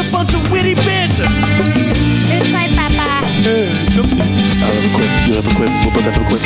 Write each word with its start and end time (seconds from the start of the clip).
a 0.00 0.10
bunch 0.10 0.32
of 0.32 0.50
witty 0.50 0.74
banter. 0.74 1.24
This 1.24 2.48
way, 2.54 2.68
Papa. 2.74 2.96
I 2.96 3.22
have 4.64 4.84
a 4.84 4.88
quip. 4.96 5.10
You 5.28 5.34
have 5.34 5.46
a 5.46 5.54
quip. 5.54 5.68
We'll 5.68 5.92
both 5.92 6.04
have 6.04 6.16
a 6.16 6.24
quip. 6.26 6.40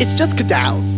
It's 0.00 0.14
just 0.14 0.36
cadals. 0.38 0.94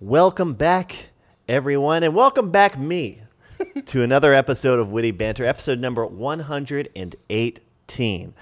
Welcome 0.00 0.54
back, 0.54 1.08
everyone, 1.48 2.02
and 2.02 2.14
welcome 2.14 2.50
back 2.50 2.78
me 2.78 3.20
to 3.84 4.02
another 4.02 4.32
episode 4.32 4.78
of 4.78 4.88
Witty 4.88 5.10
Banter, 5.10 5.44
episode 5.44 5.80
number 5.80 6.06
118. 6.06 8.34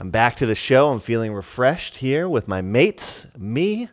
I'm 0.00 0.08
back 0.10 0.36
to 0.36 0.46
the 0.46 0.54
show. 0.54 0.90
I'm 0.90 0.98
feeling 0.98 1.34
refreshed 1.34 1.96
here 1.96 2.26
with 2.26 2.48
my 2.48 2.62
mates. 2.62 3.26
Me, 3.36 3.86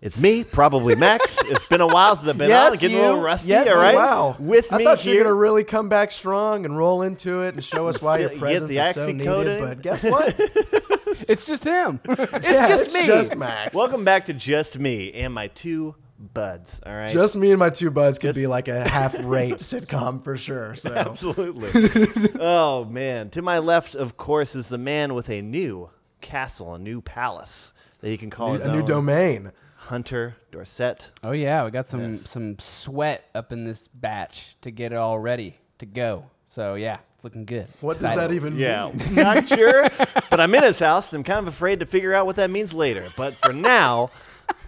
it's 0.00 0.18
me, 0.18 0.42
probably 0.42 0.94
Max. 0.94 1.38
it's 1.44 1.66
been 1.66 1.82
a 1.82 1.86
while 1.86 2.16
since 2.16 2.30
I've 2.30 2.38
been 2.38 2.48
Yes, 2.48 2.72
on, 2.72 2.78
getting 2.78 2.96
a 2.96 3.00
little 3.02 3.20
rusty. 3.20 3.50
Yes, 3.50 3.68
all 3.68 3.76
right, 3.76 3.94
Wow. 3.94 4.36
with 4.38 4.72
I 4.72 4.78
me 4.78 4.84
thought 4.84 5.04
you 5.04 5.10
were 5.10 5.14
here. 5.16 5.24
going 5.24 5.30
to 5.34 5.38
really 5.38 5.62
come 5.64 5.90
back 5.90 6.12
strong 6.12 6.64
and 6.64 6.74
roll 6.78 7.02
into 7.02 7.42
it 7.42 7.52
and 7.54 7.62
show 7.62 7.88
us 7.88 8.00
why 8.02 8.20
your 8.20 8.30
Get 8.30 8.38
presence 8.38 8.74
the 8.74 8.80
is 8.80 8.94
so 8.94 9.00
oxycodone. 9.02 9.16
needed. 9.44 9.60
But 9.60 9.82
guess 9.82 10.02
what? 10.02 10.40
It's 11.28 11.46
just 11.46 11.64
him. 11.64 12.00
it's 12.06 12.32
Yeah, 12.48 12.68
just 12.68 12.86
it's 12.86 12.94
me. 12.94 13.06
just 13.06 13.36
Max. 13.36 13.74
Welcome 13.74 14.04
back 14.04 14.24
to 14.26 14.32
just 14.34 14.78
me 14.78 15.12
and 15.12 15.32
my 15.32 15.46
two 15.46 15.94
buds. 16.18 16.80
All 16.86 16.94
right, 16.94 17.12
Just 17.12 17.36
me 17.36 17.50
and 17.50 17.58
my 17.58 17.70
two 17.70 17.90
buds 17.90 18.18
could 18.18 18.28
Just- 18.28 18.38
be 18.38 18.46
like 18.46 18.68
a 18.68 18.88
half-rate 18.88 19.54
sitcom 19.58 20.22
for 20.22 20.36
sure. 20.36 20.74
So 20.76 20.94
Absolutely. 20.94 22.30
oh 22.40 22.84
man. 22.84 23.30
To 23.30 23.42
my 23.42 23.58
left, 23.58 23.94
of 23.94 24.16
course, 24.16 24.54
is 24.54 24.68
the 24.68 24.78
man 24.78 25.14
with 25.14 25.28
a 25.30 25.42
new 25.42 25.90
castle, 26.20 26.74
a 26.74 26.78
new 26.78 27.00
palace 27.00 27.72
that 28.00 28.08
he 28.08 28.16
can 28.16 28.30
call 28.30 28.52
his 28.54 28.64
a 28.64 28.72
new 28.72 28.82
domain. 28.82 29.52
Hunter 29.76 30.36
Dorset. 30.50 31.10
oh 31.22 31.32
yeah, 31.32 31.62
we 31.64 31.70
got 31.70 31.84
some 31.84 32.12
Yes. 32.12 32.30
some 32.30 32.58
sweat 32.58 33.28
up 33.34 33.52
in 33.52 33.64
this 33.64 33.86
batch 33.88 34.56
to 34.62 34.70
get 34.70 34.92
it 34.92 34.96
all 34.96 35.18
ready 35.18 35.58
to 35.78 35.84
go. 35.84 36.24
So 36.46 36.74
yeah, 36.74 36.98
it's 37.16 37.24
looking 37.24 37.44
good. 37.44 37.66
What 37.82 37.98
does 37.98 38.14
that 38.14 38.32
even 38.32 38.56
Yeah, 38.56 38.90
mean? 38.94 39.14
not 39.14 39.46
sure, 39.48 39.86
but 40.30 40.40
I'm 40.40 40.54
in 40.54 40.62
his 40.62 40.78
house. 40.78 41.12
and 41.12 41.20
I'm 41.20 41.24
kind 41.24 41.46
of 41.46 41.52
afraid 41.52 41.80
to 41.80 41.86
figure 41.86 42.14
out 42.14 42.24
what 42.24 42.36
that 42.36 42.50
means 42.50 42.72
later. 42.72 43.06
But 43.16 43.34
for 43.34 43.52
now, 43.52 44.08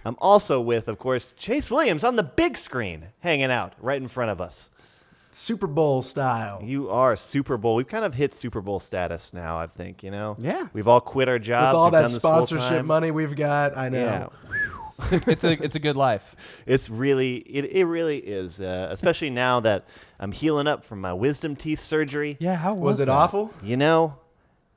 I'm 0.05 0.15
also 0.19 0.61
with, 0.61 0.87
of 0.87 0.97
course, 0.97 1.33
Chase 1.37 1.69
Williams 1.69 2.03
on 2.03 2.15
the 2.15 2.23
big 2.23 2.57
screen, 2.57 3.07
hanging 3.19 3.51
out 3.51 3.73
right 3.79 4.01
in 4.01 4.07
front 4.07 4.31
of 4.31 4.39
us. 4.39 4.69
Super 5.31 5.67
Bowl 5.67 6.01
style. 6.01 6.61
You 6.63 6.89
are 6.89 7.15
Super 7.15 7.57
Bowl. 7.57 7.75
We've 7.75 7.87
kind 7.87 8.05
of 8.05 8.13
hit 8.13 8.33
Super 8.33 8.61
Bowl 8.61 8.79
status 8.79 9.33
now. 9.33 9.57
I 9.59 9.67
think 9.67 10.01
you 10.01 10.09
know. 10.09 10.35
Yeah. 10.39 10.67
We've 10.73 10.87
all 10.87 11.01
quit 11.01 11.27
our 11.27 11.37
jobs. 11.39 11.73
With 11.73 11.75
all 11.77 11.85
We've 11.85 11.91
that 11.93 12.01
done 12.01 12.11
this 12.11 12.21
full 12.21 12.45
sponsorship 12.47 12.85
money 12.85 13.11
we've 13.11 13.35
got, 13.35 13.77
I 13.77 13.89
know. 13.89 13.99
Yeah. 13.99 14.27
It's 14.99 15.13
a, 15.13 15.29
it's 15.31 15.43
a 15.43 15.63
it's 15.63 15.75
a 15.75 15.79
good 15.79 15.95
life. 15.95 16.35
It's 16.65 16.89
really, 16.89 17.35
it, 17.37 17.65
it 17.65 17.85
really 17.85 18.17
is, 18.17 18.59
uh, 18.59 18.87
especially 18.89 19.29
now 19.29 19.59
that 19.61 19.85
I'm 20.19 20.31
healing 20.31 20.67
up 20.67 20.83
from 20.83 20.99
my 21.01 21.13
wisdom 21.13 21.55
teeth 21.55 21.79
surgery. 21.79 22.35
Yeah, 22.39 22.55
how 22.55 22.73
was, 22.73 22.83
Was 22.83 22.99
it 23.01 23.05
that? 23.05 23.11
awful? 23.13 23.53
You 23.63 23.77
know, 23.77 24.17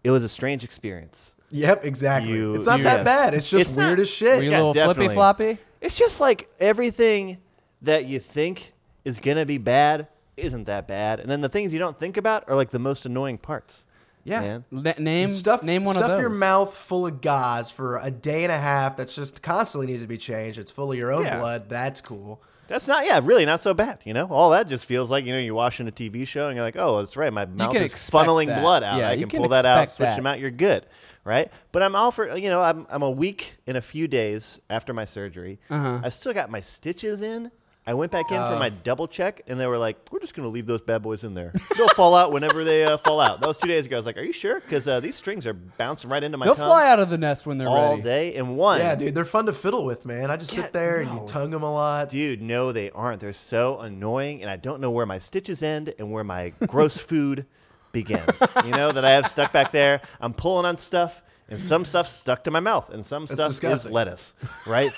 it 0.05 0.11
was 0.11 0.23
a 0.23 0.29
strange 0.29 0.63
experience. 0.63 1.35
Yep, 1.51 1.85
exactly. 1.85 2.33
You- 2.33 2.55
it's 2.55 2.67
not 2.67 2.79
you- 2.79 2.85
that 2.85 2.99
yes. 2.99 3.05
bad. 3.05 3.35
It's 3.35 3.51
just 3.51 3.69
It's 3.71 3.77
weird 3.77 3.91
not- 3.91 3.99
as 4.01 4.09
shit. 4.11 4.37
Were 4.39 4.43
you 4.45 4.51
Yeah, 4.51 4.57
a 4.57 4.59
little 4.59 4.73
definitely. 4.73 5.05
flippy 5.07 5.15
floppy? 5.15 5.59
It's 5.81 5.97
just 5.99 6.21
like 6.21 6.49
everything 6.61 7.39
that 7.83 8.07
you 8.07 8.19
think 8.19 8.73
is 9.05 9.19
going 9.21 9.37
to 9.39 9.47
be 9.47 9.59
bad 9.59 10.07
isn't 10.37 10.65
that 10.65 10.87
bad. 10.87 11.21
And 11.21 11.31
then 11.31 11.41
the 11.41 11.49
things 11.49 11.73
you 11.73 11.79
don't 11.79 11.99
think 11.99 12.17
about 12.17 12.45
are 12.49 12.55
like 12.55 12.71
the 12.71 12.79
most 12.79 13.05
annoying 13.07 13.39
parts. 13.39 13.85
Yeah. 14.23 14.41
man. 14.41 14.65
Na- 14.71 14.93
name 14.99 15.29
stuff 15.31 15.63
name 15.63 15.83
one 15.83 15.95
stuff 15.95 16.05
of 16.05 16.17
those. 16.17 16.21
your 16.21 16.29
mouth 16.29 16.75
full 16.75 17.07
of 17.07 17.23
gauze 17.23 17.71
for 17.71 17.99
a 18.03 18.11
day 18.11 18.45
and 18.45 18.53
a 18.53 18.59
half 18.59 18.95
that's 18.99 19.15
just 19.17 19.43
constantly 19.43 19.87
needs 19.87 20.03
to 20.03 20.09
be 20.09 20.19
changed. 20.19 20.59
It's 20.59 20.71
full 20.71 20.93
of 20.93 20.99
your 20.99 21.11
own 21.11 21.25
Yeah. 21.25 21.39
blood. 21.41 21.71
That's 21.71 22.03
cool. 22.03 22.41
That's 22.69 22.87
not, 22.87 23.05
yeah, 23.07 23.19
really 23.23 23.47
not 23.47 23.61
so 23.61 23.73
bad. 23.73 23.99
You 24.05 24.13
know, 24.13 24.27
all 24.31 24.51
that 24.51 24.69
just 24.69 24.85
feels 24.85 25.11
like, 25.11 25.25
you 25.25 25.33
know, 25.33 25.39
you're 25.41 25.55
watching 25.55 25.89
a 25.89 25.91
TV 25.91 26.27
show 26.27 26.49
and 26.49 26.55
you're 26.55 26.65
like, 26.65 26.77
oh, 26.79 26.99
that's 26.99 27.17
right. 27.17 27.33
My 27.33 27.47
mouth 27.47 27.73
can 27.73 27.83
is 27.83 27.91
expect 27.93 28.29
funneling 28.29 28.47
that. 28.49 28.61
blood 28.61 28.85
out. 28.85 28.99
Yeah, 28.99 29.09
I 29.09 29.13
you 29.15 29.21
can, 29.23 29.31
can 29.31 29.41
pull 29.41 29.49
that 29.49 29.65
out, 29.65 29.83
expect 29.85 29.97
switch 29.97 30.07
that. 30.11 30.17
them 30.17 30.27
out. 30.27 30.39
You're 30.39 30.51
good. 30.51 30.85
Right. 31.31 31.51
But 31.73 31.83
I'm 31.83 31.95
all 31.95 32.11
for, 32.11 32.37
you 32.37 32.51
know, 32.51 32.61
I'm, 32.61 32.87
I'm 32.91 33.03
a 33.03 33.11
week 33.11 33.55
and 33.67 33.77
a 33.77 33.81
few 33.83 34.09
days 34.09 34.61
after 34.69 34.93
my 34.93 35.05
surgery. 35.05 35.61
Uh-huh. 35.71 36.01
I've 36.03 36.13
still 36.15 36.33
got 36.33 36.51
my 36.51 36.61
stitches 36.61 37.21
in. 37.21 37.51
I 37.87 37.95
went 37.95 38.13
back 38.13 38.31
in 38.31 38.37
Oh. 38.37 38.53
for 38.53 38.59
my 38.59 38.69
double 38.69 39.09
check 39.09 39.41
and 39.47 39.59
they 39.59 39.67
were 39.67 39.79
like, 39.79 39.97
we're 40.13 40.19
just 40.21 40.35
going 40.35 40.45
to 40.47 40.51
leave 40.51 40.67
those 40.67 40.81
bad 40.83 41.03
boys 41.03 41.25
in 41.25 41.35
there. 41.35 41.53
They'll 41.77 41.89
fall 41.89 42.15
out 42.15 42.31
whenever 42.31 42.63
they 42.63 42.85
uh, 42.85 42.99
fall 42.99 43.21
out. 43.21 43.41
That 43.41 43.47
was 43.47 43.59
two 43.59 43.69
days 43.69 43.87
ago. 43.87 43.97
I 43.97 43.99
was 44.01 44.07
like, 44.07 44.19
are 44.19 44.23
you 44.23 44.33
sure? 44.35 44.61
Because 44.61 44.87
uh, 44.87 45.01
these 45.01 45.17
strings 45.17 45.47
are 45.47 45.55
bouncing 45.55 46.11
right 46.11 46.23
into 46.23 46.37
my 46.37 46.45
They'll 46.45 46.55
tongue 46.57 46.69
fly 46.69 46.89
out 46.91 46.99
of 47.01 47.09
the 47.11 47.19
nest 47.19 47.47
when 47.47 47.59
they're 47.59 47.69
all 47.69 47.93
ready. 47.93 48.03
day. 48.03 48.35
And 48.35 48.57
one. 48.57 48.81
Yeah, 48.81 48.95
dude, 48.97 49.15
they're 49.15 49.25
fun 49.25 49.47
to 49.47 49.53
fiddle 49.53 49.85
with, 49.87 50.05
man. 50.05 50.31
I 50.31 50.37
just 50.37 50.55
Yeah, 50.57 50.65
sit 50.65 50.73
there 50.73 51.01
and 51.01 51.11
you 51.11 51.25
tongue 51.27 51.51
them 51.51 51.63
a 51.63 51.73
lot. 51.73 52.11
Dude, 52.11 52.43
no, 52.43 52.71
they 52.71 52.91
aren't. 52.91 53.19
They're 53.21 53.33
so 53.33 53.79
annoying, 53.79 54.43
and 54.43 54.51
I 54.51 54.57
don't 54.57 54.81
know 54.81 54.91
where 54.91 55.07
my 55.07 55.19
stitches 55.19 55.63
end 55.63 55.95
and 55.99 56.13
where 56.13 56.25
my 56.25 56.53
gross 56.67 56.99
food 57.01 57.47
begins. 57.93 58.41
You 58.65 58.73
know 58.73 58.93
that 58.93 59.05
I 59.05 59.13
have 59.13 59.27
stuck 59.27 59.53
back 59.53 59.73
there. 59.73 60.01
I'm 60.21 60.33
pulling 60.33 60.67
on 60.67 60.79
stuff, 60.79 61.23
and 61.49 61.61
some 61.61 61.85
stuff 61.85 62.07
stuck 62.07 62.45
to 62.45 62.51
my 62.51 62.61
mouth, 62.61 62.91
and 62.91 63.05
some 63.05 63.27
stuff 63.27 63.49
disgusting. 63.49 63.91
is 63.91 63.95
lettuce. 63.95 64.35
Right? 64.67 64.93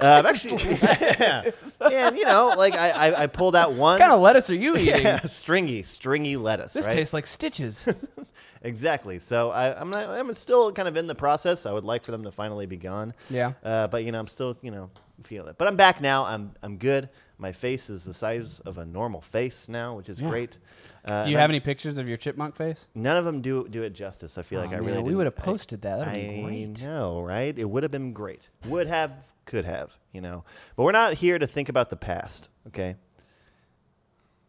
uh, 0.00 0.06
I've 0.06 0.26
actually, 0.26 0.62
yeah. 0.82 1.50
and 1.80 2.16
you 2.16 2.24
know, 2.24 2.54
like 2.56 2.74
I, 2.74 2.90
I, 2.90 3.22
I 3.22 3.26
pulled 3.26 3.56
out 3.56 3.70
one. 3.70 3.94
What 3.94 4.00
kind 4.00 4.12
of 4.12 4.20
lettuce 4.20 4.50
are 4.50 4.54
you 4.54 4.76
eating? 4.76 5.02
yeah, 5.02 5.20
stringy, 5.20 5.82
stringy 5.82 6.36
lettuce. 6.36 6.72
This 6.72 6.86
right? 6.86 6.94
tastes 6.94 7.14
like 7.14 7.26
stitches. 7.26 7.88
Exactly. 8.64 9.18
So 9.18 9.50
I, 9.50 9.78
I'm 9.78 9.90
not. 9.90 10.08
I'm 10.08 10.32
still 10.34 10.72
kind 10.72 10.88
of 10.88 10.96
in 10.96 11.06
the 11.06 11.14
process. 11.14 11.66
I 11.66 11.72
would 11.72 11.84
like 11.84 12.04
for 12.04 12.12
them 12.12 12.24
to 12.24 12.30
finally 12.30 12.64
be 12.64 12.78
gone. 12.78 13.12
Yeah. 13.28 13.52
Uh, 13.62 13.88
but 13.88 14.04
you 14.04 14.12
know, 14.12 14.18
I'm 14.18 14.26
still 14.26 14.56
you 14.62 14.70
know 14.70 14.90
feel 15.22 15.46
it. 15.48 15.56
But 15.58 15.68
I'm 15.68 15.76
back 15.76 16.00
now. 16.00 16.24
I'm 16.24 16.52
I'm 16.62 16.78
good. 16.78 17.10
My 17.36 17.50
face 17.52 17.90
is 17.90 18.04
the 18.04 18.14
size 18.14 18.60
of 18.60 18.78
a 18.78 18.84
normal 18.86 19.20
face 19.20 19.68
now, 19.68 19.96
which 19.96 20.08
is 20.08 20.20
Yeah. 20.20 20.28
great. 20.30 20.58
Uh, 21.04 21.24
Do 21.24 21.30
you 21.30 21.36
and 21.36 21.40
have 21.40 21.50
I'm- 21.50 21.50
any 21.50 21.60
pictures 21.60 21.98
of 21.98 22.08
your 22.08 22.16
chipmunk 22.16 22.54
face? 22.54 22.88
None 22.94 23.16
of 23.16 23.24
them 23.24 23.40
do 23.42 23.66
do 23.68 23.82
it 23.82 23.90
justice. 23.90 24.38
I 24.38 24.42
feel 24.42 24.60
like 24.60 24.70
Oh, 24.70 24.74
I 24.74 24.76
really. 24.78 24.90
we 24.98 25.02
didn't- 25.08 25.16
would 25.16 25.26
have 25.26 25.38
I- 25.38 25.42
posted 25.42 25.82
that. 25.82 25.98
That'd 25.98 26.14
I 26.14 26.28
be 26.36 26.42
great. 26.42 26.82
know, 26.82 27.20
right? 27.20 27.58
It 27.58 27.64
would 27.64 27.82
have 27.82 27.90
been 27.92 28.12
great. 28.12 28.48
Would 28.68 28.86
have, 28.86 29.12
could 29.46 29.64
have, 29.64 29.96
you 30.12 30.20
know. 30.20 30.44
But 30.76 30.84
we're 30.84 30.92
not 30.92 31.14
here 31.14 31.38
to 31.38 31.46
think 31.46 31.68
about 31.68 31.90
the 31.90 31.96
past, 31.96 32.48
okay? 32.68 32.96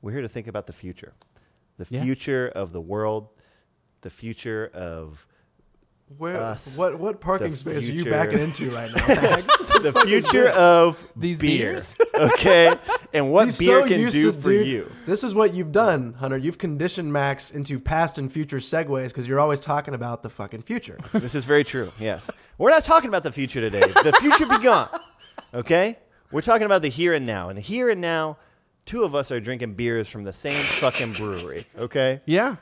We're 0.02 0.12
here 0.12 0.22
to 0.22 0.29
think 0.29 0.47
about 0.47 0.67
the 0.67 0.73
future. 0.73 1.13
The 1.78 1.88
Yeah. 1.90 2.03
future 2.03 2.47
of 2.47 2.72
the 2.72 2.81
world, 2.81 3.29
the 4.02 4.09
future 4.12 4.69
of 4.73 5.25
Where, 6.18 6.38
us, 6.38 6.78
what 6.78 7.00
what 7.00 7.20
parking 7.20 7.50
the 7.50 7.56
space 7.58 7.90
are 7.90 7.92
you 7.92 8.06
backing 8.06 8.38
into 8.38 8.70
right 8.70 8.92
now, 8.96 9.08
Max? 9.08 9.58
The 9.58 9.92
future 10.06 10.50
of 10.50 11.12
These 11.16 11.42
beer, 11.42 11.72
beers? 11.72 11.96
okay? 12.16 12.76
And 13.12 13.32
what 13.32 13.46
He's 13.46 13.58
beer 13.58 13.82
so 13.82 13.88
can 13.88 14.00
do 14.02 14.12
to- 14.12 14.32
for 14.34 14.50
dude, 14.52 14.68
you. 14.68 14.92
This 15.08 15.24
is 15.24 15.34
what 15.34 15.56
you've 15.56 15.72
done, 15.72 16.14
Hunter. 16.14 16.38
You've 16.38 16.60
conditioned 16.60 17.12
Max 17.12 17.50
into 17.52 17.80
past 17.80 18.20
and 18.20 18.32
future 18.32 18.58
segues 18.58 19.08
because 19.08 19.28
you're 19.28 19.40
always 19.40 19.60
talking 19.60 19.96
about 19.96 20.22
the 20.22 20.30
fucking 20.30 20.62
future. 20.62 20.98
This 21.12 21.34
is 21.34 21.44
very 21.44 21.64
true. 21.64 21.92
Yes. 22.00 22.30
We're 22.60 22.70
not 22.70 22.84
talking 22.84 23.08
about 23.10 23.24
the 23.24 23.32
future 23.32 23.60
today. 23.60 23.82
The 23.82 24.16
future 24.22 24.46
be 24.46 24.60
gone. 24.60 24.90
Okay? 25.56 25.98
We're 26.32 26.42
talking 26.42 26.66
about 26.66 26.84
the 26.84 26.90
here 26.90 27.14
and 27.16 27.26
now. 27.26 27.50
And 27.50 27.58
here 27.58 27.90
and 27.90 28.00
now, 28.00 28.38
two 28.86 29.04
of 29.04 29.16
us 29.16 29.32
are 29.32 29.40
drinking 29.40 29.74
beers 29.74 30.08
from 30.08 30.24
the 30.24 30.34
same 30.34 30.54
fucking 30.54 31.14
brewery. 31.14 31.66
Okay? 31.80 32.22
Yeah, 32.26 32.58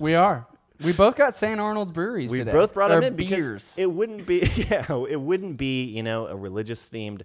we 0.00 0.14
are. 0.16 0.46
We 0.84 0.92
both 0.92 1.16
got 1.16 1.34
St. 1.34 1.60
Arnold's 1.60 1.92
breweries 1.92 2.30
We 2.30 2.38
today. 2.38 2.52
both 2.52 2.74
brought 2.74 2.90
Or 2.90 2.96
them 2.96 3.04
in 3.04 3.16
because 3.16 3.36
beers. 3.44 3.74
it 3.76 3.90
wouldn't 3.90 4.26
be 4.26 4.40
yeah, 4.56 4.84
it 5.08 5.20
wouldn't 5.20 5.56
be, 5.56 5.84
you 5.84 6.02
know, 6.02 6.26
a 6.26 6.36
religious 6.36 6.88
themed 6.90 7.22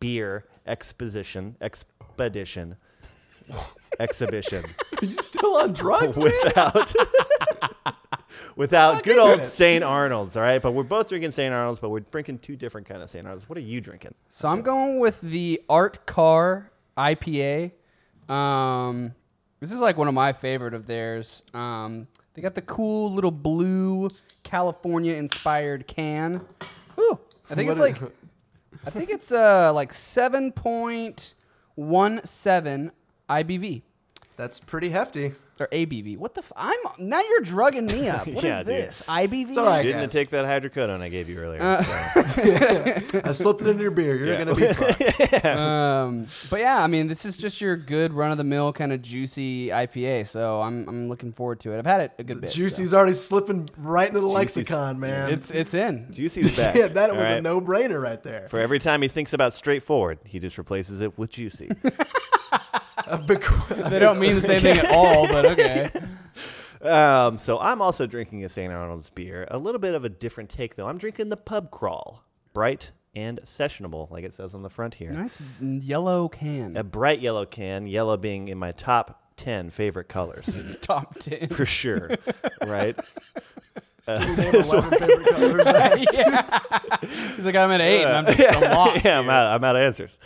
beer 0.00 0.44
exposition, 0.66 1.56
expedition, 1.60 2.76
exhibition 4.00 4.64
Are 5.02 5.04
you 5.06 5.12
still 5.12 5.56
on 5.58 5.72
drugs, 5.72 6.16
man? 6.18 6.32
without 6.44 6.92
without 8.56 8.94
fuck 8.96 9.04
good 9.04 9.18
old? 9.18 9.40
St. 9.42 9.84
Arnold's, 9.84 10.36
all 10.36 10.42
right? 10.42 10.60
But 10.60 10.72
we're 10.72 10.82
both 10.82 11.08
drinking 11.08 11.30
St. 11.30 11.52
Arnold's, 11.54 11.80
but 11.80 11.90
we're 11.90 12.00
drinking 12.00 12.38
two 12.40 12.56
different 12.56 12.88
kind 12.88 13.02
of 13.02 13.08
St. 13.08 13.24
Arnold's. 13.24 13.48
What 13.48 13.56
are 13.58 13.62
you 13.62 13.80
drinking? 13.80 14.14
So 14.28 14.48
I'm 14.48 14.62
going 14.62 14.98
with 14.98 15.20
the 15.20 15.62
Art 15.68 16.06
Car 16.06 16.70
IPA. 16.96 17.72
Um, 18.28 19.14
this 19.60 19.70
is 19.72 19.80
like 19.80 19.96
one 19.96 20.08
of 20.08 20.14
my 20.14 20.32
favorite 20.32 20.74
of 20.74 20.86
theirs. 20.86 21.42
Um, 21.54 22.08
they 22.36 22.42
got 22.42 22.54
the 22.54 22.62
cool 22.62 23.12
little 23.12 23.30
blue 23.30 24.08
California 24.42 25.14
inspired 25.14 25.86
can. 25.86 26.42
Ooh, 26.98 27.18
I 27.50 27.54
think 27.54 27.70
it's 27.70 27.80
like 27.80 27.96
I 28.84 28.90
think 28.90 29.08
it's 29.08 29.32
uh 29.32 29.72
like 29.72 29.92
seven 29.92 30.52
point 30.52 31.32
one 31.76 32.22
seven 32.24 32.92
IBV. 33.30 33.80
That's 34.36 34.60
pretty 34.60 34.90
hefty. 34.90 35.32
Or 35.60 35.66
ABV. 35.68 36.18
What 36.18 36.34
the? 36.34 36.40
F- 36.40 36.52
I'm 36.56 36.78
now 36.98 37.20
you're 37.20 37.40
drugging 37.40 37.86
me 37.86 38.08
up. 38.08 38.26
What 38.26 38.38
is 38.38 38.44
Yeah, 38.44 38.58
dude. 38.58 38.66
this? 38.66 39.02
IBV. 39.08 39.48
It's 39.48 39.56
all 39.56 39.66
right. 39.66 39.82
Didn't 39.82 40.02
guys. 40.02 40.12
take 40.12 40.30
that 40.30 40.44
hydrocodone 40.44 41.00
I 41.00 41.08
gave 41.08 41.28
you 41.28 41.38
earlier. 41.38 41.62
Uh, 41.62 41.82
so. 41.82 43.20
I 43.24 43.32
slipped 43.32 43.62
it 43.62 43.68
into 43.68 43.82
your 43.82 43.90
beer. 43.92 44.16
You're 44.16 44.38
gonna 44.38 44.54
be 44.54 44.66
fucked. 44.72 45.44
Um, 45.44 46.26
but 46.50 46.60
yeah, 46.60 46.82
I 46.82 46.86
mean, 46.86 47.08
this 47.08 47.24
is 47.24 47.36
just 47.36 47.60
your 47.60 47.76
good 47.76 48.12
run 48.12 48.30
of 48.32 48.38
the 48.38 48.44
mill 48.44 48.72
kind 48.72 48.92
of 48.92 49.02
juicy 49.02 49.68
IPA. 49.68 50.26
So 50.26 50.60
I'm 50.60 50.88
I'm 50.88 51.08
looking 51.08 51.32
forward 51.32 51.60
to 51.60 51.72
it. 51.72 51.78
I've 51.78 51.86
had 51.86 52.00
it 52.02 52.12
a 52.18 52.24
good 52.24 52.40
bit. 52.40 52.50
so. 52.50 52.56
Juicy's 52.56 52.92
already 52.94 53.12
slipping 53.14 53.68
right 53.78 54.08
into 54.08 54.20
the 54.20 54.26
lexicon, 54.26 54.98
man. 55.00 55.32
It's 55.32 55.50
it's 55.50 55.74
in. 55.74 56.06
Juicy's 56.12 56.56
back. 56.56 56.74
yeah, 56.74 56.88
that 56.88 57.10
all 57.10 57.16
was 57.16 57.28
a 57.28 57.34
right? 57.34 57.42
no-brainer 57.42 58.02
right 58.02 58.22
there. 58.22 58.48
For 58.50 58.58
every 58.60 58.78
time 58.78 59.02
he 59.02 59.08
thinks 59.08 59.32
about 59.32 59.54
straightforward, 59.54 60.18
he 60.24 60.38
just 60.38 60.58
replaces 60.58 61.00
it 61.00 61.16
with 61.18 61.30
juicy. 61.30 61.70
I've 63.06 63.22
bequ- 63.22 63.90
They 63.90 63.98
don't 63.98 64.18
mean 64.18 64.34
the 64.34 64.40
same 64.42 64.60
thing 64.60 64.78
at 64.78 64.90
all, 64.90 65.26
but 65.28 65.46
okay. 65.46 65.90
um, 66.82 67.38
so 67.38 67.58
I'm 67.58 67.80
also 67.82 68.06
drinking 68.06 68.44
a 68.44 68.48
St. 68.48 68.72
Arnold's 68.72 69.10
beer. 69.10 69.46
A 69.50 69.58
little 69.58 69.80
bit 69.80 69.94
of 69.94 70.04
a 70.04 70.08
different 70.08 70.50
take, 70.50 70.76
though. 70.76 70.88
I'm 70.88 70.98
drinking 70.98 71.28
the 71.28 71.36
Pub 71.36 71.70
Crawl, 71.70 72.22
bright 72.52 72.90
and 73.14 73.40
sessionable, 73.44 74.10
like 74.10 74.24
it 74.24 74.34
says 74.34 74.54
on 74.54 74.62
the 74.62 74.68
front 74.68 74.94
here. 74.94 75.10
Nice 75.10 75.38
yellow 75.60 76.28
can. 76.28 76.76
A 76.76 76.84
bright 76.84 77.20
yellow 77.20 77.46
can, 77.46 77.86
yellow 77.86 78.16
being 78.16 78.48
in 78.48 78.58
my 78.58 78.72
top 78.72 79.22
10 79.38 79.70
favorite 79.70 80.08
colors, 80.08 80.76
Top 80.80 81.18
ten. 81.18 81.48
for 81.48 81.64
sure. 81.66 82.10
right? 82.62 82.96
Name 84.08 84.54
11 84.54 84.90
favorite 84.98 85.28
colors, 85.28 85.64
Max. 85.64 86.06
yeah. 86.14 86.58
He's 87.00 87.44
like, 87.44 87.56
I'm 87.56 87.70
at 87.72 87.80
eight, 87.80 88.04
and 88.04 88.28
I'm 88.28 88.34
just 88.36 88.56
I'm 88.56 88.70
lost. 88.70 89.04
yeah, 89.04 89.18
I'm 89.18 89.24
here. 89.24 89.32
out, 89.32 89.46
I'm 89.54 89.64
out 89.64 89.76
of 89.76 89.82
answers. 89.82 90.18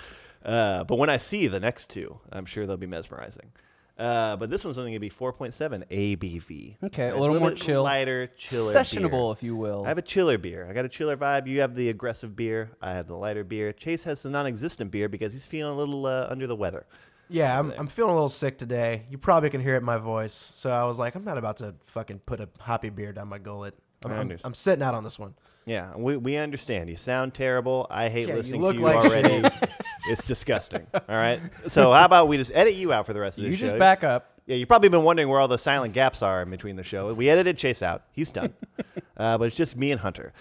Uh, 0.44 0.84
but 0.84 0.96
when 0.96 1.10
I 1.10 1.16
see 1.19 1.46
the 1.48 1.60
next 1.60 1.90
two, 1.90 2.19
I'm 2.32 2.46
sure 2.46 2.66
they'll 2.66 2.76
be 2.76 2.87
mesmerizing. 2.87 3.52
Uh, 3.98 4.34
but 4.37 4.48
this 4.48 4.64
one's 4.64 4.78
only 4.78 4.92
going 4.92 4.96
to 4.96 5.00
be 5.00 5.10
4.7 5.10 5.87
ABV. 5.90 6.76
Okay, 6.84 7.04
a 7.04 7.08
It's 7.10 7.19
little 7.19 7.38
more 7.38 7.50
bit 7.50 7.58
chill. 7.58 7.82
lighter, 7.82 8.28
chiller, 8.28 8.72
Sessionable, 8.72 9.10
beer. 9.28 9.32
if 9.32 9.42
you 9.42 9.54
will. 9.56 9.84
I 9.84 9.88
have 9.88 9.98
a 9.98 10.02
chiller 10.02 10.38
beer. 10.38 10.66
I 10.69 10.72
got 10.72 10.87
a 10.87 10.88
chiller 10.88 11.19
vibe. 11.19 11.46
You 11.46 11.60
have 11.60 11.75
the 11.75 11.90
aggressive 11.90 12.34
beer. 12.34 12.70
I 12.81 12.92
have 12.94 13.08
the 13.08 13.14
lighter 13.16 13.44
beer. 13.44 13.75
Chase 13.75 14.02
has 14.04 14.22
the 14.22 14.31
non-existent 14.31 14.90
beer 14.90 15.10
because 15.10 15.34
he's 15.34 15.44
feeling 15.44 15.75
a 15.75 15.76
little 15.76 16.06
uh, 16.06 16.26
under 16.31 16.46
the 16.46 16.56
weather. 16.56 16.87
Yeah, 17.28 17.58
I'm, 17.58 17.72
I'm 17.78 17.87
feeling 17.88 18.12
a 18.12 18.14
little 18.14 18.31
sick 18.31 18.56
today. 18.56 19.04
You 19.10 19.19
probably 19.19 19.50
can 19.50 19.60
hear 19.60 19.75
it 19.75 19.78
in 19.81 19.84
my 19.84 19.98
voice. 19.98 20.32
So 20.32 20.70
I 20.70 20.84
was 20.84 20.98
like, 20.98 21.14
I'm 21.14 21.25
not 21.25 21.37
about 21.37 21.58
to 21.58 21.75
fucking 21.84 22.20
put 22.20 22.40
a 22.40 22.48
hoppy 22.58 22.88
beer 22.88 23.12
down 23.12 23.28
my 23.28 23.38
gullet. 23.38 23.75
I'm, 24.06 24.12
I 24.12 24.14
I'm, 24.14 24.20
understand. 24.22 24.50
I'm 24.50 24.54
sitting 24.54 24.82
out 24.82 24.94
on 24.94 25.04
this 25.04 25.19
one. 25.19 25.34
Yeah, 25.66 25.94
we, 25.94 26.16
we 26.16 26.37
understand. 26.38 26.88
You 26.88 26.96
sound 26.96 27.34
terrible. 27.34 27.87
I 27.90 28.08
hate 28.08 28.22
Yeah, 28.28 28.28
you 28.28 28.37
listening 28.38 28.62
look 28.62 28.72
to 28.76 28.78
you 28.78 28.84
like 28.87 28.96
already. 28.96 29.48
it's 30.11 30.25
disgusting. 30.27 30.87
All 30.95 31.03
right. 31.09 31.41
So 31.55 31.93
how 31.93 32.05
about 32.05 32.29
we 32.29 32.37
just 32.37 32.53
edit 32.55 32.75
you 32.75 32.93
out 32.93 33.07
for 33.07 33.12
the 33.12 33.21
rest 33.21 33.39
of 33.39 33.45
the 33.45 33.49
show? 33.49 33.53
you 33.53 33.57
just 33.57 33.79
back 33.79 34.05
up. 34.05 34.41
Yeah, 34.47 34.57
you've 34.57 34.69
probably 34.69 34.89
been 34.89 35.05
wondering 35.05 35.29
where 35.29 35.39
all 35.39 35.49
the 35.49 35.59
silent 35.59 35.95
gaps 35.95 36.23
are 36.23 36.43
in 36.43 36.51
between 36.51 36.77
the 36.77 36.83
show. 36.83 37.12
We 37.15 37.31
edited 37.31 37.57
Chase 37.57 37.83
out. 37.83 38.03
He's 38.12 38.31
done. 38.31 38.53
uh, 39.17 39.39
but 39.39 39.45
it's 39.45 39.57
just 39.57 39.77
me 39.77 39.93
and 39.93 40.01
Hunter. 40.01 40.33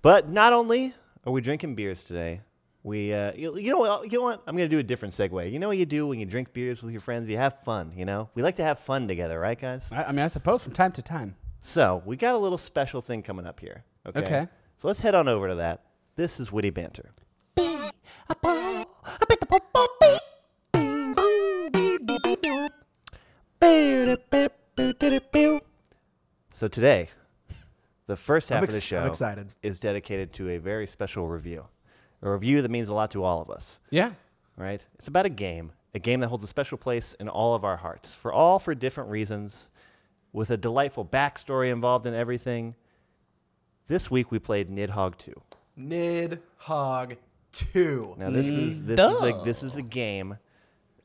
But 0.00 0.30
not 0.30 0.52
only 0.52 0.94
are 1.26 1.32
we 1.32 1.40
drinking 1.40 1.74
beers 1.74 2.04
today, 2.04 2.40
we 2.82 3.12
uh, 3.12 3.32
you, 3.34 3.58
you 3.58 3.70
know 3.70 3.78
what? 3.78 4.10
You 4.10 4.18
know 4.18 4.24
what? 4.24 4.42
I'm 4.46 4.56
gonna 4.56 4.68
do 4.68 4.78
a 4.78 4.82
different 4.82 5.12
segue. 5.14 5.52
You 5.52 5.58
know 5.58 5.68
what 5.68 5.76
you 5.76 5.86
do 5.86 6.06
when 6.06 6.18
you 6.18 6.26
drink 6.26 6.52
beers 6.52 6.82
with 6.82 6.92
your 6.92 7.00
friends? 7.00 7.28
You 7.28 7.36
have 7.36 7.62
fun. 7.62 7.92
You 7.94 8.04
know, 8.04 8.30
we 8.34 8.42
like 8.42 8.56
to 8.56 8.64
have 8.64 8.78
fun 8.78 9.08
together, 9.08 9.38
right, 9.38 9.58
guys? 9.58 9.92
I, 9.92 10.04
I 10.04 10.12
mean, 10.12 10.24
I 10.24 10.28
suppose 10.28 10.64
from 10.64 10.72
time 10.72 10.92
to 10.92 11.02
time. 11.02 11.36
So 11.60 12.02
we 12.06 12.16
got 12.16 12.34
a 12.34 12.38
little 12.38 12.58
special 12.58 13.02
thing 13.02 13.22
coming 13.22 13.46
up 13.46 13.60
here. 13.60 13.84
Okay. 14.06 14.20
Okay. 14.20 14.48
So 14.78 14.86
let's 14.88 15.00
head 15.00 15.14
on 15.14 15.28
over 15.28 15.48
to 15.48 15.56
that. 15.56 15.84
This 16.16 16.40
is 16.40 16.50
witty 16.50 16.70
banter. 16.70 17.10
So 26.50 26.66
today, 26.68 27.08
the 28.06 28.16
first 28.16 28.48
half 28.48 28.58
I'm 28.58 28.64
of 28.64 28.70
the 28.72 28.80
show 28.80 29.00
I'm 29.00 29.06
excited. 29.08 29.48
is 29.62 29.78
dedicated 29.78 30.32
to 30.34 30.50
a 30.50 30.58
very 30.58 30.86
special 30.86 31.28
review. 31.28 31.66
A 32.22 32.30
review 32.30 32.62
that 32.62 32.70
means 32.70 32.88
a 32.88 32.94
lot 32.94 33.10
to 33.12 33.22
all 33.22 33.40
of 33.40 33.50
us 33.50 33.78
Yeah. 33.90 34.12
right? 34.56 34.84
It's 34.96 35.06
about 35.06 35.24
a 35.26 35.30
game, 35.30 35.70
a 35.94 36.00
game 36.00 36.18
that 36.20 36.28
holds 36.28 36.42
a 36.42 36.48
special 36.48 36.76
place 36.78 37.14
in 37.14 37.28
all 37.28 37.54
of 37.54 37.64
our 37.64 37.76
hearts, 37.76 38.12
for 38.12 38.32
all 38.32 38.58
for 38.58 38.74
different 38.74 39.08
reasons, 39.10 39.70
with 40.32 40.50
a 40.50 40.56
delightful 40.56 41.04
backstory 41.04 41.70
involved 41.70 42.06
in 42.06 42.14
everything. 42.14 42.74
This 43.86 44.10
week 44.10 44.32
we 44.32 44.40
played 44.40 44.68
Nidhogg 44.68 45.16
2. 45.16 45.32
Nidhogg 45.78 47.16
2. 47.72 48.14
Now 48.18 48.30
this 48.30 48.46
is 48.46 48.82
mm, 48.82 48.86
this 48.86 49.00
is 49.00 49.22
a 49.22 49.44
this 49.44 49.62
is 49.62 49.76
a 49.76 49.82
game 49.82 50.38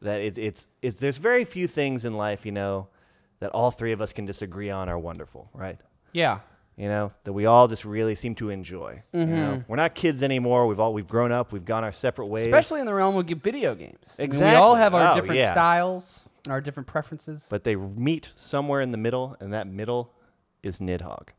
that 0.02 0.22
it, 0.22 0.38
it's 0.38 0.68
it's 0.82 1.00
there's 1.00 1.18
very 1.18 1.46
few 1.46 1.68
things 1.68 2.06
in 2.06 2.16
life, 2.16 2.46
you 2.46 2.52
know, 2.52 2.88
that 3.40 3.52
all 3.52 3.72
three 3.72 3.92
of 3.92 4.02
us 4.02 4.14
can 4.14 4.26
disagree 4.26 4.70
on 4.70 4.90
are 4.90 5.00
wonderful, 5.00 5.50
right? 5.54 5.80
Yeah. 6.12 6.40
You 6.76 6.88
know, 6.88 7.12
that 7.24 7.34
we 7.34 7.46
all 7.46 7.68
just 7.68 7.86
really 7.86 8.16
seem 8.16 8.34
to 8.36 8.50
enjoy. 8.50 9.04
You 9.14 9.26
know? 9.28 9.36
Mm-hmm. 9.36 9.62
We're 9.72 9.76
not 9.78 9.94
kids 9.94 10.24
anymore. 10.24 10.66
We've 10.66 10.80
all 10.80 10.92
we've 10.94 11.08
grown 11.08 11.32
up. 11.32 11.52
We've 11.52 11.64
gone 11.66 11.84
our 11.84 11.92
separate 11.92 12.28
ways. 12.28 12.46
Especially 12.46 12.80
in 12.80 12.88
the 12.88 12.94
realm 12.96 13.16
of 13.16 13.28
video 13.28 13.76
games. 13.76 14.16
I 14.20 14.26
mean, 14.28 14.40
we 14.40 14.56
all 14.56 14.76
have 14.76 14.96
our 14.96 15.12
Oh, 15.12 15.16
different 15.16 15.42
yeah. 15.42 15.52
styles 15.52 16.28
and 16.46 16.52
our 16.52 16.62
different 16.62 16.88
preferences. 16.88 17.48
but 17.50 17.64
they 17.64 17.76
meet 17.76 18.32
somewhere 18.36 18.82
in 18.82 18.92
the 18.92 18.98
middle, 18.98 19.38
and 19.40 19.54
that 19.54 19.68
middle 19.68 20.14
is 20.64 20.80
Nidhogg. 20.80 21.30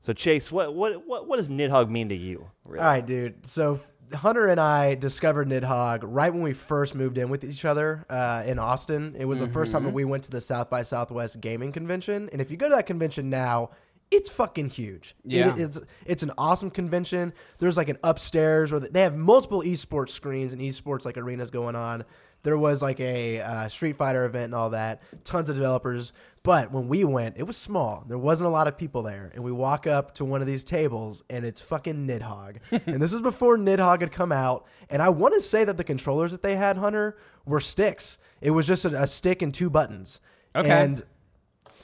So 0.00 0.12
Chase, 0.12 0.50
what 0.52 0.74
what 0.74 1.06
what, 1.06 1.26
what 1.28 1.36
does 1.36 1.48
Nidhogg 1.48 1.88
mean 1.90 2.08
to 2.10 2.16
you? 2.16 2.46
Really? 2.64 2.82
All 2.84 2.90
right, 2.90 3.04
dude. 3.04 3.46
So 3.46 3.80
Hunter 4.14 4.48
and 4.48 4.58
I 4.60 4.94
discovered 4.94 5.48
Nidhogg 5.48 6.00
right 6.02 6.32
when 6.32 6.42
we 6.42 6.52
first 6.54 6.94
moved 6.94 7.18
in 7.18 7.28
with 7.28 7.44
each 7.44 7.64
other 7.64 8.06
uh, 8.08 8.42
in 8.46 8.58
Austin. 8.58 9.14
It 9.18 9.26
was 9.26 9.40
the 9.40 9.48
first 9.48 9.72
time 9.72 9.84
that 9.84 9.92
we 9.92 10.04
went 10.04 10.24
to 10.24 10.30
the 10.30 10.40
South 10.40 10.70
by 10.70 10.82
Southwest 10.82 11.40
gaming 11.40 11.72
convention. 11.72 12.28
And 12.32 12.40
if 12.40 12.50
you 12.50 12.56
go 12.56 12.68
to 12.70 12.76
that 12.76 12.86
convention 12.86 13.28
now, 13.28 13.70
it's 14.10 14.30
fucking 14.30 14.70
huge. 14.70 15.14
It- 15.26 15.32
Yeah. 15.32 15.54
it's 15.58 15.78
it's 16.06 16.22
an 16.22 16.30
awesome 16.38 16.70
convention. 16.70 17.34
There's 17.58 17.76
like 17.76 17.90
an 17.90 17.98
upstairs 18.02 18.72
where 18.72 18.80
they 18.80 19.02
have 19.02 19.14
multiple 19.16 19.60
esports 19.62 20.10
screens 20.10 20.54
and 20.54 20.62
esports 20.62 21.04
like 21.04 21.18
arenas 21.18 21.50
going 21.50 21.76
on. 21.76 22.04
There 22.44 22.56
was 22.56 22.80
like 22.82 23.00
a 23.00 23.40
uh, 23.40 23.68
Street 23.68 23.96
Fighter 23.96 24.24
event 24.24 24.44
and 24.46 24.54
all 24.54 24.70
that. 24.70 25.02
Tons 25.24 25.50
of 25.50 25.56
developers. 25.56 26.12
But 26.48 26.72
when 26.72 26.88
we 26.88 27.04
went, 27.04 27.36
it 27.36 27.42
was 27.42 27.58
small. 27.58 28.04
There 28.08 28.16
wasn't 28.16 28.48
a 28.48 28.50
lot 28.50 28.68
of 28.68 28.78
people 28.78 29.02
there. 29.02 29.30
And 29.34 29.44
we 29.44 29.52
walk 29.52 29.86
up 29.86 30.14
to 30.14 30.24
one 30.24 30.40
of 30.40 30.46
these 30.46 30.64
tables, 30.64 31.22
and 31.28 31.44
it's 31.44 31.60
fucking 31.60 32.06
Nidhogg. 32.06 32.56
and 32.86 33.02
this 33.02 33.12
is 33.12 33.20
before 33.20 33.58
Nidhogg 33.58 34.00
had 34.00 34.12
come 34.12 34.32
out. 34.32 34.64
And 34.88 35.02
I 35.02 35.10
want 35.10 35.34
to 35.34 35.42
say 35.42 35.64
that 35.64 35.76
the 35.76 35.84
controllers 35.84 36.32
that 36.32 36.42
they 36.42 36.56
had, 36.56 36.78
Hunter, 36.78 37.18
were 37.44 37.60
sticks. 37.60 38.16
It 38.40 38.52
was 38.52 38.66
just 38.66 38.86
a, 38.86 39.02
a 39.02 39.06
stick 39.06 39.42
and 39.42 39.52
two 39.52 39.68
buttons. 39.68 40.22
Okay. 40.56 40.70
And 40.70 41.02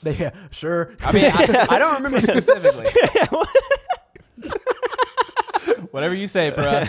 they, 0.01 0.15
yeah, 0.15 0.31
sure. 0.49 0.95
I 0.99 1.11
mean, 1.11 1.25
I, 1.25 1.67
I 1.69 1.77
don't 1.77 2.01
remember 2.01 2.21
specifically. 2.23 2.87
Whatever 5.91 6.15
you 6.15 6.25
say, 6.25 6.49
bro. 6.49 6.85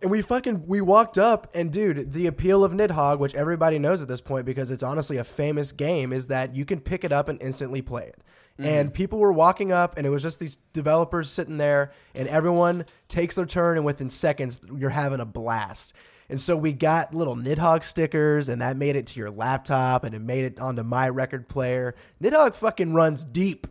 And 0.00 0.10
we 0.10 0.22
fucking 0.22 0.66
we 0.66 0.80
walked 0.80 1.18
up 1.18 1.48
and 1.54 1.72
dude, 1.72 2.12
the 2.12 2.26
appeal 2.26 2.64
of 2.64 2.72
Nidhogg, 2.72 3.18
which 3.18 3.34
everybody 3.34 3.78
knows 3.78 4.02
at 4.02 4.08
this 4.08 4.20
point 4.20 4.46
because 4.46 4.70
it's 4.70 4.82
honestly 4.82 5.16
a 5.16 5.24
famous 5.24 5.72
game, 5.72 6.12
is 6.12 6.28
that 6.28 6.54
you 6.54 6.64
can 6.64 6.80
pick 6.80 7.04
it 7.04 7.12
up 7.12 7.28
and 7.28 7.40
instantly 7.42 7.82
play 7.82 8.04
it. 8.04 8.22
Mm-hmm. 8.58 8.64
And 8.64 8.94
people 8.94 9.18
were 9.18 9.32
walking 9.32 9.72
up 9.72 9.96
and 9.96 10.06
it 10.06 10.10
was 10.10 10.22
just 10.22 10.40
these 10.40 10.56
developers 10.56 11.30
sitting 11.30 11.58
there 11.58 11.92
and 12.14 12.28
everyone 12.28 12.86
takes 13.08 13.36
their 13.36 13.46
turn 13.46 13.76
and 13.76 13.86
within 13.86 14.10
seconds 14.10 14.60
you're 14.74 14.90
having 14.90 15.20
a 15.20 15.26
blast. 15.26 15.94
And 16.28 16.40
so 16.40 16.56
we 16.56 16.72
got 16.72 17.14
little 17.14 17.36
Nidhogg 17.36 17.84
stickers 17.84 18.48
and 18.48 18.60
that 18.60 18.76
made 18.76 18.96
it 18.96 19.06
to 19.06 19.20
your 19.20 19.30
laptop 19.30 20.04
and 20.04 20.14
it 20.14 20.20
made 20.20 20.44
it 20.44 20.60
onto 20.60 20.82
my 20.82 21.08
record 21.08 21.48
player. 21.48 21.94
Nidhogg 22.22 22.54
fucking 22.54 22.94
runs 22.94 23.24
deep. 23.24 23.66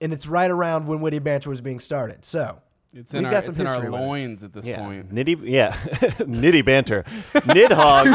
And 0.00 0.12
it's 0.12 0.26
right 0.26 0.50
around 0.50 0.88
when 0.88 1.00
Witty 1.00 1.20
Banter 1.20 1.48
was 1.48 1.60
being 1.60 1.78
started. 1.78 2.24
So 2.24 2.60
It's 2.94 3.14
in, 3.14 3.20
we've 3.20 3.26
our, 3.26 3.32
got 3.32 3.44
some 3.44 3.52
it's 3.52 3.60
in 3.60 3.66
our 3.66 3.74
history 3.74 3.90
with 3.90 4.00
it. 4.00 4.04
loins 4.04 4.44
at 4.44 4.52
this 4.52 4.66
yeah, 4.66 4.78
point. 4.78 5.14
nitty 5.14 5.40
yeah, 5.44 5.72
nitty 5.72 6.64
banter, 6.64 7.04
Nidhogg. 7.32 8.06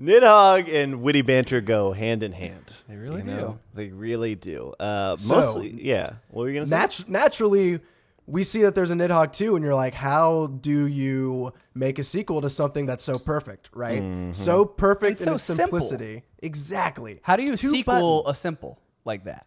Nidhogg 0.00 0.72
and 0.72 1.02
witty 1.02 1.22
banter 1.22 1.60
go 1.60 1.92
hand 1.92 2.22
in 2.22 2.32
hand. 2.32 2.64
They 2.88 2.96
really 2.96 3.22
do. 3.22 3.30
know? 3.30 3.58
They 3.74 3.88
really 3.88 4.34
do. 4.36 4.72
Uh, 4.78 5.16
So- 5.16 5.36
mostly, 5.36 5.82
yeah. 5.82 6.12
What 6.30 6.42
were 6.42 6.50
you 6.50 6.60
gonna 6.60 6.66
say? 6.68 6.76
Natu- 7.04 7.08
naturally, 7.08 7.80
we 8.26 8.44
see 8.44 8.62
that 8.62 8.74
there's 8.76 8.90
a 8.90 8.94
Nidhogg 8.94 9.32
2, 9.32 9.56
and 9.56 9.64
you're 9.64 9.74
like, 9.74 9.94
how 9.94 10.46
do 10.48 10.86
you 10.86 11.52
make 11.74 11.98
a 11.98 12.02
sequel 12.04 12.40
to 12.42 12.48
something 12.50 12.86
that's 12.86 13.02
so 13.02 13.18
perfect, 13.18 13.70
right? 13.72 14.02
Mm-hmm. 14.02 14.32
So 14.32 14.64
perfect 14.64 15.12
It's 15.12 15.20
in 15.22 15.26
so 15.26 15.34
its 15.34 15.44
simple. 15.44 15.80
simplicity. 15.80 16.22
Exactly. 16.42 17.20
How 17.22 17.36
do 17.36 17.42
you 17.42 17.56
Two 17.56 17.70
sequel 17.70 18.26
a 18.28 18.34
simple 18.34 18.78
like 19.04 19.24
that? 19.24 19.46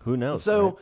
Who 0.00 0.16
knows? 0.16 0.42
So, 0.42 0.64
right? 0.66 0.74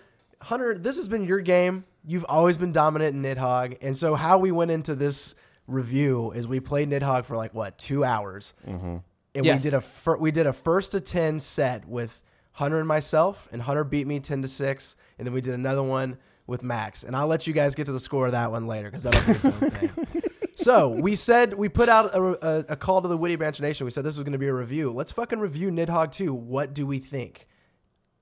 Hunter, 0.44 0.76
this 0.78 0.96
has 0.96 1.08
been 1.08 1.24
your 1.24 1.40
game. 1.40 1.84
You've 2.06 2.26
always 2.28 2.58
been 2.58 2.72
dominant 2.72 3.14
in 3.16 3.22
Nidhogg. 3.22 3.78
And 3.80 3.96
so, 3.96 4.14
how 4.14 4.38
we 4.38 4.52
went 4.52 4.70
into 4.70 4.94
this 4.94 5.34
review 5.66 6.32
is 6.32 6.46
we 6.46 6.60
played 6.60 6.90
Nidhogg 6.90 7.24
for 7.24 7.36
like, 7.36 7.54
what, 7.54 7.78
two 7.78 8.04
hours? 8.04 8.54
Mm-hmm. 8.68 8.96
And 9.36 9.44
Yes. 9.44 9.64
we 9.64 9.70
did 9.70 9.76
a 9.76 9.80
fir- 9.80 10.18
we 10.18 10.30
did 10.30 10.46
a 10.46 10.52
first 10.52 10.92
to 10.92 11.00
10 11.00 11.40
set 11.40 11.88
with 11.88 12.22
Hunter 12.52 12.78
and 12.78 12.86
myself, 12.86 13.48
and 13.52 13.60
Hunter 13.60 13.82
beat 13.84 14.06
me 14.06 14.20
10 14.20 14.42
to 14.42 14.48
6. 14.48 14.96
And 15.18 15.26
then 15.26 15.34
we 15.34 15.40
did 15.40 15.54
another 15.54 15.82
one 15.82 16.18
with 16.46 16.62
Max. 16.62 17.02
And 17.04 17.16
I'll 17.16 17.26
let 17.26 17.46
you 17.46 17.52
guys 17.52 17.74
get 17.74 17.86
to 17.86 17.92
the 17.92 17.98
score 18.00 18.26
of 18.26 18.32
that 18.32 18.50
one 18.52 18.66
later 18.66 18.90
because 18.90 19.04
that'll 19.04 19.24
be 19.26 19.32
its 19.32 19.46
own 19.46 19.70
thing. 19.70 19.90
So 20.56 20.90
we 20.90 21.16
said 21.16 21.52
we 21.54 21.68
put 21.68 21.88
out 21.88 22.14
a, 22.14 22.22
a, 22.46 22.58
a 22.70 22.76
call 22.76 23.02
to 23.02 23.08
the 23.08 23.16
Witty 23.16 23.34
Banter 23.34 23.60
Nation. 23.60 23.84
We 23.86 23.90
said 23.90 24.04
this 24.04 24.16
was 24.16 24.22
going 24.22 24.34
to 24.34 24.38
be 24.38 24.46
a 24.46 24.54
review. 24.54 24.92
Let's 24.92 25.10
fucking 25.10 25.40
review 25.40 25.70
Nidhogg 25.72 26.12
2. 26.12 26.32
What 26.32 26.72
do 26.72 26.86
we 26.86 27.00
think? 27.00 27.48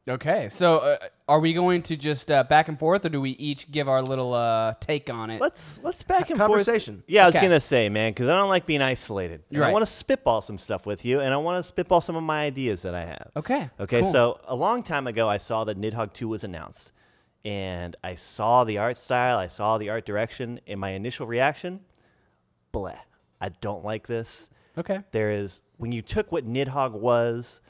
Okay, 0.09 0.49
so 0.49 0.79
uh, 0.79 0.97
are 1.29 1.39
we 1.39 1.53
going 1.53 1.81
to 1.83 1.95
just 1.97 2.29
uh, 2.29 2.43
back 2.43 2.67
and 2.67 2.77
forth, 2.77 3.05
or 3.05 3.09
do 3.09 3.21
we 3.21 3.31
each 3.31 3.71
give 3.71 3.89
our 3.89 4.03
little 4.03 4.35
uh, 4.35 4.75
take 4.81 5.09
on 5.09 5.31
it? 5.31 5.41
Let's 5.41 5.79
let's 5.85 6.03
back 6.03 6.29
and 6.29 6.37
forth 6.37 6.49
Conversation. 6.51 6.95
forth. 6.97 7.05
Yeah, 7.07 7.23
I 7.23 7.27
was 7.27 7.37
Okay. 7.37 7.47
gonna 7.47 7.61
say, 7.61 7.89
man, 7.89 8.11
because 8.11 8.29
I 8.29 8.35
don't 8.35 8.49
like 8.49 8.67
being 8.67 8.83
isolated. 8.83 9.45
And 9.51 9.61
Right. 9.61 9.69
I 9.69 9.73
want 9.73 9.85
to 9.87 9.91
spitball 9.93 10.43
some 10.43 10.59
stuff 10.59 10.87
with 10.87 11.05
you, 11.05 11.21
and 11.21 11.33
I 11.33 11.37
want 11.37 11.61
to 11.61 11.63
spitball 11.63 12.01
some 12.01 12.17
of 12.17 12.25
my 12.25 12.43
ideas 12.43 12.83
that 12.83 12.97
I 12.97 13.05
have. 13.05 13.31
Okay, 13.37 13.71
Okay. 13.79 14.01
cool. 14.01 14.11
So 14.11 14.41
a 14.49 14.57
long 14.57 14.83
time 14.83 15.07
ago, 15.07 15.29
I 15.29 15.37
saw 15.37 15.63
that 15.65 15.81
Nidhogg 15.81 16.13
2 16.15 16.27
was 16.27 16.43
announced, 16.43 16.91
and 17.45 17.95
I 18.03 18.17
saw 18.17 18.65
the 18.65 18.79
art 18.79 18.97
style, 18.97 19.39
I 19.39 19.47
saw 19.47 19.79
the 19.79 19.89
art 19.91 20.05
direction, 20.05 20.59
and 20.67 20.81
my 20.81 20.91
initial 20.91 21.29
reaction, 21.29 21.79
bleh, 22.75 22.99
I 23.41 23.51
don't 23.51 23.85
like 23.85 24.09
this. 24.09 24.49
okay, 24.77 25.03
There 25.13 25.31
is 25.31 25.63
when 25.77 25.93
you 25.93 26.03
took 26.03 26.33
what 26.33 26.45
Nidhogg 26.45 26.91
was 26.91 27.61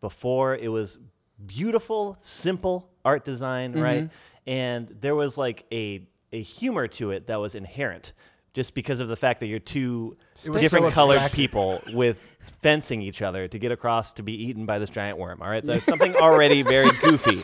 before, 0.00 0.56
it 0.56 0.68
was 0.68 0.98
beautiful, 1.46 2.16
simple 2.20 2.90
art 3.04 3.24
design, 3.24 3.72
mm-hmm. 3.72 3.82
right? 3.82 4.10
And 4.46 4.88
there 5.00 5.14
was 5.14 5.38
like 5.38 5.64
a 5.72 6.06
a 6.32 6.40
humor 6.40 6.88
to 6.88 7.10
it 7.10 7.26
that 7.26 7.40
was 7.40 7.54
inherent. 7.54 8.12
Just 8.54 8.74
because 8.74 9.00
of 9.00 9.08
the 9.08 9.16
fact 9.16 9.40
that 9.40 9.46
you're 9.46 9.58
two 9.58 10.18
different 10.44 10.84
so 10.84 10.90
colored 10.90 11.22
people 11.32 11.80
with 11.94 12.18
fencing 12.60 13.00
each 13.00 13.22
other 13.22 13.48
to 13.48 13.58
get 13.58 13.72
across 13.72 14.12
to 14.14 14.22
be 14.22 14.34
eaten 14.34 14.66
by 14.66 14.78
this 14.78 14.90
giant 14.90 15.16
worm. 15.16 15.40
All 15.40 15.48
right, 15.48 15.64
there's 15.64 15.84
something 15.84 16.14
already 16.16 16.60
very 16.60 16.90
goofy 17.02 17.42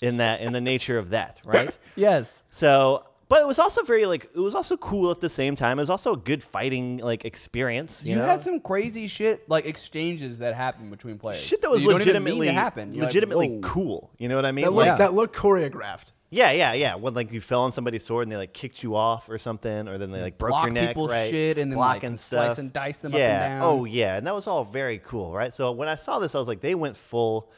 in 0.00 0.18
that 0.18 0.40
in 0.40 0.52
the 0.52 0.60
nature 0.60 0.98
of 0.98 1.10
that, 1.10 1.40
right? 1.44 1.76
yes, 1.96 2.44
So, 2.50 3.04
but 3.30 3.40
it 3.40 3.46
was 3.46 3.60
also 3.60 3.84
very 3.84 4.06
like 4.06 4.28
it 4.34 4.40
was 4.40 4.56
also 4.56 4.76
cool 4.76 5.12
at 5.12 5.20
the 5.20 5.28
same 5.28 5.54
time. 5.54 5.78
It 5.78 5.82
was 5.82 5.88
also 5.88 6.14
a 6.14 6.16
good 6.16 6.42
fighting 6.42 6.96
like 6.96 7.24
experience. 7.24 8.04
You, 8.04 8.10
you 8.10 8.16
know? 8.16 8.26
had 8.26 8.40
some 8.40 8.58
crazy 8.58 9.06
shit 9.06 9.48
like 9.48 9.66
exchanges 9.66 10.40
that 10.40 10.54
happened 10.54 10.90
between 10.90 11.16
players. 11.16 11.40
shit 11.40 11.62
that 11.62 11.70
was 11.70 11.84
you 11.84 11.90
don't 11.90 12.02
even 12.02 12.24
mean 12.24 12.38
legitimately 12.38 12.48
to 12.48 12.96
like, 12.98 13.06
legitimately 13.06 13.60
cool. 13.62 14.10
You 14.18 14.28
know 14.28 14.34
what 14.34 14.44
I 14.44 14.50
mean? 14.50 14.64
That 14.64 14.72
looked, 14.72 14.88
Like- 14.88 14.98
that 14.98 15.14
looked 15.14 15.36
choreographed. 15.36 16.06
yeah, 16.30 16.50
yeah, 16.50 16.72
yeah. 16.72 16.96
When 16.96 17.14
like 17.14 17.30
you 17.30 17.40
fell 17.40 17.62
on 17.62 17.70
somebody's 17.70 18.04
sword 18.04 18.24
and 18.24 18.32
they 18.32 18.36
like 18.36 18.52
kicked 18.52 18.82
you 18.82 18.96
off 18.96 19.28
or 19.28 19.38
something, 19.38 19.86
or 19.86 19.96
then 19.96 20.10
they 20.10 20.22
like 20.22 20.36
broke 20.36 20.50
block 20.50 20.64
your 20.64 20.72
neck, 20.72 20.88
people's 20.88 21.12
right? 21.12 21.30
shit 21.30 21.56
and 21.56 21.70
then 21.70 21.76
Block 21.76 21.94
like 21.94 22.02
and 22.02 22.18
slice 22.18 22.58
and 22.58 22.72
dice 22.72 22.98
them 22.98 23.14
up 23.14 23.20
yeah. 23.20 23.44
and 23.44 23.60
down. 23.60 23.62
Oh 23.62 23.84
yeah, 23.84 24.16
and 24.16 24.26
that 24.26 24.34
was 24.34 24.48
all 24.48 24.64
very 24.64 24.98
cool, 24.98 25.32
right? 25.32 25.54
So 25.54 25.70
when 25.70 25.86
I 25.86 25.94
saw 25.94 26.18
this, 26.18 26.34
I 26.34 26.40
was 26.40 26.48
like, 26.48 26.62
they 26.62 26.74
went 26.74 26.96
full, 26.96 27.48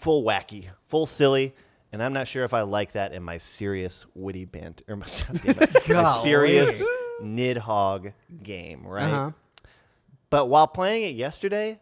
full 0.00 0.24
wacky, 0.24 0.66
full 0.88 1.06
silly. 1.06 1.54
And 1.92 2.02
I'm 2.02 2.12
not 2.14 2.26
sure 2.26 2.44
if 2.44 2.54
I 2.54 2.62
like 2.62 2.92
that 2.92 3.12
in 3.12 3.22
my 3.22 3.36
serious 3.36 4.06
witty 4.14 4.46
banter, 4.46 4.84
or 4.88 4.96
my, 4.96 5.06
my 5.88 6.20
serious 6.22 6.82
Nidhogg 7.22 8.12
game, 8.42 8.86
right? 8.86 9.04
Uh-huh. 9.12 9.30
But 10.30 10.48
while 10.48 10.66
playing 10.66 11.02
it 11.10 11.14
yesterday, 11.16 11.78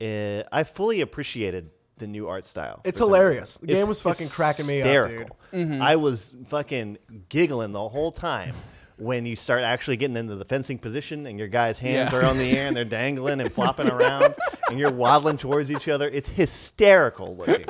uh, 0.00 0.44
I 0.52 0.62
fully 0.64 1.00
appreciated 1.00 1.70
the 1.96 2.06
new 2.06 2.28
art 2.28 2.44
style. 2.44 2.80
It's 2.84 3.00
hilarious. 3.00 3.58
The 3.58 3.66
game 3.66 3.76
It's 3.78 3.88
was 3.88 4.00
fucking 4.02 4.28
cracking 4.28 4.66
me 4.66 4.82
up, 4.82 5.08
dude. 5.08 5.28
Mm-hmm. 5.52 5.82
I 5.82 5.96
was 5.96 6.32
fucking 6.46 6.98
giggling 7.28 7.72
the 7.72 7.88
whole 7.88 8.12
time 8.12 8.54
when 8.98 9.26
you 9.26 9.34
start 9.34 9.62
actually 9.62 9.96
getting 9.96 10.16
into 10.16 10.36
the 10.36 10.44
fencing 10.44 10.78
position 10.78 11.26
and 11.26 11.38
your 11.38 11.48
guys' 11.48 11.78
hands 11.80 12.12
Yeah. 12.12 12.18
are 12.20 12.24
on 12.24 12.36
the 12.38 12.50
air 12.56 12.68
and 12.68 12.76
they're 12.76 12.84
dangling 12.84 13.40
and 13.40 13.50
flopping 13.52 13.88
around 13.90 14.34
and 14.70 14.78
you're 14.78 14.92
waddling 14.92 15.36
towards 15.36 15.70
each 15.70 15.88
other. 15.88 16.08
It's 16.08 16.28
hysterical 16.28 17.36
looking, 17.36 17.66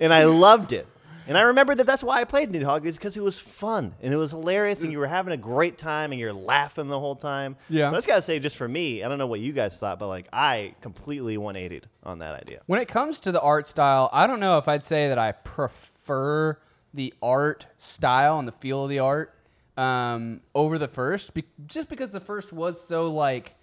and 0.00 0.12
I 0.12 0.24
loved 0.24 0.72
it. 0.72 0.86
And 1.26 1.38
I 1.38 1.42
remember 1.42 1.76
that 1.76 1.86
that's 1.86 2.02
why 2.02 2.20
I 2.20 2.24
played 2.24 2.50
Nidhogg 2.50 2.84
is 2.84 2.96
because 2.96 3.16
it 3.16 3.22
was 3.22 3.38
fun 3.38 3.94
and 4.02 4.12
it 4.12 4.16
was 4.16 4.32
hilarious 4.32 4.82
and 4.82 4.90
you 4.90 4.98
were 4.98 5.06
having 5.06 5.32
a 5.32 5.36
great 5.36 5.78
time 5.78 6.10
and 6.10 6.20
you're 6.20 6.32
laughing 6.32 6.88
the 6.88 6.98
whole 6.98 7.14
time. 7.14 7.54
Yeah. 7.68 7.88
So 7.88 7.94
I 7.94 7.98
just 7.98 8.08
gotta 8.08 8.22
say, 8.22 8.40
just 8.40 8.56
for 8.56 8.66
me, 8.66 9.04
I 9.04 9.08
don't 9.08 9.18
know 9.18 9.28
what 9.28 9.38
you 9.38 9.52
guys 9.52 9.78
thought, 9.78 10.00
but 10.00 10.08
like 10.08 10.26
I 10.32 10.74
completely 10.80 11.36
180 11.38 11.86
on 12.02 12.18
that 12.18 12.34
idea. 12.40 12.62
When 12.66 12.80
it 12.80 12.88
comes 12.88 13.20
to 13.20 13.30
the 13.32 13.40
art 13.40 13.68
style, 13.68 14.10
I 14.12 14.26
don't 14.26 14.40
know 14.40 14.58
if 14.58 14.66
I'd 14.66 14.82
say 14.82 15.08
that 15.08 15.20
I 15.20 15.30
prefer 15.30 16.58
the 16.92 17.14
art 17.22 17.66
style 17.76 18.40
and 18.40 18.48
the 18.48 18.52
feel 18.52 18.82
of 18.82 18.90
the 18.90 18.98
art 18.98 19.32
um, 19.76 20.40
over 20.52 20.78
the 20.78 20.88
first, 20.88 21.32
be- 21.32 21.44
just 21.64 21.88
because 21.88 22.10
the 22.10 22.18
first 22.18 22.52
was 22.52 22.84
so 22.84 23.08
like 23.12 23.54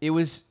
it 0.00 0.10
was. 0.10 0.42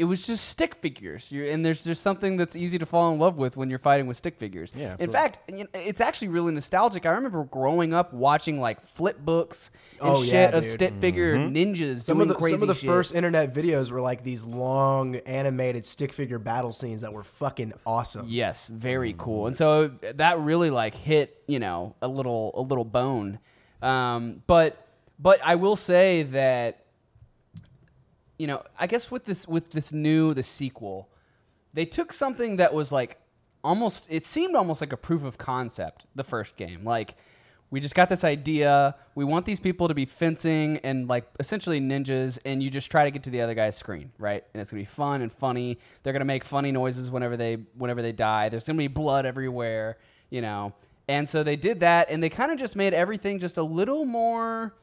It, 0.00 0.02
it 0.02 0.04
was 0.04 0.26
just 0.26 0.46
stick 0.48 0.74
figures, 0.76 1.30
You're, 1.30 1.46
and 1.46 1.64
there's 1.64 1.84
just 1.84 2.02
something 2.02 2.36
that's 2.36 2.56
easy 2.56 2.78
to 2.78 2.86
fall 2.86 3.12
in 3.12 3.18
love 3.18 3.38
with 3.38 3.56
when 3.56 3.70
you're 3.70 3.78
fighting 3.78 4.06
with 4.06 4.16
stick 4.16 4.36
figures. 4.38 4.72
Yeah, 4.76 4.96
In 4.98 5.10
fact, 5.10 5.38
you 5.50 5.64
know, 5.64 5.70
it's 5.74 6.00
actually 6.00 6.28
really 6.28 6.52
nostalgic. 6.52 7.06
I 7.06 7.10
remember 7.10 7.44
growing 7.44 7.92
up 7.94 8.12
watching 8.12 8.60
like 8.60 8.82
flip 8.82 9.18
books 9.18 9.70
and 10.00 10.10
Oh, 10.10 10.22
shit 10.22 10.32
yeah, 10.52 10.56
of 10.56 10.64
stick 10.64 10.94
figure 11.00 11.36
Mm-hmm. 11.36 11.54
ninjas 11.54 12.00
Some 12.02 12.18
doing 12.18 12.28
of 12.30 12.34
the 12.34 12.40
crazy 12.40 12.56
some 12.56 12.62
of 12.62 12.68
the 12.68 12.74
shit. 12.74 12.88
first 12.88 13.14
internet 13.14 13.54
videos 13.54 13.90
were 13.90 14.00
like 14.00 14.22
these 14.24 14.44
long 14.44 15.16
animated 15.16 15.84
stick 15.84 16.12
figure 16.12 16.38
battle 16.38 16.72
scenes 16.72 17.02
that 17.02 17.12
were 17.12 17.24
fucking 17.24 17.72
awesome. 17.86 18.26
Yes, 18.28 18.68
very 18.68 19.14
cool. 19.18 19.46
And 19.46 19.54
so 19.56 19.88
that 19.88 20.38
really 20.40 20.70
like 20.70 20.94
hit, 20.94 21.42
you 21.46 21.58
know, 21.58 21.94
a 22.02 22.08
little 22.08 22.52
a 22.54 22.62
little 22.62 22.84
bone. 22.84 23.38
Um, 23.82 24.42
but 24.46 24.86
but 25.18 25.40
I 25.44 25.54
will 25.56 25.76
say 25.76 26.22
that 26.24 26.79
you 28.40 28.46
know, 28.46 28.62
I 28.78 28.86
guess 28.86 29.10
with 29.10 29.26
this 29.26 29.46
with 29.46 29.72
this 29.72 29.92
new 29.92 30.32
the 30.32 30.42
sequel, 30.42 31.10
they 31.74 31.84
took 31.84 32.10
something 32.10 32.56
that 32.56 32.72
was 32.72 32.90
like 32.90 33.18
almost 33.62 34.06
it 34.08 34.24
seemed 34.24 34.56
almost 34.56 34.80
like 34.80 34.94
a 34.94 34.96
proof 34.96 35.24
of 35.24 35.36
concept 35.36 36.06
the 36.14 36.24
first 36.24 36.56
game. 36.56 36.82
Like 36.82 37.16
we 37.68 37.80
just 37.80 37.94
got 37.94 38.08
this 38.08 38.24
idea. 38.24 38.96
We 39.14 39.26
want 39.26 39.44
these 39.44 39.60
people 39.60 39.88
to 39.88 39.94
be 39.94 40.06
fencing 40.06 40.78
and 40.78 41.06
like 41.06 41.26
essentially 41.38 41.82
ninjas, 41.82 42.38
and 42.46 42.62
you 42.62 42.70
just 42.70 42.90
try 42.90 43.04
to 43.04 43.10
get 43.10 43.24
to 43.24 43.30
the 43.30 43.42
other 43.42 43.52
guy's 43.52 43.76
screen, 43.76 44.10
right? 44.18 44.42
And 44.54 44.60
it's 44.62 44.70
gonna 44.70 44.80
be 44.80 44.86
fun 44.86 45.20
and 45.20 45.30
funny. 45.30 45.78
They're 46.02 46.14
gonna 46.14 46.24
make 46.24 46.42
funny 46.42 46.72
noises 46.72 47.10
whenever 47.10 47.36
they 47.36 47.56
whenever 47.76 48.00
they 48.00 48.12
die. 48.12 48.48
There's 48.48 48.64
gonna 48.64 48.78
be 48.78 48.88
blood 48.88 49.26
everywhere, 49.26 49.98
you 50.30 50.40
know. 50.40 50.72
And 51.08 51.28
so 51.28 51.42
they 51.42 51.56
did 51.56 51.80
that, 51.80 52.10
and 52.10 52.22
they 52.22 52.30
kind 52.30 52.50
of 52.50 52.58
just 52.58 52.74
made 52.74 52.94
everything 52.94 53.38
just 53.38 53.58
a 53.58 53.62
little 53.62 54.06
more. 54.06 54.74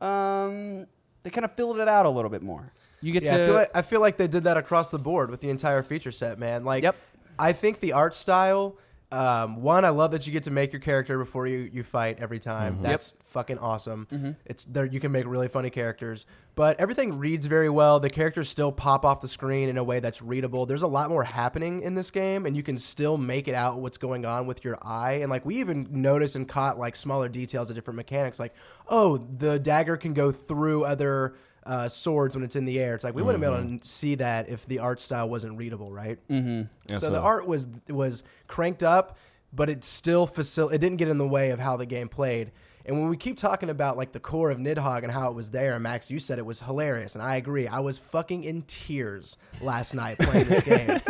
Um, 0.00 0.86
they 1.24 1.30
kind 1.30 1.44
of 1.44 1.52
filled 1.52 1.78
it 1.78 1.88
out 1.88 2.06
a 2.06 2.10
little 2.10 2.30
bit 2.30 2.42
more. 2.42 2.72
You 3.02 3.12
get 3.12 3.24
Yeah, 3.24 3.36
to 3.36 3.42
I 3.42 3.46
feel 3.46 3.54
like 3.54 3.68
I 3.74 3.82
feel 3.82 4.00
like 4.00 4.16
they 4.16 4.28
did 4.28 4.44
that 4.44 4.56
across 4.56 4.90
the 4.90 4.98
board 4.98 5.30
with 5.30 5.40
the 5.40 5.50
entire 5.50 5.82
feature 5.82 6.12
set, 6.12 6.38
man. 6.38 6.64
Like, 6.64 6.82
Yep. 6.84 6.96
I 7.38 7.52
think 7.52 7.80
the 7.80 7.92
art 7.92 8.14
style. 8.14 8.78
Um, 9.10 9.60
one, 9.60 9.84
I 9.84 9.90
love 9.90 10.12
that 10.12 10.26
you 10.26 10.32
get 10.32 10.44
to 10.44 10.50
make 10.50 10.72
your 10.72 10.80
character 10.80 11.18
before 11.18 11.46
you, 11.46 11.68
you 11.70 11.82
fight 11.82 12.16
every 12.18 12.38
time. 12.38 12.78
That's 12.80 13.10
fucking 13.26 13.58
awesome. 13.58 14.36
It's 14.46 14.64
there. 14.64 14.86
You 14.86 15.00
can 15.00 15.12
make 15.12 15.26
really 15.26 15.48
funny 15.48 15.68
characters, 15.68 16.24
but 16.54 16.80
everything 16.80 17.18
reads 17.18 17.44
very 17.44 17.68
well. 17.68 18.00
The 18.00 18.08
characters 18.08 18.48
still 18.48 18.72
pop 18.72 19.04
off 19.04 19.20
the 19.20 19.28
screen 19.28 19.68
in 19.68 19.76
a 19.76 19.84
way 19.84 20.00
that's 20.00 20.22
readable. 20.22 20.64
There's 20.64 20.80
a 20.80 20.86
lot 20.86 21.10
more 21.10 21.24
happening 21.24 21.82
in 21.82 21.94
this 21.94 22.10
game, 22.10 22.46
and 22.46 22.56
you 22.56 22.62
can 22.62 22.78
still 22.78 23.18
make 23.18 23.48
it 23.48 23.54
out 23.54 23.80
what's 23.80 23.98
going 23.98 24.24
on 24.24 24.46
with 24.46 24.64
your 24.64 24.78
eye. 24.80 25.18
And 25.20 25.28
like 25.28 25.44
we 25.44 25.56
even 25.56 25.88
noticed 25.90 26.34
and 26.34 26.48
caught 26.48 26.78
like 26.78 26.96
smaller 26.96 27.28
details 27.28 27.68
of 27.68 27.76
different 27.76 27.98
mechanics, 27.98 28.40
like 28.40 28.54
oh, 28.88 29.18
the 29.18 29.58
dagger 29.58 29.98
can 29.98 30.14
go 30.14 30.32
through 30.32 30.86
other 30.86 31.34
uh, 31.64 31.88
swords 31.88 32.34
when 32.34 32.44
it's 32.44 32.56
in 32.56 32.64
the 32.64 32.80
air. 32.80 32.94
It's 32.94 33.04
like 33.04 33.14
we 33.14 33.22
wouldn't 33.22 33.42
be 33.42 33.46
able 33.46 33.78
to 33.78 33.86
see 33.86 34.16
that 34.16 34.48
if 34.48 34.66
the 34.66 34.80
art 34.80 35.00
style 35.00 35.28
wasn't 35.28 35.58
readable, 35.58 35.92
right? 35.92 36.18
Mm-hmm. 36.28 36.96
So 36.96 37.10
the 37.10 37.20
art 37.20 37.46
was 37.46 37.68
was 37.88 38.24
cranked 38.46 38.82
up, 38.82 39.18
but 39.52 39.70
it 39.70 39.84
still 39.84 40.26
facil- 40.26 40.72
It 40.72 40.78
didn't 40.78 40.98
get 40.98 41.08
in 41.08 41.18
the 41.18 41.28
way 41.28 41.50
of 41.50 41.58
how 41.58 41.76
the 41.76 41.86
game 41.86 42.08
played. 42.08 42.52
And 42.84 42.98
when 42.98 43.08
we 43.08 43.16
keep 43.16 43.36
talking 43.36 43.70
about 43.70 43.96
like 43.96 44.12
the 44.12 44.20
core 44.20 44.50
of 44.50 44.58
Nidhogg 44.58 45.04
and 45.04 45.12
how 45.12 45.30
it 45.30 45.36
was 45.36 45.50
there, 45.50 45.78
Max, 45.78 46.10
you 46.10 46.18
said 46.18 46.38
it 46.38 46.46
was 46.46 46.60
hilarious, 46.60 47.14
and 47.14 47.22
I 47.22 47.36
agree. 47.36 47.68
I 47.68 47.80
was 47.80 47.98
fucking 47.98 48.42
in 48.44 48.62
tears 48.62 49.38
last 49.60 49.94
night 49.94 50.18
playing 50.18 50.48
this 50.48 50.62
game. 50.62 51.00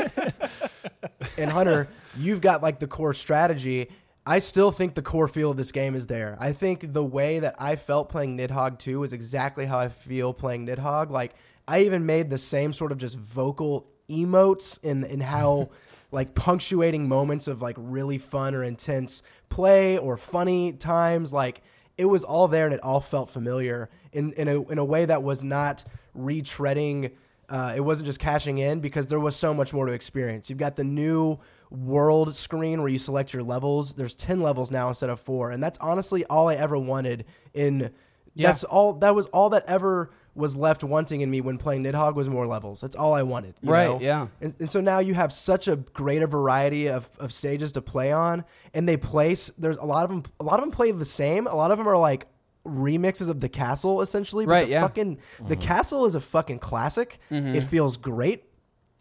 and 1.38 1.50
Hunter, 1.50 1.88
you've 2.16 2.42
got 2.42 2.62
like 2.62 2.78
the 2.78 2.86
core 2.86 3.14
strategy. 3.14 3.88
I 4.24 4.38
still 4.38 4.70
think 4.70 4.94
the 4.94 5.02
core 5.02 5.26
feel 5.26 5.50
of 5.50 5.56
this 5.56 5.72
game 5.72 5.94
is 5.94 6.06
there. 6.06 6.36
I 6.38 6.52
think 6.52 6.92
the 6.92 7.04
way 7.04 7.40
that 7.40 7.56
I 7.58 7.74
felt 7.76 8.08
playing 8.08 8.36
Nidhogg 8.36 8.78
2 8.78 9.02
is 9.02 9.12
exactly 9.12 9.66
how 9.66 9.78
I 9.78 9.88
feel 9.88 10.32
playing 10.32 10.66
Nidhogg. 10.66 11.10
Like 11.10 11.34
I 11.66 11.80
even 11.80 12.06
made 12.06 12.30
the 12.30 12.38
same 12.38 12.72
sort 12.72 12.92
of 12.92 12.98
just 12.98 13.18
vocal 13.18 13.88
emotes 14.08 14.82
in 14.84 15.04
in 15.04 15.20
how 15.20 15.70
like 16.12 16.34
punctuating 16.34 17.08
moments 17.08 17.48
of 17.48 17.62
like 17.62 17.76
really 17.78 18.18
fun 18.18 18.54
or 18.54 18.62
intense 18.62 19.22
play 19.48 19.96
or 19.98 20.16
funny 20.16 20.72
times 20.72 21.32
like 21.32 21.62
it 21.96 22.04
was 22.04 22.22
all 22.22 22.48
there 22.48 22.66
and 22.66 22.74
it 22.74 22.80
all 22.82 23.00
felt 23.00 23.30
familiar 23.30 23.88
in 24.12 24.32
in 24.34 24.48
a 24.48 24.62
in 24.70 24.78
a 24.78 24.84
way 24.84 25.04
that 25.04 25.22
was 25.22 25.42
not 25.42 25.84
retreading 26.16 27.12
uh, 27.52 27.74
it 27.76 27.80
wasn't 27.80 28.06
just 28.06 28.18
cashing 28.18 28.56
in 28.58 28.80
because 28.80 29.08
there 29.08 29.20
was 29.20 29.36
so 29.36 29.52
much 29.52 29.74
more 29.74 29.84
to 29.86 29.92
experience. 29.92 30.48
You've 30.48 30.58
got 30.58 30.74
the 30.74 30.84
new 30.84 31.38
world 31.70 32.34
screen 32.34 32.80
where 32.80 32.88
you 32.88 32.98
select 32.98 33.34
your 33.34 33.42
levels. 33.42 33.94
There's 33.94 34.14
10 34.14 34.40
levels 34.40 34.70
now 34.70 34.88
instead 34.88 35.10
of 35.10 35.20
4, 35.20 35.50
and 35.50 35.62
that's 35.62 35.78
honestly 35.78 36.24
all 36.24 36.48
I 36.48 36.54
ever 36.54 36.78
wanted 36.78 37.26
in 37.52 37.90
that's 38.34 38.64
all 38.64 38.94
that 38.94 39.14
was 39.14 39.26
all 39.26 39.50
that 39.50 39.64
ever 39.68 40.10
was 40.34 40.56
left 40.56 40.82
wanting 40.82 41.20
in 41.20 41.30
me 41.30 41.42
when 41.42 41.58
playing 41.58 41.84
Nidhogg 41.84 42.14
was 42.14 42.26
more 42.28 42.46
levels. 42.46 42.80
That's 42.80 42.96
all 42.96 43.12
I 43.12 43.22
wanted. 43.22 43.54
you 43.60 43.70
Right, 43.70 43.88
know? 43.90 44.00
yeah. 44.00 44.28
And, 44.40 44.56
and 44.58 44.70
so 44.70 44.80
now 44.80 45.00
you 45.00 45.12
have 45.12 45.30
such 45.30 45.68
a 45.68 45.76
greater 45.76 46.26
variety 46.26 46.88
of, 46.88 47.10
of 47.20 47.30
stages 47.30 47.72
to 47.72 47.82
play 47.82 48.10
on, 48.12 48.44
and 48.72 48.88
they 48.88 48.96
place. 48.96 49.50
There's 49.50 49.76
a 49.76 49.84
lot 49.84 50.04
of 50.04 50.10
them. 50.10 50.22
A 50.40 50.44
lot 50.44 50.54
of 50.58 50.62
them 50.62 50.70
play 50.70 50.90
the 50.92 51.04
same. 51.04 51.46
A 51.46 51.54
lot 51.54 51.70
of 51.70 51.76
them 51.76 51.86
are 51.86 51.98
like 51.98 52.26
remixes 52.66 53.28
of 53.28 53.40
the 53.40 53.48
castle 53.48 54.00
essentially. 54.00 54.46
But 54.46 54.52
Right, 54.52 54.66
the 54.66 54.72
yeah. 54.72 54.80
fucking 54.82 55.18
the 55.46 55.56
castle 55.56 56.06
is 56.06 56.14
a 56.14 56.20
fucking 56.20 56.58
classic. 56.60 57.18
Mm-hmm. 57.30 57.54
It 57.54 57.64
feels 57.64 57.96
great. 57.96 58.44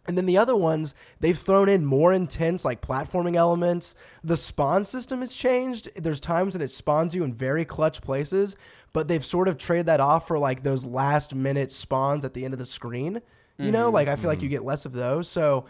And 0.07 0.17
then 0.17 0.25
the 0.25 0.39
other 0.39 0.55
ones, 0.55 0.95
they've 1.19 1.37
thrown 1.37 1.69
in 1.69 1.85
more 1.85 2.11
intense 2.11 2.65
like 2.65 2.81
platforming 2.81 3.35
elements. 3.35 3.93
The 4.23 4.35
spawn 4.35 4.83
system 4.83 5.19
has 5.19 5.31
changed. 5.33 5.89
There's 5.95 6.19
times 6.19 6.55
when 6.55 6.63
it 6.63 6.71
spawns 6.71 7.13
you 7.13 7.23
in 7.23 7.35
very 7.35 7.65
clutch 7.65 8.01
places, 8.01 8.55
but 8.93 9.07
they've 9.07 9.23
sort 9.23 9.47
of 9.47 9.59
traded 9.59 9.85
that 9.85 9.99
off 9.99 10.27
for 10.27 10.39
like 10.39 10.63
those 10.63 10.85
last 10.85 11.35
minute 11.35 11.69
spawns 11.69 12.25
at 12.25 12.33
the 12.33 12.43
end 12.45 12.53
of 12.53 12.59
the 12.59 12.65
screen. 12.65 13.21
You 13.59 13.71
know, 13.71 13.91
like 13.91 14.07
I 14.07 14.15
feel 14.15 14.27
like 14.27 14.41
you 14.41 14.49
get 14.49 14.63
less 14.65 14.85
of 14.85 14.93
those. 14.93 15.27
So 15.27 15.67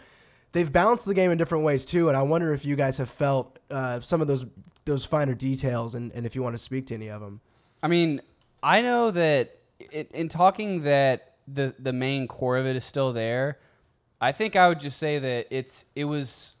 they've 0.52 0.72
balanced 0.72 1.04
the 1.04 1.12
game 1.12 1.30
in 1.30 1.36
different 1.36 1.62
ways 1.62 1.84
too. 1.84 2.08
And 2.08 2.16
I 2.16 2.22
wonder 2.22 2.54
if 2.54 2.64
you 2.64 2.74
guys 2.74 2.96
have 2.96 3.10
felt 3.10 3.58
uh, 3.70 4.00
some 4.00 4.22
of 4.22 4.28
those 4.28 4.46
those 4.86 5.04
finer 5.04 5.34
details 5.34 5.94
and, 5.94 6.10
and 6.12 6.24
if 6.24 6.34
you 6.34 6.42
want 6.42 6.54
to 6.54 6.58
speak 6.58 6.86
to 6.86 6.94
any 6.94 7.08
of 7.08 7.20
them. 7.20 7.42
I 7.82 7.88
mean, 7.88 8.20
I 8.62 8.82
know 8.82 9.10
that 9.10 9.58
it, 9.78 10.10
in 10.12 10.28
talking 10.28 10.82
that 10.82 11.34
the 11.48 11.74
the 11.78 11.92
main 11.92 12.28
core 12.28 12.56
of 12.56 12.66
it 12.66 12.76
is 12.76 12.84
still 12.84 13.12
there. 13.12 13.58
I 14.20 14.30
think 14.32 14.54
I 14.54 14.68
would 14.68 14.80
just 14.80 14.98
say 14.98 15.18
that 15.18 15.48
it's 15.50 15.86
it 15.96 16.04
was 16.04 16.54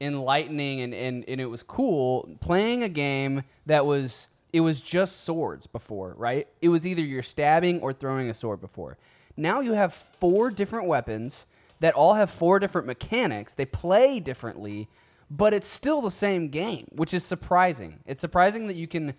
enlightening 0.00 0.80
and, 0.80 0.92
and, 0.92 1.24
and 1.28 1.40
it 1.40 1.46
was 1.46 1.62
cool 1.62 2.28
playing 2.40 2.82
a 2.82 2.88
game 2.88 3.44
that 3.66 3.86
was 3.86 4.28
it 4.52 4.60
was 4.60 4.82
just 4.82 5.22
swords 5.22 5.66
before, 5.66 6.14
right? 6.16 6.48
It 6.60 6.68
was 6.68 6.86
either 6.86 7.02
you're 7.02 7.22
stabbing 7.22 7.80
or 7.80 7.92
throwing 7.92 8.28
a 8.28 8.34
sword 8.34 8.60
before. 8.60 8.98
Now 9.36 9.60
you 9.60 9.72
have 9.72 9.94
four 9.94 10.50
different 10.50 10.86
weapons 10.86 11.46
that 11.80 11.94
all 11.94 12.14
have 12.14 12.30
four 12.30 12.58
different 12.58 12.86
mechanics. 12.86 13.54
They 13.54 13.64
play 13.64 14.20
differently, 14.20 14.88
but 15.30 15.54
it's 15.54 15.68
still 15.68 16.02
the 16.02 16.10
same 16.10 16.48
game, 16.48 16.86
which 16.92 17.14
is 17.14 17.24
surprising. 17.24 18.00
It's 18.06 18.20
surprising 18.20 18.66
that 18.66 18.76
you 18.76 18.86
can 18.86 19.14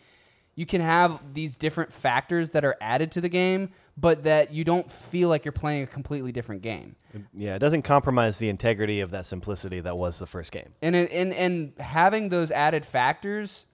you 0.55 0.65
can 0.65 0.81
have 0.81 1.33
these 1.33 1.57
different 1.57 1.91
factors 1.91 2.51
that 2.51 2.63
are 2.63 2.75
added 2.79 3.11
to 3.13 3.21
the 3.21 3.29
game, 3.29 3.69
but 3.97 4.23
that 4.23 4.53
you 4.53 4.63
don't 4.63 4.91
feel 4.91 5.29
like 5.29 5.45
you're 5.45 5.51
playing 5.51 5.83
a 5.83 5.87
completely 5.87 6.31
different 6.31 6.61
game. 6.61 6.95
Yeah, 7.33 7.55
it 7.55 7.59
doesn't 7.59 7.83
compromise 7.83 8.37
the 8.37 8.49
integrity 8.49 8.99
of 8.99 9.11
that 9.11 9.25
simplicity 9.25 9.79
that 9.81 9.97
was 9.97 10.19
the 10.19 10.27
first 10.27 10.51
game. 10.51 10.73
And 10.81 10.95
it, 10.95 11.11
and 11.11 11.33
and 11.33 11.73
having 11.79 12.29
those 12.29 12.51
added 12.51 12.85
factors, 12.85 13.65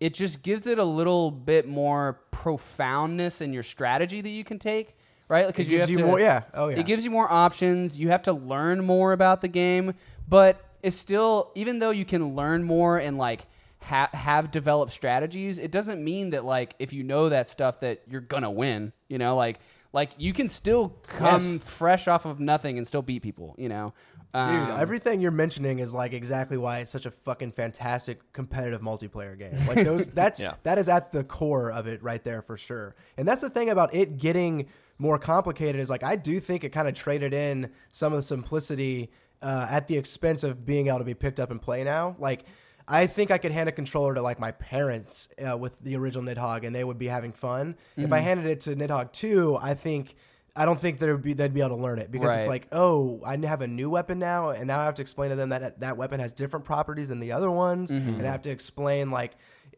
it 0.00 0.14
just 0.14 0.42
gives 0.42 0.66
it 0.66 0.78
a 0.78 0.84
little 0.84 1.30
bit 1.30 1.66
more 1.66 2.20
profoundness 2.30 3.40
in 3.40 3.52
your 3.52 3.62
strategy 3.62 4.20
that 4.20 4.28
you 4.28 4.44
can 4.44 4.58
take, 4.58 4.96
right? 5.28 5.46
Because 5.46 5.68
you 5.68 5.80
have 5.80 5.90
you 5.90 5.98
to, 5.98 6.06
more- 6.06 6.20
yeah. 6.20 6.42
Oh, 6.54 6.68
yeah. 6.68 6.78
It 6.78 6.86
gives 6.86 7.04
you 7.04 7.10
more 7.10 7.30
options. 7.32 7.98
You 7.98 8.10
have 8.10 8.22
to 8.22 8.32
learn 8.32 8.84
more 8.84 9.12
about 9.12 9.40
the 9.40 9.48
game, 9.48 9.94
but 10.28 10.62
it's 10.82 10.96
still 10.96 11.50
even 11.56 11.80
though 11.80 11.90
you 11.90 12.04
can 12.04 12.36
learn 12.36 12.62
more 12.62 12.98
and 12.98 13.18
like 13.18 13.46
ha- 13.86 14.10
have 14.12 14.50
developed 14.50 14.92
strategies, 14.92 15.58
it 15.58 15.70
doesn't 15.70 16.02
mean 16.02 16.30
that 16.30 16.44
like 16.44 16.74
if 16.78 16.92
you 16.92 17.02
know 17.02 17.28
that 17.28 17.46
stuff 17.46 17.80
that 17.80 18.02
you're 18.08 18.20
gonna 18.20 18.50
win. 18.50 18.92
You 19.08 19.18
know, 19.18 19.36
like 19.36 19.58
like 19.92 20.10
you 20.18 20.32
can 20.32 20.48
still 20.48 20.90
come 21.06 21.40
Yes. 21.40 21.58
fresh 21.62 22.08
off 22.08 22.26
of 22.26 22.40
nothing 22.40 22.76
and 22.78 22.86
still 22.86 23.02
beat 23.02 23.22
people. 23.22 23.54
You 23.58 23.68
know. 23.68 23.94
Dude, 24.34 24.44
Um, 24.44 24.70
everything 24.78 25.22
you're 25.22 25.30
mentioning 25.30 25.78
is 25.78 25.94
like 25.94 26.12
exactly 26.12 26.58
why 26.58 26.80
it's 26.80 26.90
such 26.90 27.06
a 27.06 27.10
fucking 27.10 27.52
fantastic 27.52 28.20
competitive 28.34 28.82
multiplayer 28.82 29.38
game. 29.38 29.56
Like 29.66 29.84
those 29.86 30.08
that's 30.20 30.42
Yeah. 30.42 30.54
that 30.64 30.76
is 30.78 30.88
at 30.90 31.10
the 31.12 31.24
core 31.24 31.70
of 31.72 31.86
it 31.86 32.02
right 32.02 32.22
there 32.22 32.42
for 32.42 32.58
sure. 32.58 32.94
And 33.16 33.26
that's 33.26 33.40
the 33.40 33.48
thing 33.48 33.70
about 33.70 33.94
it 33.94 34.18
getting 34.18 34.66
more 34.98 35.18
complicated 35.18 35.80
is 35.80 35.88
like 35.88 36.02
I 36.02 36.16
do 36.16 36.38
think 36.40 36.64
it 36.64 36.70
kind 36.70 36.86
of 36.88 36.92
traded 36.94 37.32
in 37.32 37.70
some 37.92 38.12
of 38.12 38.18
the 38.18 38.22
simplicity 38.22 39.10
uh, 39.42 39.66
at 39.70 39.86
the 39.86 39.96
expense 39.96 40.42
of 40.44 40.66
being 40.66 40.88
able 40.88 40.98
to 40.98 41.04
be 41.04 41.14
picked 41.14 41.40
up 41.40 41.50
and 41.50 41.60
play 41.62 41.82
now. 41.84 42.16
Like 42.18 42.44
I 42.88 43.06
think 43.06 43.30
I 43.30 43.38
could 43.38 43.52
hand 43.52 43.68
a 43.68 43.72
controller 43.72 44.14
to 44.14 44.22
like 44.22 44.38
my 44.38 44.52
parents 44.52 45.28
uh, 45.44 45.56
with 45.56 45.78
the 45.80 45.96
original 45.96 46.24
Nidhogg 46.24 46.64
and 46.64 46.74
they 46.74 46.84
would 46.84 46.98
be 46.98 47.08
having 47.08 47.32
fun. 47.32 47.76
If 47.96 48.12
I 48.12 48.20
handed 48.20 48.46
it 48.46 48.60
to 48.60 48.76
Nidhogg 48.76 49.12
2, 49.12 49.58
I 49.60 49.74
think 49.74 50.14
I 50.54 50.64
don't 50.64 50.80
think 50.80 50.98
there'd 50.98 51.20
be 51.20 51.34
they'd 51.34 51.52
be 51.52 51.60
able 51.60 51.76
to 51.76 51.82
learn 51.82 51.98
it 51.98 52.10
because 52.10 52.30
it's 52.38 52.48
like, 52.48 52.68
oh, 52.72 53.20
I 53.26 53.36
have 53.46 53.60
a 53.60 53.66
new 53.66 53.90
weapon 53.90 54.18
now, 54.18 54.50
and 54.50 54.68
now 54.68 54.80
I 54.80 54.84
have 54.84 54.94
to 54.94 55.02
explain 55.02 55.30
to 55.30 55.36
them 55.36 55.50
that 55.50 55.80
that 55.80 55.96
weapon 55.98 56.18
has 56.20 56.32
different 56.32 56.64
properties 56.64 57.10
than 57.10 57.20
the 57.20 57.32
other 57.32 57.50
ones, 57.50 57.90
and 57.90 58.26
I 58.26 58.30
have 58.30 58.42
to 58.42 58.50
explain 58.50 59.10
like 59.10 59.32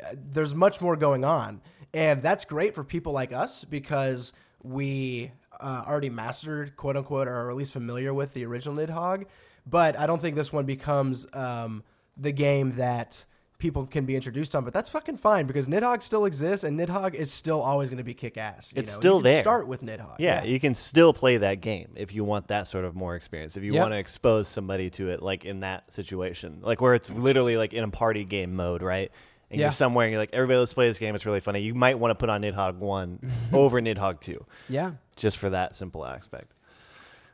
uh, 0.05 0.15
there's 0.17 0.55
much 0.55 0.81
more 0.81 0.95
going 0.95 1.25
on, 1.25 1.63
and 1.93 2.23
that's 2.23 2.45
great 2.45 2.75
for 2.77 2.85
people 2.85 3.13
like 3.13 3.33
us 3.33 3.65
because 3.65 4.33
we 4.63 5.33
uh, 5.59 5.83
already 5.89 6.11
mastered 6.11 6.77
quote 6.77 6.97
unquote 6.97 7.27
or 7.27 7.35
are 7.35 7.51
at 7.51 7.57
least 7.57 7.73
familiar 7.73 8.15
with 8.15 8.35
the 8.35 8.45
original 8.45 8.77
Nidhogg, 8.77 9.25
but 9.67 9.99
I 9.99 10.07
don't 10.07 10.21
think 10.23 10.37
this 10.37 10.53
one 10.53 10.65
becomes 10.65 11.27
um, 11.35 11.83
the 12.19 12.33
game 12.33 12.77
that 12.77 13.25
people 13.59 13.85
can 13.87 14.05
be 14.05 14.15
introduced 14.15 14.55
on. 14.55 14.65
But 14.65 14.73
that's 14.73 14.89
fucking 14.89 15.17
fine 15.17 15.47
because 15.47 15.69
Nidhogg 15.69 16.01
still 16.03 16.25
exists, 16.27 16.65
and 16.65 16.79
Nidhogg 16.79 17.15
is 17.15 17.33
still 17.33 17.61
always 17.61 17.91
going 17.91 17.99
to 17.99 18.05
be 18.05 18.15
kick 18.15 18.37
ass. 18.39 18.73
It's 18.77 18.93
know? 18.93 18.99
still 18.99 19.17
you 19.17 19.23
can 19.23 19.25
there. 19.33 19.41
Start 19.41 19.67
with 19.69 19.83
Nidhogg. 19.83 20.17
Yeah, 20.19 20.45
you 20.45 20.61
can 20.61 20.75
still 20.75 21.13
play 21.13 21.39
that 21.39 21.61
game 21.61 21.89
if 21.97 22.15
you 22.15 22.23
want 22.25 22.49
that 22.49 22.69
sort 22.69 22.85
of 22.85 22.95
more 22.95 23.17
experience. 23.17 23.57
If 23.57 23.65
you 23.65 23.73
Yep. 23.75 23.81
want 23.83 23.93
to 23.95 23.99
expose 23.99 24.49
somebody 24.49 24.91
to 24.91 25.11
it, 25.11 25.23
like 25.23 25.45
in 25.45 25.61
that 25.61 25.93
situation, 25.93 26.61
like 26.63 26.81
where 26.81 26.95
it's 26.95 27.11
literally 27.11 27.57
like 27.57 27.73
in 27.73 27.83
a 27.85 27.89
party 27.89 28.25
game 28.25 28.55
mode, 28.55 28.83
right? 28.83 29.11
And 29.51 29.59
Yeah. 29.59 29.67
you're 29.67 29.73
somewhere 29.73 30.05
and 30.07 30.13
you're 30.13 30.21
like, 30.21 30.31
everybody, 30.35 30.59
let's 30.59 30.75
play 30.75 30.87
this 30.89 30.99
game. 30.99 31.15
It's 31.15 31.25
really 31.27 31.41
funny. 31.41 31.61
You 31.63 31.75
might 31.75 31.99
want 31.99 32.11
to 32.13 32.15
put 32.17 32.29
on 32.29 32.43
Nidhogg 32.43 32.77
1 32.77 33.19
over 33.53 33.81
Nidhogg 33.81 34.21
2 34.21 34.45
yeah. 34.69 34.93
just 35.17 35.37
for 35.39 35.51
that 35.51 35.75
simple 35.75 36.05
aspect. 36.07 36.53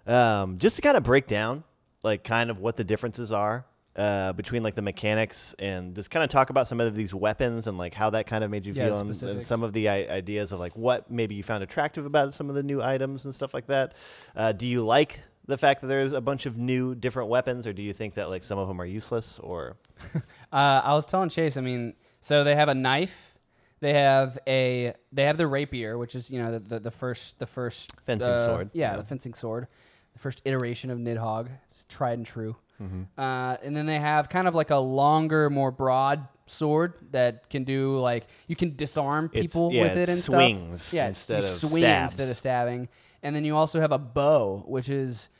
Um, 0.07 0.59
just 0.59 0.77
to 0.77 0.83
kind 0.83 0.97
of 0.97 1.03
break 1.03 1.27
down, 1.27 1.65
like, 2.03 2.23
kind 2.25 2.51
of 2.51 2.61
what 2.61 2.77
the 2.77 2.85
differences 2.85 3.33
are 3.33 3.65
uh, 3.97 4.33
between 4.33 4.63
like 4.63 4.75
the 4.75 4.83
mechanics 4.83 5.55
and 5.59 5.95
just 5.95 6.11
kind 6.11 6.25
of 6.25 6.31
talk 6.31 6.51
about 6.51 6.67
some 6.67 6.81
of 6.81 6.95
these 6.95 7.15
weapons 7.15 7.67
and 7.69 7.79
like 7.79 7.95
how 7.95 8.11
that 8.11 8.27
kind 8.27 8.43
of 8.43 8.51
made 8.51 8.67
you 8.67 8.73
Yeah, 8.73 8.87
feel 8.87 8.99
and, 9.01 9.23
and 9.23 9.43
some 9.43 9.63
of 9.63 9.73
the 9.73 9.89
I- 9.89 10.07
ideas 10.09 10.51
of 10.53 10.59
like 10.61 10.77
what 10.77 11.11
maybe 11.11 11.35
you 11.37 11.43
found 11.43 11.63
attractive 11.63 12.05
about 12.05 12.35
some 12.35 12.49
of 12.49 12.57
the 12.57 12.63
new 12.63 12.83
items 12.83 13.25
and 13.25 13.35
stuff 13.35 13.55
like 13.55 13.67
that. 13.69 13.95
Uh, 14.35 14.53
do 14.53 14.67
you 14.67 14.85
like 14.85 15.21
the 15.47 15.57
fact 15.59 15.81
that 15.83 15.87
there's 15.89 16.13
a 16.13 16.21
bunch 16.21 16.47
of 16.47 16.57
new 16.57 16.95
different 16.95 17.29
weapons, 17.29 17.67
or 17.67 17.73
do 17.73 17.83
you 17.83 17.93
think 17.93 18.15
that 18.15 18.31
like 18.31 18.43
some 18.43 18.59
of 18.59 18.67
them 18.67 18.81
are 18.81 18.87
useless? 18.87 19.39
Or 19.39 19.77
Uh, 20.53 20.81
I 20.85 20.95
was 20.95 21.05
telling 21.07 21.29
Chase. 21.29 21.57
I 21.57 21.61
mean, 21.61 21.95
so 22.21 22.45
they 22.45 22.55
have 22.55 22.69
a 22.69 22.75
knife. 22.75 23.35
They 23.81 23.93
have 23.95 24.39
a 24.47 24.95
they 25.13 25.25
have 25.25 25.37
the 25.37 25.47
rapier, 25.47 25.99
which 25.99 26.15
is 26.15 26.31
you 26.31 26.41
know 26.43 26.53
the 26.53 26.59
the, 26.61 26.81
the 26.81 26.91
first 26.91 27.39
the 27.39 27.47
first 27.47 27.93
Fencing 28.07 28.29
uh, 28.31 28.45
sword. 28.47 28.71
Yeah, 28.73 28.93
Yeah. 28.93 28.97
the 28.97 29.05
fencing 29.05 29.35
sword, 29.35 29.67
the 30.15 30.19
first 30.19 30.41
iteration 30.45 30.91
of 30.91 30.99
Nidhogg. 30.99 31.49
It's 31.71 31.85
tried 31.89 32.19
and 32.19 32.25
true. 32.27 32.57
Mm-hmm. 32.83 33.21
Uh, 33.21 33.57
and 33.63 33.77
then 33.77 33.87
they 33.87 33.99
have 33.99 34.29
kind 34.29 34.49
of 34.49 34.55
like 34.55 34.71
a 34.71 34.77
longer, 34.77 35.51
more 35.51 35.71
broad 35.71 36.27
sword 36.47 36.95
that 37.13 37.49
can 37.49 37.65
do 37.65 37.99
like 37.99 38.27
you 38.47 38.57
can 38.57 38.77
disarm 38.77 39.29
people 39.29 39.73
yeah, 39.73 39.83
with 39.83 39.93
it 39.93 40.03
it 40.03 40.09
and 40.11 40.19
swings 40.19 40.83
stuff. 40.83 40.97
Yeah, 40.97 41.09
instead 41.09 41.39
of 41.39 41.45
swing 41.45 41.83
stabs. 41.83 42.13
instead 42.13 42.31
of 42.31 42.37
stabbing. 42.37 42.89
And 43.23 43.35
then 43.35 43.45
you 43.45 43.57
also 43.57 43.81
have 43.81 43.93
a 43.93 43.99
bow, 43.99 44.65
which 44.67 44.91
is 44.91 45.31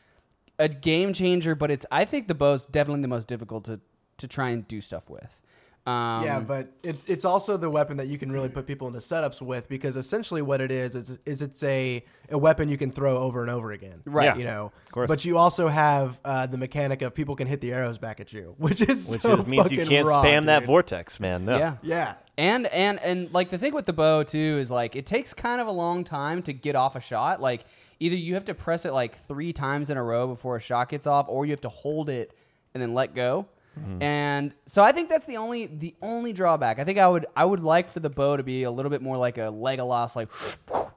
a 0.59 0.69
game 0.69 1.13
changer, 1.13 1.55
but 1.55 1.71
it's 1.71 1.85
I 1.91 2.05
think 2.05 2.29
the 2.29 2.35
bow's 2.35 2.67
definitely 2.67 3.03
the 3.03 3.09
most 3.09 3.29
difficult 3.29 3.65
to 3.65 3.81
to 4.19 4.29
try 4.29 4.51
and 4.51 4.67
do 4.67 4.81
stuff 4.81 5.11
with. 5.11 5.41
Um, 5.87 6.25
Yeah, 6.25 6.41
but 6.41 6.69
it's 6.83 7.05
it's 7.07 7.27
also 7.27 7.59
the 7.59 7.69
weapon 7.69 7.99
that 7.99 8.07
you 8.07 8.17
can 8.17 8.33
really 8.33 8.49
put 8.49 8.67
people 8.67 8.87
into 8.89 9.01
setups 9.01 9.43
with 9.43 9.69
because 9.69 9.99
essentially 9.99 10.41
what 10.41 10.63
it 10.63 10.71
is 10.71 10.97
is 10.97 11.19
is 11.27 11.43
it's 11.43 11.63
a 11.63 12.03
a 12.31 12.39
weapon 12.39 12.71
you 12.71 12.79
can 12.79 12.91
throw 12.91 13.19
over 13.19 13.43
and 13.43 13.51
over 13.51 13.73
again, 13.73 14.01
Right. 14.07 14.25
Yeah. 14.25 14.37
You 14.37 14.45
know, 14.45 14.73
Of 14.87 14.93
course. 14.93 15.09
But 15.09 15.27
you 15.27 15.37
also 15.37 15.69
have 15.69 16.19
uh, 16.25 16.47
the 16.47 16.57
mechanic 16.57 17.03
of 17.03 17.13
people 17.15 17.37
can 17.37 17.47
hit 17.47 17.61
the 17.61 17.75
arrows 17.75 17.99
back 17.99 18.19
at 18.19 18.33
you, 18.33 18.55
which 18.59 18.81
is 18.81 19.11
which 19.11 19.21
so 19.21 19.41
is, 19.41 19.47
means 19.47 19.71
you 19.71 19.85
can't 19.85 20.07
raw, 20.07 20.25
spam 20.25 20.45
that 20.45 20.65
vortex, 20.65 21.21
man. 21.21 21.45
No. 21.45 21.59
yeah, 21.59 21.77
Yeah, 21.83 22.15
And 22.39 22.67
and 22.69 22.99
and 23.01 23.33
like 23.35 23.51
the 23.51 23.59
thing 23.59 23.75
with 23.75 23.85
the 23.85 23.93
bow 23.93 24.23
too 24.23 24.59
is 24.59 24.71
like 24.71 24.97
it 24.97 25.05
takes 25.05 25.35
kind 25.35 25.61
of 25.61 25.67
a 25.67 25.73
long 25.73 26.03
time 26.03 26.43
to 26.45 26.55
get 26.55 26.77
off 26.77 26.97
a 26.97 27.01
shot. 27.01 27.43
Like 27.43 27.67
either 28.01 28.17
you 28.17 28.33
have 28.35 28.47
to 28.47 28.55
press 28.55 28.87
it 28.87 28.95
like 28.95 29.15
three 29.15 29.53
times 29.53 29.91
in 29.91 29.99
a 29.99 30.03
row 30.03 30.29
before 30.29 30.57
a 30.57 30.61
shot 30.61 30.89
gets 30.89 31.07
off, 31.07 31.27
or 31.29 31.45
you 31.45 31.53
have 31.53 31.61
to 31.61 31.69
hold 31.69 32.09
it 32.09 32.33
and 32.73 32.83
then 32.83 32.95
let 32.95 33.15
go. 33.15 33.47
Mm-hmm. 33.79 34.03
And 34.03 34.55
so 34.67 34.83
I 34.85 34.93
think 34.93 35.09
that's 35.09 35.27
the 35.27 35.37
only 35.37 35.67
the 35.67 35.95
only 36.01 36.33
drawback. 36.33 36.79
I 36.79 36.85
think 36.85 36.99
I 36.99 37.09
would 37.09 37.27
I 37.35 37.45
would 37.45 37.61
like 37.61 37.89
for 37.89 38.01
the 38.01 38.11
bow 38.11 38.37
to 38.37 38.43
be 38.43 38.63
a 38.63 38.71
little 38.71 38.91
bit 38.91 39.03
more 39.03 39.17
like 39.17 39.37
a 39.39 39.51
Legolas, 39.53 40.15
like 40.17 40.31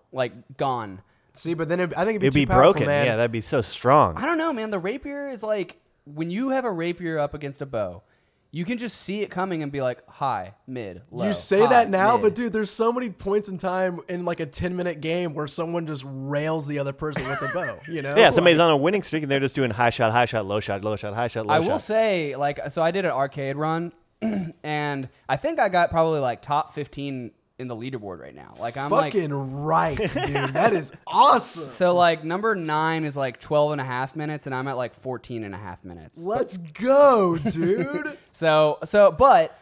like 0.11 0.57
gone. 0.57 1.01
see, 1.33 1.53
but 1.53 1.69
then 1.69 1.79
it, 1.79 1.93
I 1.97 2.05
think 2.05 2.15
it'd 2.15 2.21
be, 2.21 2.27
It'd 2.27 2.33
too 2.33 2.39
be 2.41 2.45
powerful, 2.45 2.73
broken. 2.73 2.87
man. 2.87 3.05
Yeah, 3.05 3.15
that'd 3.15 3.31
be 3.31 3.41
so 3.41 3.61
strong. 3.61 4.15
I 4.17 4.25
don't 4.25 4.37
know, 4.37 4.53
man. 4.53 4.69
The 4.69 4.79
rapier 4.79 5.27
is 5.27 5.43
like 5.43 5.79
when 6.05 6.29
you 6.31 6.49
have 6.49 6.65
a 6.65 6.71
rapier 6.71 7.17
up 7.19 7.33
against 7.33 7.61
a 7.61 7.65
bow, 7.65 8.03
you 8.51 8.63
can 8.65 8.77
just 8.77 9.01
see 9.01 9.21
it 9.21 9.29
coming 9.29 9.61
and 9.61 9.71
be 9.71 9.81
like 9.81 10.07
high, 10.09 10.53
mid, 10.65 11.01
low. 11.11 11.27
you 11.27 11.33
say 11.33 11.59
high, 11.61 11.67
that 11.67 11.89
now, 11.89 12.13
mid. 12.13 12.21
but 12.21 12.35
dude, 12.35 12.53
there's 12.53 12.71
so 12.71 12.91
many 12.93 13.09
points 13.09 13.49
in 13.49 13.57
time 13.57 13.99
in 14.07 14.25
like 14.25 14.39
a 14.39 14.45
10 14.45 14.75
minute 14.75 15.01
game 15.01 15.33
where 15.33 15.47
someone 15.47 15.85
just 15.85 16.03
rails 16.07 16.65
the 16.65 16.79
other 16.79 16.93
person 16.93 17.27
with 17.27 17.41
a 17.41 17.49
bow. 17.53 17.77
You 17.87 18.01
know? 18.01 18.15
Yeah, 18.17 18.29
somebody's 18.29 18.57
Like- 18.57 18.65
on 18.67 18.71
a 18.71 18.77
winning 18.77 19.03
streak 19.03 19.23
and 19.23 19.31
they're 19.31 19.39
just 19.39 19.55
doing 19.55 19.71
high 19.71 19.89
shot, 19.89 20.11
high 20.11 20.25
shot, 20.25 20.45
low 20.45 20.59
shot, 20.59 20.83
low 20.83 20.95
shot, 20.95 21.13
high 21.13 21.27
shot, 21.27 21.45
low 21.45 21.53
I 21.53 21.57
shot. 21.59 21.65
I 21.65 21.71
will 21.71 21.79
say, 21.79 22.35
like, 22.35 22.59
so 22.69 22.81
I 22.81 22.91
did 22.91 23.05
an 23.05 23.11
arcade 23.11 23.57
run, 23.57 23.91
and 24.63 25.09
I 25.29 25.35
think 25.35 25.59
I 25.59 25.69
got 25.69 25.89
probably 25.91 26.19
like 26.19 26.41
top 26.41 26.73
fifteen 26.73 27.31
in 27.59 27.67
the 27.67 27.75
leaderboard 27.75 28.19
right 28.19 28.35
now. 28.35 28.53
Like, 28.59 28.77
I'm 28.77 28.91
like, 28.91 29.13
fucking 29.13 29.33
right, 29.33 29.97
dude. 29.97 30.53
That 30.53 30.73
is 30.73 30.95
awesome. 31.07 31.69
so 31.69 31.95
like 31.95 32.23
number 32.23 32.55
nine 32.55 33.03
is 33.03 33.17
like 33.17 33.39
12 33.39 33.73
and 33.73 33.81
a 33.81 33.83
half 33.83 34.15
minutes, 34.15 34.45
and 34.45 34.53
I'm 34.53 34.67
at 34.67 34.77
like 34.77 34.93
14 34.93 35.43
and 35.43 35.55
a 35.55 35.57
half 35.57 35.83
minutes. 35.83 36.19
Let's 36.19 36.57
go, 36.57 37.37
dude. 37.37 38.17
So, 38.31 38.77
so, 38.83 39.11
but 39.11 39.59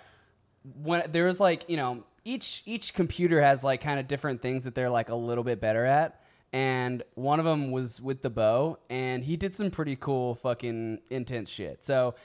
when 0.82 1.04
there's 1.10 1.40
like, 1.40 1.64
you 1.70 1.78
know, 1.78 2.04
each 2.26 2.62
each 2.66 2.94
computer 2.94 3.42
has 3.42 3.64
like 3.64 3.80
kind 3.80 4.02
of 4.02 4.08
different 4.08 4.42
things 4.42 4.66
that 4.66 4.76
they're 4.76 4.90
like 4.90 5.08
a 5.08 5.16
little 5.16 5.46
bit 5.46 5.62
better 5.62 5.86
at. 5.86 6.20
And 6.52 7.02
one 7.14 7.40
of 7.40 7.46
them 7.46 7.72
was 7.72 8.02
with 8.02 8.22
the 8.22 8.30
bow, 8.30 8.80
and 8.90 9.24
he 9.24 9.38
did 9.38 9.56
some 9.56 9.72
pretty 9.72 9.96
cool 9.96 10.36
fucking 10.36 11.00
intense 11.10 11.50
shit. 11.50 11.86
So 11.86 12.16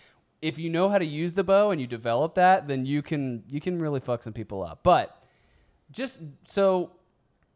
if 0.42 0.59
you 0.59 0.70
know 0.70 0.88
how 0.88 0.98
to 0.98 1.04
use 1.04 1.35
the 1.35 1.44
bow 1.44 1.70
and 1.70 1.80
you 1.80 1.87
develop 1.87 2.35
that, 2.35 2.66
then 2.66 2.87
you 2.87 3.02
can 3.02 3.44
you 3.48 3.61
can 3.61 3.80
really 3.80 4.00
fuck 4.00 4.22
some 4.24 4.33
people 4.33 4.64
up. 4.64 4.80
But 4.83 5.19
just 5.90 6.20
so 6.46 6.90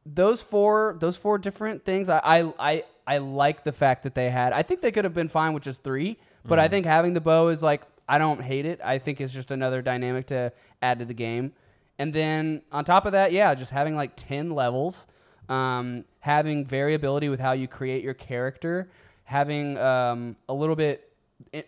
those 0.07 0.42
four 0.42 0.97
those 1.01 1.16
four 1.16 1.38
different 1.38 1.85
things 1.85 2.09
I, 2.09 2.20
I 2.25 2.53
i 2.59 2.83
i 3.07 3.18
like 3.18 3.64
the 3.64 3.73
fact 3.73 4.03
that 4.03 4.14
they 4.14 4.29
had 4.31 4.53
i 4.53 4.62
think 4.62 4.81
they 4.83 4.92
could 4.92 5.05
have 5.05 5.14
been 5.14 5.29
fine 5.29 5.55
with 5.55 5.62
just 5.62 5.83
three 5.83 6.18
but 6.44 6.59
i 6.59 6.68
think 6.68 6.85
having 6.87 7.14
the 7.14 7.20
bow 7.20 7.49
is 7.49 7.62
like 7.62 7.83
i 8.09 8.18
don't 8.18 8.40
hate 8.42 8.66
it 8.66 8.81
i 8.85 8.99
think 8.99 9.20
it's 9.20 9.33
just 9.33 9.51
another 9.51 9.81
dynamic 9.83 10.27
to 10.27 10.53
add 10.83 10.99
to 10.99 11.05
the 11.07 11.14
game 11.14 11.53
and 11.99 12.12
then 12.12 12.61
on 12.70 12.85
top 12.85 13.07
of 13.07 13.12
that 13.12 13.33
yeah 13.33 13.55
just 13.55 13.70
having 13.73 13.97
like 13.97 14.12
10 14.16 14.51
levels 14.51 15.07
um, 15.49 16.05
having 16.20 16.64
variability 16.64 17.29
with 17.29 17.38
how 17.38 17.53
you 17.53 17.68
create 17.68 18.03
your 18.03 18.14
character 18.14 18.88
having 19.25 19.77
um, 19.79 20.37
a 20.49 20.55
little 20.55 20.77
bit 20.77 21.11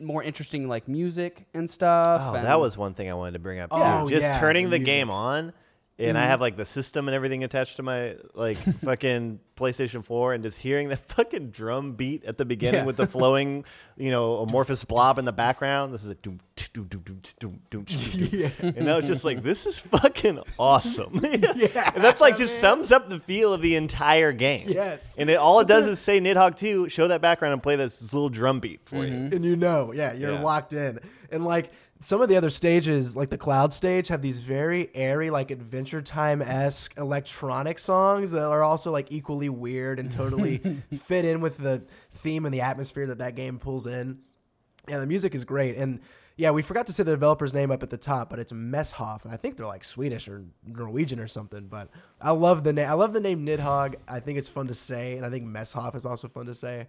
more 0.01 0.23
interesting 0.23 0.67
like 0.69 0.89
music 0.89 1.47
and 1.55 1.69
stuff 1.69 2.21
Oh, 2.23 2.35
and- 2.35 2.45
that 2.47 2.59
was 2.59 2.77
one 2.79 2.95
thing 2.95 3.11
I 3.11 3.15
wanted 3.15 3.33
to 3.33 3.39
bring 3.39 3.61
up. 3.61 3.69
Oh, 3.73 4.09
too. 4.09 4.15
Just 4.15 4.23
yeah, 4.27 4.39
turning 4.41 4.65
the 4.67 4.71
the 4.71 4.79
music. 4.79 4.87
game 4.87 5.11
on, 5.11 5.53
and 5.99 6.17
I 6.17 6.23
mm-hmm. 6.23 6.31
have 6.31 6.41
like 6.41 6.57
the 6.57 6.65
system 6.67 7.09
and 7.09 7.15
everything 7.15 7.43
attached 7.45 7.77
to 7.77 7.83
my 7.83 8.17
like 8.35 8.57
fucking 8.85 9.41
PlayStation 9.57 10.05
4, 10.05 10.35
and 10.35 10.45
just 10.45 10.59
hearing 10.59 10.89
the 10.91 10.97
fucking 11.15 11.51
drum 11.51 11.93
beat 11.93 12.25
at 12.25 12.37
the 12.37 12.45
beginning 12.45 12.81
Yeah. 12.81 12.85
with 12.87 12.97
the 12.99 13.07
flowing, 13.07 13.65
you 13.97 14.11
know, 14.11 14.39
amorphous 14.39 14.85
blob 14.85 15.19
in 15.19 15.25
the 15.25 15.33
background. 15.47 15.95
This 15.95 16.03
is 16.03 16.11
a 16.11 16.15
doom, 16.15 16.41
doom, 16.75 16.87
doom, 16.89 17.03
doom, 17.05 17.21
doom, 17.39 17.61
doom, 17.71 17.85
doom, 17.85 18.29
Yeah. 18.31 18.51
and 18.61 18.91
I 18.91 18.97
was 18.97 19.07
just 19.07 19.25
like, 19.25 19.43
this 19.43 19.65
is 19.65 19.79
fucking 19.79 20.41
awesome. 20.59 21.21
yeah, 21.23 21.93
and 21.95 22.05
that's 22.05 22.21
like 22.21 22.37
just 22.37 22.61
sums 22.61 22.93
up 22.93 23.09
the 23.09 23.19
feel 23.19 23.55
of 23.55 23.63
the 23.63 23.77
entire 23.77 24.33
game. 24.33 24.67
Yes. 24.69 25.17
and 25.17 25.31
it, 25.31 25.37
all 25.37 25.61
it 25.61 25.69
does 25.69 25.87
is 25.87 25.99
say 25.99 26.21
Nidhogg 26.21 26.57
2, 26.59 26.91
show 26.91 27.09
that 27.09 27.23
background, 27.23 27.55
and 27.55 27.63
play 27.63 27.77
this 27.77 28.13
little 28.13 28.29
drum 28.29 28.61
beat 28.61 28.81
for 28.85 28.97
you. 28.97 29.13
Mm-hmm. 29.13 29.35
and 29.37 29.45
you 29.45 29.57
know, 29.57 29.93
yeah, 29.95 30.13
you're 30.13 30.33
Yeah. 30.33 30.43
locked 30.43 30.75
in. 30.75 31.01
And 31.33 31.45
like 31.45 31.73
some 32.07 32.23
of 32.23 32.29
the 32.29 32.37
other 32.37 32.51
stages, 32.51 33.17
like 33.17 33.31
the 33.31 33.37
cloud 33.37 33.73
stage, 33.73 34.07
have 34.07 34.23
these 34.23 34.39
very 34.39 34.95
airy, 34.95 35.29
like 35.29 35.51
Adventure 35.51 36.01
Time 36.01 36.41
esque 36.41 36.97
electronic 36.97 37.81
songs 37.81 38.31
that 38.31 38.45
are 38.45 38.63
also 38.63 38.93
like 38.93 39.11
equally 39.11 39.49
weird 39.49 39.99
and 39.99 40.09
totally 40.09 40.59
fit 40.97 41.25
in 41.25 41.41
with 41.41 41.57
the 41.57 41.83
theme 42.13 42.45
and 42.45 42.55
the 42.55 42.61
atmosphere 42.61 43.09
that 43.09 43.19
that 43.19 43.35
game 43.35 43.59
pulls 43.59 43.89
in. 43.89 44.21
Yeah, 44.89 45.01
the 45.01 45.07
music 45.09 45.35
is 45.35 45.45
great. 45.45 45.77
And 45.77 45.99
yeah, 46.39 46.51
we 46.51 46.61
forgot 46.61 46.87
to 46.87 46.93
say 46.93 47.03
the 47.03 47.13
developer's 47.13 47.55
name 47.55 47.71
up 47.71 47.83
at 47.83 47.89
the 47.89 47.97
top, 47.97 48.29
but 48.29 48.39
it's 48.39 48.53
Messhoff, 48.53 49.25
and 49.25 49.33
I 49.33 49.39
think 49.39 49.57
they're 49.57 49.67
like 49.67 49.85
Swedish 49.85 50.29
or 50.29 50.45
Norwegian 50.67 51.19
or 51.19 51.29
something. 51.29 51.67
But 51.67 51.89
I 52.21 52.33
love 52.33 52.63
the 52.63 52.75
name. 52.75 52.87
I 52.89 52.93
love 52.93 53.15
the 53.15 53.21
name 53.21 53.47
Nidhogg. 53.47 53.95
I 54.07 54.21
think 54.21 54.37
it's 54.37 54.49
fun 54.49 54.67
to 54.67 54.75
say, 54.75 55.17
and 55.17 55.25
I 55.25 55.31
think 55.31 55.45
Messhoff 55.45 55.95
is 55.95 56.05
also 56.05 56.29
fun 56.29 56.45
to 56.47 56.55
say. 56.55 56.89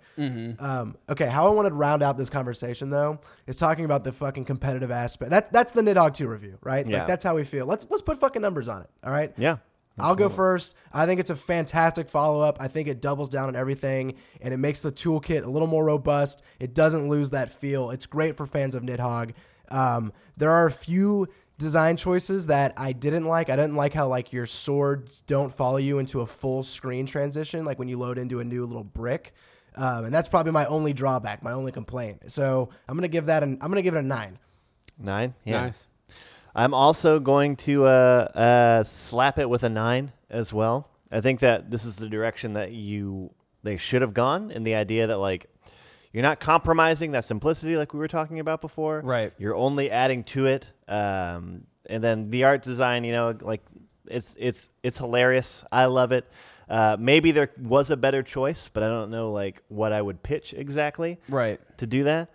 Um, 0.60 0.98
okay, 1.10 1.28
how 1.28 1.48
I 1.48 1.52
want 1.52 1.68
to 1.70 1.74
round 1.74 2.04
out 2.04 2.18
this 2.18 2.30
conversation 2.30 2.90
though 2.90 3.22
is 3.46 3.56
talking 3.56 3.86
about 3.86 4.04
the 4.04 4.12
fucking 4.12 4.44
competitive 4.44 4.92
aspect. 4.92 5.32
That's 5.32 5.50
that's 5.50 5.72
the 5.72 5.82
Nidhogg 5.82 6.14
two 6.14 6.28
review, 6.28 6.58
right? 6.62 6.86
Yeah. 6.86 7.00
Like 7.00 7.08
that's 7.08 7.24
how 7.24 7.36
we 7.36 7.46
feel. 7.46 7.66
Let's 7.66 7.90
let's 7.90 8.02
put 8.02 8.20
fucking 8.20 8.42
numbers 8.42 8.68
on 8.68 8.82
it. 8.82 8.90
All 9.02 9.12
right. 9.12 9.32
Yeah. 9.38 9.58
I'll 10.00 10.16
go 10.16 10.30
first. 10.30 10.76
I 10.94 11.06
think 11.06 11.20
it's 11.20 11.30
a 11.30 11.36
fantastic 11.36 12.08
follow 12.08 12.42
up. 12.42 12.58
I 12.60 12.68
think 12.68 12.88
it 12.88 13.02
doubles 13.02 13.30
down 13.30 13.48
on 13.48 13.56
everything 13.56 14.16
and 14.42 14.54
it 14.54 14.58
makes 14.58 14.82
the 14.82 14.92
toolkit 14.92 15.44
a 15.44 15.50
little 15.50 15.68
more 15.68 15.86
robust. 15.86 16.44
It 16.60 16.74
doesn't 16.74 17.10
lose 17.10 17.32
that 17.32 17.50
feel. 17.50 17.90
It's 17.90 18.06
great 18.06 18.38
for 18.38 18.46
fans 18.46 18.76
of 18.76 18.84
Nidhogg. 18.84 19.34
Um, 19.70 20.14
there 20.38 20.52
are 20.52 20.68
a 20.68 20.72
few 20.72 21.28
design 21.58 21.98
choices 21.98 22.48
that 22.48 22.74
I 22.78 22.94
didn't 22.94 23.26
like. 23.26 23.50
I 23.50 23.56
didn't 23.56 23.76
like 23.76 23.94
how 23.94 24.08
like 24.08 24.32
your 24.32 24.46
swords 24.46 25.22
don't 25.22 25.54
follow 25.54 25.78
you 25.78 25.98
into 26.00 26.22
a 26.22 26.26
full 26.26 26.62
screen 26.62 27.06
transition, 27.06 27.66
like 27.66 27.80
when 27.80 27.88
you 27.88 27.98
load 27.98 28.18
into 28.18 28.40
a 28.40 28.44
new 28.44 28.66
little 28.66 28.84
brick. 28.84 29.34
Um, 29.76 30.06
and 30.06 30.14
that's 30.14 30.28
probably 30.28 30.52
my 30.52 30.66
only 30.66 30.94
drawback, 30.94 31.44
my 31.44 31.52
only 31.52 31.72
complaint. 31.72 32.32
So 32.32 32.70
I'm 32.88 32.96
gonna 32.96 33.08
give 33.08 33.26
that 33.28 33.44
an 33.44 33.58
I'm 33.62 33.70
gonna 33.70 33.82
give 33.82 33.96
it 33.96 34.00
a 34.00 34.04
nine. 34.04 34.40
Nine? 35.00 35.34
Yeah. 35.44 35.62
nice 35.62 35.88
I'm 36.58 36.74
also 36.74 37.20
going 37.20 37.56
to 37.58 37.86
uh, 37.86 37.88
uh, 38.34 38.84
slap 38.84 39.38
it 39.38 39.48
with 39.48 39.62
a 39.62 39.70
nine 39.70 40.12
as 40.28 40.52
well. 40.52 40.90
I 41.12 41.22
think 41.22 41.42
that 41.42 41.70
this 41.70 41.86
is 41.86 41.98
the 41.98 42.10
direction 42.10 42.54
that 42.54 42.72
you 42.72 43.32
they 43.62 43.78
should 43.78 44.02
have 44.02 44.14
gone, 44.14 44.52
and 44.52 44.66
the 44.66 44.74
idea 44.74 45.08
that 45.08 45.18
like 45.18 45.46
you're 46.12 46.24
not 46.24 46.40
compromising 46.40 47.12
that 47.12 47.26
simplicity 47.26 47.78
like 47.78 47.94
we 47.94 48.00
were 48.00 48.08
talking 48.08 48.40
about 48.40 48.60
before. 48.60 49.02
Right. 49.02 49.34
You're 49.38 49.56
only 49.56 49.92
adding 49.92 50.24
to 50.26 50.48
it, 50.48 50.66
um, 50.88 51.68
and 51.86 52.04
then 52.04 52.32
the 52.32 52.44
art 52.46 52.64
design. 52.64 53.04
You 53.04 53.12
know, 53.12 53.38
like 53.40 53.62
it's 54.08 54.36
it's 54.40 54.72
it's 54.82 54.98
hilarious. 54.98 55.64
I 55.72 55.86
love 55.86 56.12
it. 56.12 56.26
Uh, 56.68 56.98
maybe 57.00 57.32
there 57.32 57.52
was 57.62 57.92
a 57.92 57.98
better 57.98 58.24
choice, 58.24 58.68
but 58.68 58.82
I 58.82 58.88
don't 58.88 59.12
know 59.12 59.32
like 59.32 59.62
what 59.68 59.94
I 59.94 60.02
would 60.02 60.24
pitch 60.24 60.56
exactly 60.58 61.20
right 61.30 61.62
to 61.78 61.86
do 61.86 62.06
that. 62.06 62.30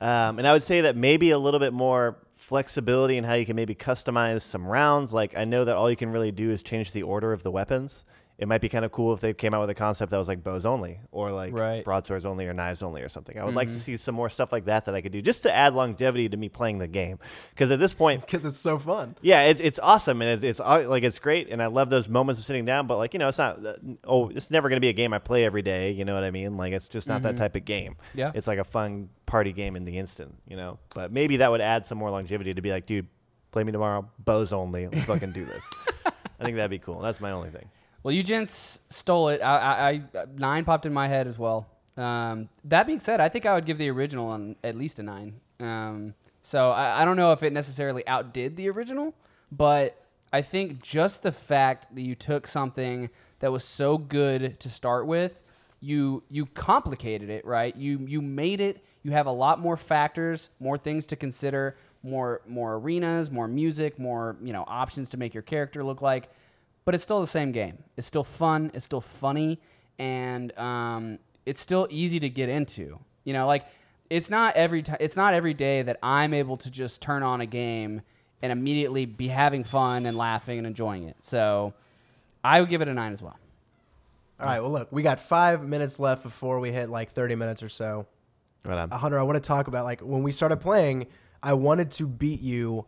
Um, 0.00 0.38
and 0.38 0.46
I 0.46 0.52
would 0.52 0.62
say 0.62 0.82
that 0.82 0.96
maybe 0.96 1.30
a 1.30 1.38
little 1.38 1.60
bit 1.60 1.72
more 1.72 2.16
flexibility 2.46 3.16
in 3.16 3.24
how 3.24 3.34
you 3.34 3.44
can 3.44 3.56
maybe 3.56 3.74
customize 3.74 4.42
some 4.42 4.64
rounds. 4.64 5.12
Like 5.12 5.36
I 5.36 5.44
know 5.44 5.64
that 5.64 5.74
all 5.74 5.90
you 5.90 5.96
can 5.96 6.10
really 6.10 6.30
do 6.30 6.52
is 6.52 6.62
change 6.62 6.92
the 6.92 7.02
order 7.02 7.32
of 7.32 7.42
the 7.42 7.50
weapons. 7.50 8.04
It 8.38 8.46
might 8.48 8.60
be 8.60 8.68
kind 8.68 8.84
of 8.84 8.92
cool 8.92 9.14
if 9.14 9.20
they 9.20 9.32
came 9.32 9.54
out 9.54 9.62
with 9.62 9.70
a 9.70 9.74
concept 9.74 10.10
that 10.12 10.18
was 10.18 10.28
like 10.28 10.44
bows 10.44 10.66
only, 10.66 11.00
or 11.10 11.32
like 11.32 11.54
Right. 11.54 11.82
broadswords 11.82 12.26
only, 12.26 12.46
or 12.46 12.52
knives 12.52 12.82
only, 12.82 13.00
or 13.00 13.08
something. 13.08 13.38
I 13.38 13.44
would 13.44 13.54
like 13.54 13.68
to 13.68 13.80
see 13.80 13.96
some 13.96 14.14
more 14.14 14.28
stuff 14.28 14.52
like 14.52 14.66
that 14.66 14.84
that 14.84 14.94
I 14.94 15.00
could 15.00 15.12
do 15.12 15.22
just 15.22 15.42
to 15.44 15.54
add 15.56 15.74
longevity 15.74 16.28
to 16.28 16.36
me 16.36 16.50
playing 16.50 16.76
the 16.78 16.86
game. 16.86 17.18
Because 17.50 17.70
at 17.70 17.78
this 17.78 17.94
point, 17.94 18.20
Because 18.26 18.44
it's 18.44 18.58
so 18.58 18.76
fun. 18.78 19.16
yeah, 19.22 19.44
it's 19.44 19.60
it's 19.62 19.78
awesome 19.82 20.20
and 20.20 20.30
it's, 20.32 20.42
it's 20.42 20.60
uh, 20.60 20.84
like 20.86 21.02
it's 21.02 21.18
great 21.18 21.48
and 21.50 21.62
I 21.62 21.66
love 21.68 21.88
those 21.88 22.08
moments 22.10 22.38
of 22.38 22.44
sitting 22.44 22.66
down. 22.66 22.86
But 22.86 22.98
like 22.98 23.14
you 23.14 23.18
know, 23.18 23.28
it's 23.28 23.38
not. 23.38 23.64
uh, 23.64 23.72
Oh, 24.04 24.28
it's 24.28 24.50
never 24.50 24.68
going 24.68 24.76
to 24.76 24.80
be 24.84 24.90
a 24.90 24.92
game 24.92 25.14
I 25.14 25.18
play 25.18 25.44
every 25.46 25.62
day. 25.62 25.92
You 25.92 26.04
know 26.04 26.14
what 26.14 26.22
I 26.24 26.30
mean? 26.30 26.58
Like 26.58 26.74
it's 26.74 26.88
just 26.88 27.08
not 27.08 27.22
that 27.22 27.38
type 27.38 27.56
of 27.56 27.64
game. 27.64 27.96
Yeah. 28.14 28.32
it's 28.34 28.46
like 28.46 28.58
a 28.58 28.64
fun 28.64 29.08
party 29.24 29.52
game 29.54 29.76
in 29.76 29.84
the 29.86 29.96
instant. 29.96 30.34
You 30.46 30.56
know, 30.56 30.78
but 30.94 31.10
maybe 31.10 31.38
that 31.38 31.50
would 31.50 31.62
add 31.62 31.86
some 31.86 31.96
more 31.96 32.10
longevity 32.10 32.52
to 32.52 32.60
be 32.60 32.70
like, 32.70 32.84
dude, 32.84 33.06
play 33.50 33.64
me 33.64 33.72
tomorrow, 33.72 34.06
bows 34.18 34.52
only. 34.52 34.88
Let's 34.88 35.04
fucking 35.06 35.32
do 35.32 35.46
this. 35.46 35.64
I 36.38 36.44
think 36.44 36.56
that'd 36.56 36.70
be 36.70 36.78
cool. 36.78 37.00
That's 37.00 37.18
my 37.22 37.30
only 37.30 37.48
thing. 37.48 37.70
Well, 38.06 38.14
you 38.14 38.22
gents 38.22 38.82
stole 38.88 39.30
it. 39.30 39.40
I, 39.42 39.56
I, 39.56 39.88
I 39.90 40.02
nine 40.36 40.64
popped 40.64 40.86
in 40.86 40.94
my 40.94 41.08
head 41.08 41.26
as 41.26 41.36
well. 41.36 41.66
Um, 41.96 42.48
that 42.62 42.86
being 42.86 43.00
said, 43.00 43.20
I 43.20 43.28
think 43.28 43.46
I 43.46 43.54
would 43.56 43.66
give 43.66 43.78
the 43.78 43.90
original 43.90 44.32
an, 44.32 44.54
at 44.62 44.76
least 44.76 45.00
a 45.00 45.02
nine. 45.02 45.40
Um, 45.58 46.14
so 46.40 46.70
I, 46.70 47.02
I 47.02 47.04
don't 47.04 47.16
know 47.16 47.32
if 47.32 47.42
it 47.42 47.52
necessarily 47.52 48.06
outdid 48.06 48.54
the 48.54 48.70
original, 48.70 49.12
but 49.50 50.00
I 50.32 50.40
think 50.40 50.84
just 50.84 51.24
the 51.24 51.32
fact 51.32 51.92
that 51.96 52.00
you 52.00 52.14
took 52.14 52.46
something 52.46 53.10
that 53.40 53.50
was 53.50 53.64
so 53.64 53.98
good 53.98 54.60
to 54.60 54.68
start 54.68 55.08
with, 55.08 55.42
you 55.80 56.22
you 56.30 56.46
complicated 56.46 57.28
it, 57.28 57.44
right? 57.44 57.74
You 57.74 57.98
you 58.06 58.22
made 58.22 58.60
it. 58.60 58.84
You 59.02 59.10
have 59.10 59.26
a 59.26 59.32
lot 59.32 59.58
more 59.58 59.76
factors, 59.76 60.50
more 60.60 60.78
things 60.78 61.06
to 61.06 61.16
consider, 61.16 61.76
more 62.04 62.40
more 62.46 62.76
arenas, 62.76 63.32
more 63.32 63.48
music, 63.48 63.98
more 63.98 64.36
you 64.40 64.52
know 64.52 64.62
options 64.68 65.08
to 65.08 65.16
make 65.16 65.34
your 65.34 65.42
character 65.42 65.82
look 65.82 66.02
like 66.02 66.30
but 66.86 66.94
it's 66.94 67.02
still 67.02 67.20
the 67.20 67.26
same 67.26 67.52
game. 67.52 67.76
It's 67.98 68.06
still 68.06 68.24
fun. 68.24 68.70
It's 68.72 68.86
still 68.86 69.02
funny, 69.02 69.60
and 69.98 70.56
um, 70.58 71.18
it's 71.44 71.60
still 71.60 71.86
easy 71.90 72.18
to 72.20 72.30
get 72.30 72.48
into. 72.48 72.98
You 73.24 73.34
know, 73.34 73.46
like 73.46 73.66
it's 74.08 74.30
not 74.30 74.54
every 74.56 74.80
time. 74.80 74.96
It's 75.00 75.16
not 75.16 75.34
every 75.34 75.52
day 75.52 75.82
that 75.82 75.98
I'm 76.02 76.32
able 76.32 76.56
to 76.58 76.70
just 76.70 77.02
turn 77.02 77.22
on 77.22 77.42
a 77.42 77.46
game 77.46 78.00
and 78.40 78.52
immediately 78.52 79.04
be 79.04 79.28
having 79.28 79.64
fun 79.64 80.06
and 80.06 80.16
laughing 80.16 80.58
and 80.58 80.66
enjoying 80.66 81.02
it. 81.02 81.16
So 81.20 81.74
I 82.42 82.60
would 82.60 82.70
give 82.70 82.80
it 82.80 82.88
a 82.88 82.94
nine 82.94 83.12
as 83.12 83.22
well. 83.22 83.36
All 84.38 84.46
right, 84.46 84.60
well 84.60 84.70
look, 84.70 84.88
we 84.92 85.02
got 85.02 85.18
five 85.18 85.66
minutes 85.66 85.98
left 85.98 86.22
before 86.22 86.60
we 86.60 86.70
hit 86.70 86.88
like 86.88 87.10
thirty 87.10 87.34
minutes 87.34 87.62
or 87.62 87.68
so. 87.68 88.06
Right 88.64 88.78
on. 88.78 88.90
Hunter, 88.90 89.18
I 89.18 89.22
want 89.24 89.42
to 89.42 89.46
talk 89.46 89.66
about 89.66 89.84
like 89.84 90.00
when 90.02 90.22
we 90.22 90.30
started 90.30 90.58
playing, 90.58 91.08
I 91.42 91.54
wanted 91.54 91.90
to 91.92 92.06
beat 92.06 92.40
you. 92.40 92.86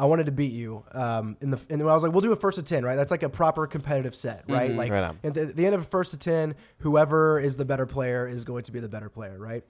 I 0.00 0.04
wanted 0.04 0.26
to 0.26 0.32
beat 0.32 0.52
you. 0.52 0.84
Um, 0.92 1.36
in 1.40 1.50
the 1.50 1.60
and 1.70 1.82
I 1.82 1.86
was 1.86 2.02
like, 2.02 2.12
we'll 2.12 2.20
do 2.20 2.32
a 2.32 2.36
first 2.36 2.56
to 2.58 2.62
ten, 2.62 2.84
right? 2.84 2.94
That's 2.96 3.10
like 3.10 3.22
a 3.24 3.28
proper 3.28 3.66
competitive 3.66 4.14
set, 4.14 4.44
right? 4.48 4.70
Like 4.76 4.90
Right 4.92 5.02
at 5.24 5.34
the, 5.34 5.46
the 5.46 5.66
end 5.66 5.74
of 5.74 5.80
a 5.80 5.84
first 5.84 6.12
to 6.12 6.18
ten, 6.18 6.54
whoever 6.78 7.40
is 7.40 7.56
the 7.56 7.64
better 7.64 7.86
player 7.86 8.26
is 8.28 8.44
going 8.44 8.62
to 8.64 8.72
be 8.72 8.80
the 8.80 8.88
better 8.88 9.08
player, 9.08 9.36
right? 9.38 9.64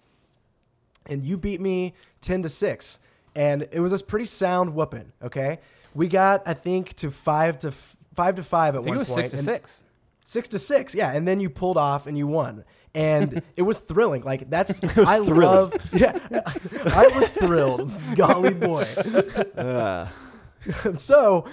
And 1.07 1.25
you 1.25 1.39
beat 1.39 1.61
me 1.61 1.95
ten 2.21 2.43
to 2.43 2.49
six, 2.49 2.99
and 3.35 3.67
it 3.73 3.81
was 3.81 3.99
a 3.99 4.05
pretty 4.05 4.27
sound 4.27 4.75
whooping. 4.75 5.13
Okay, 5.23 5.61
we 5.95 6.09
got 6.09 6.43
I 6.47 6.53
think 6.55 6.93
to 6.95 7.11
five 7.11 7.59
to 7.61 7.69
f- 7.69 7.97
five 8.15 8.35
to 8.35 8.43
five 8.43 8.75
at 8.75 8.83
one 8.83 8.97
point, 8.97 9.07
six 9.07 9.31
to 9.31 9.39
six. 9.39 9.81
Six 10.25 10.49
to 10.49 10.59
six, 10.59 10.95
yeah, 10.95 11.13
and 11.13 11.27
then 11.27 11.41
you 11.41 11.49
pulled 11.49 11.79
off 11.79 12.07
and 12.07 12.19
you 12.19 12.27
won, 12.27 12.65
and 12.99 13.43
it 13.57 13.63
was 13.63 13.79
thrilling. 13.81 14.23
Like 14.25 14.51
that's 14.51 14.83
I 14.85 15.25
thrilling. 15.25 15.35
love, 15.41 15.75
yeah, 15.93 16.19
I 16.33 17.11
was 17.15 17.31
thrilled, 17.33 17.91
golly 18.17 18.55
boy. 18.55 18.85
so, 20.95 21.47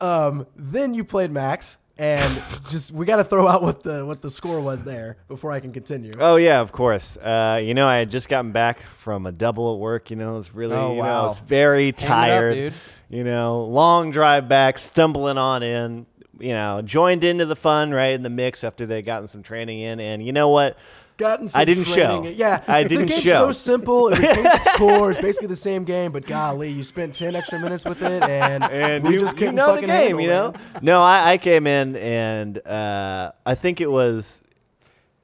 um, 0.00 0.46
then 0.56 0.94
you 0.94 1.04
played 1.04 1.30
Max, 1.30 1.78
and 1.98 2.42
just 2.68 2.92
we 2.92 3.06
got 3.06 3.16
to 3.16 3.24
throw 3.24 3.46
out 3.46 3.62
what 3.62 3.82
the 3.82 4.04
what 4.06 4.22
the 4.22 4.30
score 4.30 4.60
was 4.60 4.82
there 4.84 5.16
before 5.28 5.52
I 5.52 5.60
can 5.60 5.72
continue. 5.72 6.12
Oh 6.18 6.36
yeah, 6.36 6.60
of 6.60 6.72
course. 6.72 7.16
Uh, 7.16 7.60
you 7.62 7.74
know, 7.74 7.86
I 7.86 7.96
had 7.98 8.10
just 8.10 8.28
gotten 8.28 8.52
back 8.52 8.82
from 8.98 9.26
a 9.26 9.32
double 9.32 9.74
at 9.74 9.80
work. 9.80 10.10
You 10.10 10.16
know, 10.16 10.34
it 10.34 10.38
was 10.38 10.54
really, 10.54 10.76
Oh, 10.76 10.94
you 10.94 11.02
know, 11.02 11.08
I 11.08 11.22
was 11.24 11.38
very 11.40 11.88
up, 11.90 11.96
tired. 11.96 12.54
dude. 12.54 12.74
You 13.08 13.24
know, 13.24 13.64
long 13.64 14.12
drive 14.12 14.48
back, 14.48 14.78
stumbling 14.78 15.36
on 15.36 15.64
in. 15.64 16.06
You 16.40 16.52
know, 16.52 16.80
joined 16.82 17.22
into 17.24 17.46
the 17.46 17.56
fun 17.56 17.92
right 17.92 18.12
in 18.12 18.22
the 18.22 18.30
mix 18.30 18.64
after 18.64 18.86
they'd 18.86 19.02
gotten 19.02 19.28
some 19.28 19.42
training 19.42 19.80
in, 19.80 20.00
and 20.00 20.24
you 20.24 20.32
know 20.32 20.48
what? 20.48 20.76
Gotten 21.18 21.48
some 21.48 21.60
I 21.60 21.64
didn't 21.66 21.84
training. 21.84 22.24
show. 22.24 22.30
Yeah, 22.30 22.64
I 22.66 22.82
didn't 22.82 23.06
game's 23.08 23.22
show. 23.22 23.46
so 23.48 23.52
simple. 23.52 24.08
It 24.08 24.18
retains 24.20 24.46
its 24.66 24.76
core. 24.78 25.10
It's 25.10 25.20
basically 25.20 25.48
the 25.48 25.56
same 25.56 25.84
game, 25.84 26.12
but 26.12 26.26
golly, 26.26 26.70
you 26.70 26.82
spent 26.82 27.14
ten 27.14 27.36
extra 27.36 27.60
minutes 27.60 27.84
with 27.84 28.00
it, 28.02 28.22
and, 28.22 28.64
and 28.72 29.04
we 29.04 29.14
you, 29.14 29.20
just 29.20 29.36
couldn't 29.36 29.54
know 29.54 29.66
the 29.76 29.82
fucking 29.82 29.88
game, 29.88 30.18
you 30.18 30.28
know. 30.28 30.52
man. 30.52 30.60
No, 30.82 31.02
I, 31.02 31.32
I 31.32 31.38
came 31.38 31.66
in 31.66 31.94
and 31.96 32.66
uh, 32.66 33.32
I 33.44 33.54
think 33.54 33.82
it 33.82 33.90
was, 33.90 34.42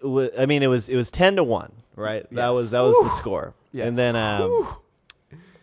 it 0.03 0.07
wa- 0.07 0.29
I 0.39 0.45
mean, 0.45 0.63
it 0.63 0.67
was 0.67 0.91
it 0.91 0.97
was 0.97 1.11
ten 1.11 1.37
to 1.37 1.45
one, 1.45 1.73
right? 1.95 2.27
That 2.33 2.51
was 2.51 2.73
that 2.73 2.81
was 2.83 3.03
the 3.03 3.09
score, 3.17 3.55
Yes. 3.73 3.89
and 3.89 3.97
then 3.97 4.17
um, 4.17 4.67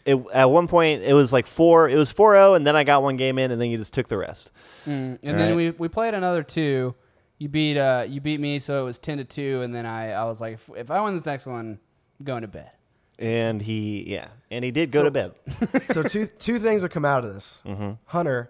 it, 0.05 0.21
at 0.33 0.49
one 0.49 0.67
point 0.67 1.03
it 1.03 1.13
was 1.13 1.31
like 1.31 1.47
four, 1.47 1.87
it 1.89 1.95
was 1.95 2.13
4-0, 2.13 2.55
and 2.57 2.67
then 2.67 2.75
I 2.75 2.83
got 2.83 3.03
one 3.03 3.15
game 3.17 3.37
in, 3.39 3.51
and 3.51 3.61
then 3.61 3.69
you 3.69 3.77
just 3.77 3.93
took 3.93 4.07
the 4.07 4.17
rest. 4.17 4.51
Mm, 4.85 5.19
and 5.23 5.31
All 5.31 5.37
then 5.37 5.47
right. 5.49 5.55
we, 5.55 5.69
we 5.71 5.87
played 5.87 6.13
another 6.13 6.43
two. 6.43 6.95
You 7.39 7.49
beat 7.49 7.77
uh 7.77 8.05
you 8.07 8.21
beat 8.21 8.39
me, 8.39 8.59
so 8.59 8.79
it 8.81 8.83
was 8.85 8.99
ten 8.99 9.17
to 9.17 9.23
two. 9.25 9.61
And 9.63 9.73
then 9.75 9.85
I, 9.85 10.11
I 10.11 10.25
was 10.25 10.39
like, 10.39 10.53
if, 10.53 10.69
if 10.77 10.91
I 10.91 11.01
win 11.01 11.13
this 11.13 11.25
next 11.25 11.45
one, 11.45 11.79
I'm 12.19 12.25
going 12.25 12.41
to 12.43 12.47
bed. 12.47 12.71
And 13.19 13.61
he, 13.61 14.03
yeah, 14.11 14.29
and 14.49 14.63
he 14.65 14.71
did 14.71 14.91
go 14.91 14.99
So- 14.99 15.03
to 15.05 15.11
bed. 15.11 15.31
So 15.91 16.03
two 16.03 16.25
two 16.27 16.59
things 16.59 16.81
have 16.83 16.91
come 16.91 17.05
out 17.05 17.23
of 17.25 17.33
this. 17.33 17.61
Mm-hmm. 17.65 17.91
Hunter, 18.05 18.49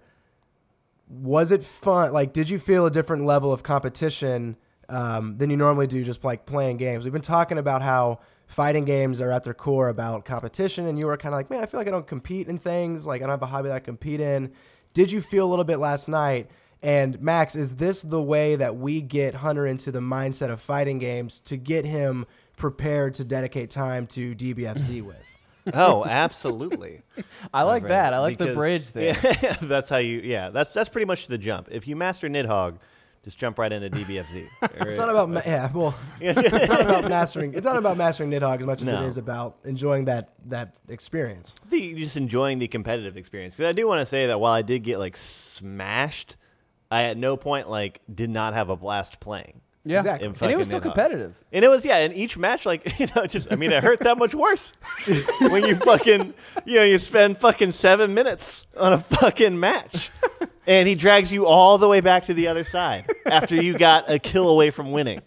was 1.07 1.51
it 1.51 1.63
fun? 1.63 2.13
Like, 2.13 2.33
did 2.33 2.49
you 2.49 2.59
feel 2.59 2.85
a 2.85 2.91
different 2.91 3.25
level 3.25 3.51
of 3.53 3.63
competition 3.63 4.57
um, 4.89 5.37
than 5.37 5.49
you 5.49 5.57
normally 5.57 5.87
do 5.87 6.03
just 6.03 6.23
like 6.23 6.45
playing 6.45 6.77
games? 6.77 7.03
We've 7.03 7.13
been 7.13 7.21
talking 7.21 7.57
about 7.57 7.81
how 7.81 8.19
fighting 8.53 8.85
games 8.85 9.19
are 9.21 9.31
at 9.31 9.43
their 9.43 9.53
core 9.53 9.89
about 9.89 10.25
competition, 10.25 10.87
and 10.87 10.97
you 10.99 11.07
were 11.07 11.17
kind 11.17 11.33
of 11.33 11.39
like, 11.39 11.49
man, 11.49 11.63
I 11.63 11.65
feel 11.65 11.79
like 11.79 11.87
I 11.87 11.91
don't 11.91 12.07
compete 12.07 12.47
in 12.47 12.57
things. 12.57 13.05
Like, 13.07 13.21
I 13.21 13.25
don't 13.25 13.31
have 13.31 13.41
a 13.41 13.47
hobby 13.47 13.69
that 13.69 13.75
I 13.75 13.79
compete 13.79 14.19
in. 14.21 14.51
Did 14.93 15.11
you 15.11 15.21
feel 15.21 15.45
a 15.47 15.49
little 15.49 15.65
bit 15.65 15.77
last 15.77 16.07
night? 16.07 16.49
And 16.81 17.21
Max, 17.21 17.55
is 17.55 17.77
this 17.77 18.01
the 18.01 18.21
way 18.21 18.55
that 18.57 18.75
we 18.75 19.01
get 19.01 19.35
Hunter 19.35 19.65
into 19.65 19.91
the 19.91 19.99
mindset 19.99 20.49
of 20.49 20.59
fighting 20.61 20.99
games 20.99 21.39
to 21.41 21.57
get 21.57 21.85
him 21.85 22.25
prepared 22.57 23.13
to 23.15 23.23
dedicate 23.23 23.69
time 23.69 24.05
to 24.07 24.35
DBFZ 24.35 25.01
with? 25.07 25.23
oh, 25.73 26.03
absolutely. 26.05 27.01
I 27.53 27.63
like 27.63 27.83
Right. 27.83 27.89
that. 27.89 28.13
I 28.13 28.19
like 28.19 28.37
the 28.37 28.53
bridge 28.53 28.91
there. 28.91 29.15
Yeah, 29.41 29.55
that's 29.61 29.89
how 29.89 29.97
you. 29.97 30.19
Yeah, 30.19 30.49
that's 30.49 30.73
that's 30.73 30.89
pretty 30.89 31.05
much 31.05 31.27
the 31.27 31.37
jump. 31.37 31.69
If 31.71 31.87
you 31.87 31.95
master 31.95 32.27
Nidhogg, 32.27 32.77
just 33.23 33.37
jump 33.37 33.57
right 33.57 33.71
into 33.71 33.89
DBFZ. 33.89 34.47
It's 34.87 34.97
not 34.97 35.09
about 35.09 35.29
ma- 35.29 35.41
yeah, 35.45 35.71
well, 35.73 35.95
it's 36.21 36.69
not 36.69 36.81
about 36.81 37.09
mastering. 37.09 37.53
It's 37.53 37.65
not 37.65 37.77
about 37.77 37.97
mastering 37.97 38.29
Nidhogg 38.31 38.59
as 38.59 38.65
much 38.65 38.81
as 38.81 38.87
No. 38.87 39.01
it 39.01 39.05
is 39.07 39.17
about 39.17 39.57
enjoying 39.63 40.05
that 40.05 40.33
that 40.47 40.75
experience. 40.89 41.55
I 41.65 41.69
think 41.69 41.97
just 41.97 42.17
enjoying 42.17 42.59
the 42.59 42.67
competitive 42.67 43.17
experience. 43.17 43.55
Because 43.55 43.69
I 43.69 43.73
do 43.73 43.87
want 43.87 44.01
to 44.01 44.05
say 44.05 44.27
that 44.27 44.39
while 44.39 44.53
I 44.53 44.61
did 44.61 44.83
get 44.83 44.99
like 44.99 45.15
smashed, 45.17 46.35
I 46.91 47.03
at 47.03 47.17
no 47.17 47.37
point 47.37 47.69
like 47.69 48.01
did 48.13 48.29
not 48.29 48.53
have 48.53 48.69
a 48.69 48.75
blast 48.75 49.19
playing. 49.19 49.61
Yeah, 49.85 49.97
Exactly. 49.97 50.27
In 50.27 50.35
and 50.39 50.51
it 50.51 50.57
was 50.57 50.67
still 50.67 50.79
fucking 50.79 50.91
Nidhogg. 50.91 50.95
competitive. 50.95 51.35
And 51.51 51.65
it 51.65 51.67
was 51.67 51.83
yeah, 51.83 51.97
and 51.97 52.13
each 52.13 52.37
match 52.37 52.65
like 52.65 52.99
you 52.99 53.07
know 53.15 53.25
just 53.25 53.51
I 53.51 53.55
mean 53.55 53.71
it 53.71 53.83
hurt 53.83 53.99
that 54.01 54.17
much 54.17 54.33
worse 54.33 54.73
when 55.41 55.65
you 55.65 55.75
fucking 55.75 56.33
you 56.65 56.75
know 56.75 56.83
you 56.83 56.97
spend 56.99 57.37
fucking 57.37 57.73
seven 57.73 58.13
minutes 58.13 58.65
on 58.77 58.93
a 58.93 58.99
fucking 58.99 59.59
match, 59.59 60.09
and 60.65 60.87
he 60.87 60.95
drags 60.95 61.31
you 61.33 61.45
all 61.45 61.77
the 61.77 61.87
way 61.89 61.99
back 61.99 62.25
to 62.25 62.33
the 62.33 62.47
other 62.47 62.63
side 62.63 63.07
after 63.25 63.55
you 63.61 63.77
got 63.77 64.09
a 64.09 64.19
kill 64.19 64.47
away 64.49 64.69
from 64.71 64.91
winning, 64.91 65.21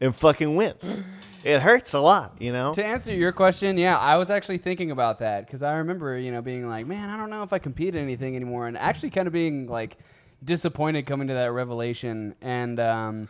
and 0.00 0.14
fucking 0.16 0.56
wins. 0.56 1.02
It 1.42 1.60
hurts 1.60 1.94
a 1.94 2.00
lot, 2.00 2.36
you 2.38 2.52
know. 2.52 2.74
To 2.74 2.84
answer 2.84 3.14
your 3.14 3.32
question, 3.32 3.78
yeah, 3.78 3.96
I 3.96 4.18
was 4.18 4.28
actually 4.28 4.58
thinking 4.58 4.90
about 4.90 5.20
that 5.20 5.46
because 5.46 5.62
I 5.62 5.76
remember, 5.76 6.18
you 6.18 6.30
know, 6.30 6.42
being 6.42 6.68
like, 6.68 6.86
man, 6.86 7.08
I 7.08 7.16
don't 7.16 7.30
know 7.30 7.42
if 7.42 7.54
I 7.54 7.58
compete 7.58 7.94
in 7.94 8.02
anything 8.02 8.36
anymore, 8.36 8.66
and 8.66 8.76
actually 8.76 9.08
kind 9.08 9.26
of 9.26 9.32
being 9.32 9.66
like 9.66 9.96
disappointed 10.44 11.06
coming 11.06 11.28
to 11.28 11.34
that 11.34 11.52
revelation, 11.52 12.34
and 12.42 12.78
um, 12.78 13.28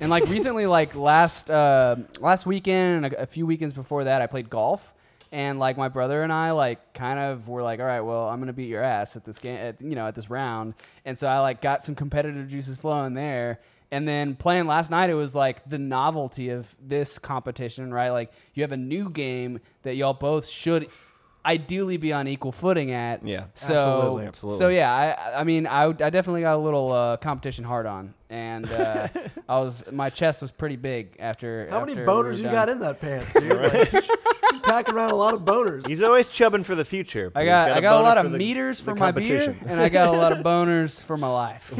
and 0.00 0.10
like 0.10 0.28
recently, 0.28 0.66
like 0.66 0.94
last 0.94 1.50
uh, 1.50 1.96
last 2.20 2.46
weekend 2.46 3.04
and 3.04 3.14
a, 3.14 3.22
a 3.22 3.26
few 3.26 3.46
weekends 3.46 3.72
before 3.74 4.04
that, 4.04 4.22
I 4.22 4.26
played 4.26 4.50
golf. 4.50 4.94
And 5.30 5.58
like 5.58 5.76
my 5.76 5.88
brother 5.88 6.22
and 6.22 6.32
I, 6.32 6.52
like 6.52 6.94
kind 6.94 7.18
of 7.18 7.48
were 7.48 7.62
like, 7.62 7.80
all 7.80 7.86
right, 7.86 8.00
well, 8.00 8.28
I'm 8.28 8.40
gonna 8.40 8.52
beat 8.52 8.68
your 8.68 8.82
ass 8.82 9.16
at 9.16 9.24
this 9.24 9.38
game, 9.38 9.58
at, 9.58 9.80
you 9.82 9.94
know, 9.94 10.06
at 10.06 10.14
this 10.14 10.30
round. 10.30 10.74
And 11.04 11.18
so 11.18 11.28
I 11.28 11.40
like 11.40 11.60
got 11.60 11.82
some 11.82 11.94
competitive 11.94 12.48
juices 12.48 12.78
flowing 12.78 13.14
there. 13.14 13.60
And 13.90 14.06
then 14.06 14.36
playing 14.36 14.66
last 14.66 14.90
night, 14.90 15.10
it 15.10 15.14
was 15.14 15.34
like 15.34 15.64
the 15.68 15.78
novelty 15.78 16.50
of 16.50 16.74
this 16.80 17.18
competition, 17.18 17.92
right? 17.92 18.10
Like 18.10 18.32
you 18.54 18.62
have 18.62 18.72
a 18.72 18.76
new 18.76 19.10
game 19.10 19.60
that 19.82 19.96
y'all 19.96 20.14
both 20.14 20.46
should 20.46 20.88
ideally 21.48 21.96
be 21.96 22.12
on 22.12 22.28
equal 22.28 22.52
footing 22.52 22.92
at. 22.92 23.24
Yeah. 23.26 23.46
So, 23.54 23.74
Absolutely. 23.74 24.26
Absolutely. 24.26 24.58
So 24.58 24.68
yeah, 24.68 24.92
I, 25.34 25.40
I 25.40 25.44
mean, 25.44 25.66
I, 25.66 25.84
I 25.86 25.92
definitely 25.92 26.42
got 26.42 26.54
a 26.56 26.58
little 26.58 26.92
uh, 26.92 27.16
competition 27.16 27.64
hard 27.64 27.86
on, 27.86 28.12
and 28.28 28.70
uh, 28.70 29.08
I 29.48 29.58
was 29.58 29.84
my 29.90 30.10
chest 30.10 30.42
was 30.42 30.50
pretty 30.52 30.76
big 30.76 31.16
after. 31.18 31.68
How 31.70 31.80
many 31.80 31.92
after 31.92 32.04
we 32.04 32.08
boners 32.12 32.24
were 32.24 32.32
you 32.34 32.42
done. 32.44 32.52
got 32.52 32.68
in 32.68 32.80
that 32.80 33.00
pants, 33.00 33.32
dude? 33.40 33.50
Like, 33.50 33.90
packing 34.62 34.94
around 34.94 35.10
a 35.12 35.16
lot 35.16 35.32
of 35.34 35.40
boners. 35.42 35.86
He's 35.88 36.02
always 36.02 36.28
chubbing 36.28 36.64
for 36.64 36.74
the 36.74 36.84
future. 36.84 37.32
I 37.34 37.40
he's 37.42 37.48
got, 37.48 37.70
I 37.72 37.80
got 37.80 37.94
a 37.94 37.98
boner 37.98 38.02
lot 38.08 38.18
for 38.18 38.26
of 38.26 38.32
the- 38.32 38.38
meters 38.38 38.80
for 38.80 38.94
my 38.94 39.10
beer, 39.10 39.56
and 39.66 39.80
I 39.80 39.88
got 39.88 40.14
a 40.14 40.16
lot 40.18 40.32
of 40.32 40.38
boners 40.44 41.02
for 41.02 41.16
my 41.16 41.28
life. 41.28 41.72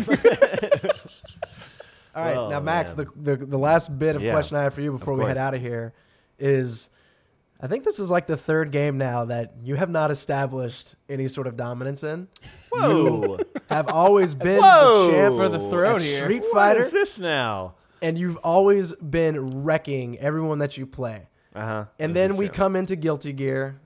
All 2.15 2.25
right, 2.25 2.37
Oh, 2.37 2.49
now 2.51 2.59
Max, 2.61 2.97
man. 2.97 3.07
the, 3.23 3.37
the 3.37 3.47
the 3.47 3.59
last 3.59 3.97
bit 3.97 4.17
of 4.17 4.23
Yeah, 4.23 4.33
question 4.33 4.57
I 4.57 4.63
have 4.65 4.75
for 4.75 4.81
you 4.81 4.91
before 4.91 5.15
we 5.15 5.25
head 5.25 5.37
out 5.37 5.55
of 5.55 5.61
here 5.61 5.93
is, 6.39 6.89
I 7.61 7.67
think 7.67 7.83
this 7.85 7.99
is 7.99 8.11
like 8.11 8.27
the 8.29 8.37
third 8.37 8.71
game 8.71 8.99
now 8.99 9.25
that 9.27 9.55
you 9.63 9.75
have 9.75 9.91
not 9.91 10.11
established 10.13 10.95
any 11.09 11.27
sort 11.29 11.47
of 11.49 11.57
dominance 11.57 12.05
in. 12.05 12.29
Whoa! 12.71 13.39
Have 13.69 13.89
always 13.89 14.35
been 14.35 14.61
Whoa! 14.63 15.07
the 15.07 15.13
champ 15.13 15.37
For 15.37 15.49
the 15.49 15.59
throat 15.71 15.97
at 15.97 16.03
here. 16.03 16.23
Street 16.25 16.43
What 16.43 16.53
Fighter, 16.55 16.81
is 16.83 16.93
this 16.93 17.19
now? 17.19 17.75
and 18.01 18.17
you've 18.17 18.37
always 18.45 18.93
been 18.95 19.65
wrecking 19.65 20.19
everyone 20.19 20.61
that 20.61 20.77
you 20.79 20.87
play. 20.87 21.29
Uh 21.55 21.61
huh. 21.67 21.85
And 21.99 22.15
then 22.15 22.37
we 22.37 22.49
come 22.49 22.77
into 22.77 22.95
Guilty 22.95 23.33
Gear, 23.33 23.81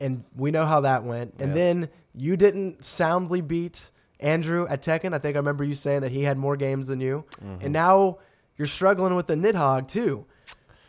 and 0.00 0.24
we 0.36 0.50
know 0.50 0.64
how 0.66 0.80
that 0.80 1.04
went. 1.04 1.34
And 1.38 1.50
Yes. 1.50 1.56
then 1.56 1.88
you 2.16 2.36
didn't 2.36 2.84
soundly 2.84 3.40
beat 3.42 3.90
Andrew 4.18 4.66
at 4.68 4.82
Tekken. 4.82 5.14
I 5.14 5.18
think 5.18 5.36
I 5.36 5.38
remember 5.38 5.62
you 5.62 5.74
saying 5.74 6.00
that 6.00 6.10
he 6.10 6.22
had 6.24 6.36
more 6.36 6.56
games 6.56 6.88
than 6.88 7.00
you. 7.00 7.24
Mm-hmm. 7.44 7.64
And 7.66 7.72
now 7.72 8.18
you're 8.56 8.66
struggling 8.66 9.14
with 9.14 9.28
the 9.28 9.34
Nidhogg 9.36 9.86
too. 9.86 10.26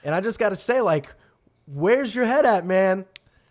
And 0.04 0.16
I 0.16 0.22
just 0.22 0.40
got 0.40 0.50
to 0.50 0.56
say, 0.56 0.82
like, 0.82 1.14
where's 1.66 2.14
your 2.14 2.26
head 2.26 2.46
at, 2.46 2.66
man? 2.66 3.06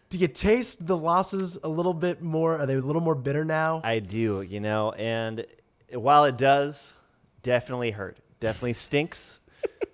Do 0.09 0.18
you 0.18 0.29
taste 0.29 0.87
the 0.87 0.96
losses 0.96 1.59
a 1.64 1.68
little 1.68 1.94
bit 1.94 2.22
more? 2.22 2.59
Are 2.59 2.66
they 2.66 2.74
a 2.74 2.81
little 2.81 3.03
more 3.03 3.14
bitter 3.14 3.44
now? 3.44 3.81
I 3.85 3.98
do, 3.98 4.42
you 4.42 4.61
know, 4.61 4.92
and 4.92 5.44
while 5.92 6.24
it 6.24 6.37
does 6.37 6.94
definitely 7.42 7.90
hurt, 7.90 8.18
definitely 8.40 8.74
stinks. 8.74 9.40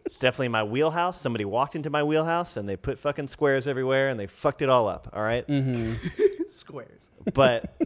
it's 0.04 0.18
definitely 0.18 0.48
my 0.48 0.64
wheelhouse. 0.64 1.20
Somebody 1.20 1.44
walked 1.44 1.74
into 1.76 1.88
my 1.90 2.02
wheelhouse 2.02 2.56
and 2.56 2.68
they 2.68 2.76
put 2.76 2.98
fucking 2.98 3.28
squares 3.28 3.66
everywhere 3.66 4.08
and 4.08 4.18
they 4.18 4.26
fucked 4.26 4.62
it 4.62 4.68
all 4.68 4.88
up. 4.88 5.08
All 5.12 5.22
right? 5.22 5.46
Mm-hmm. 5.46 5.94
Squares. 6.48 7.08
but 7.32 7.80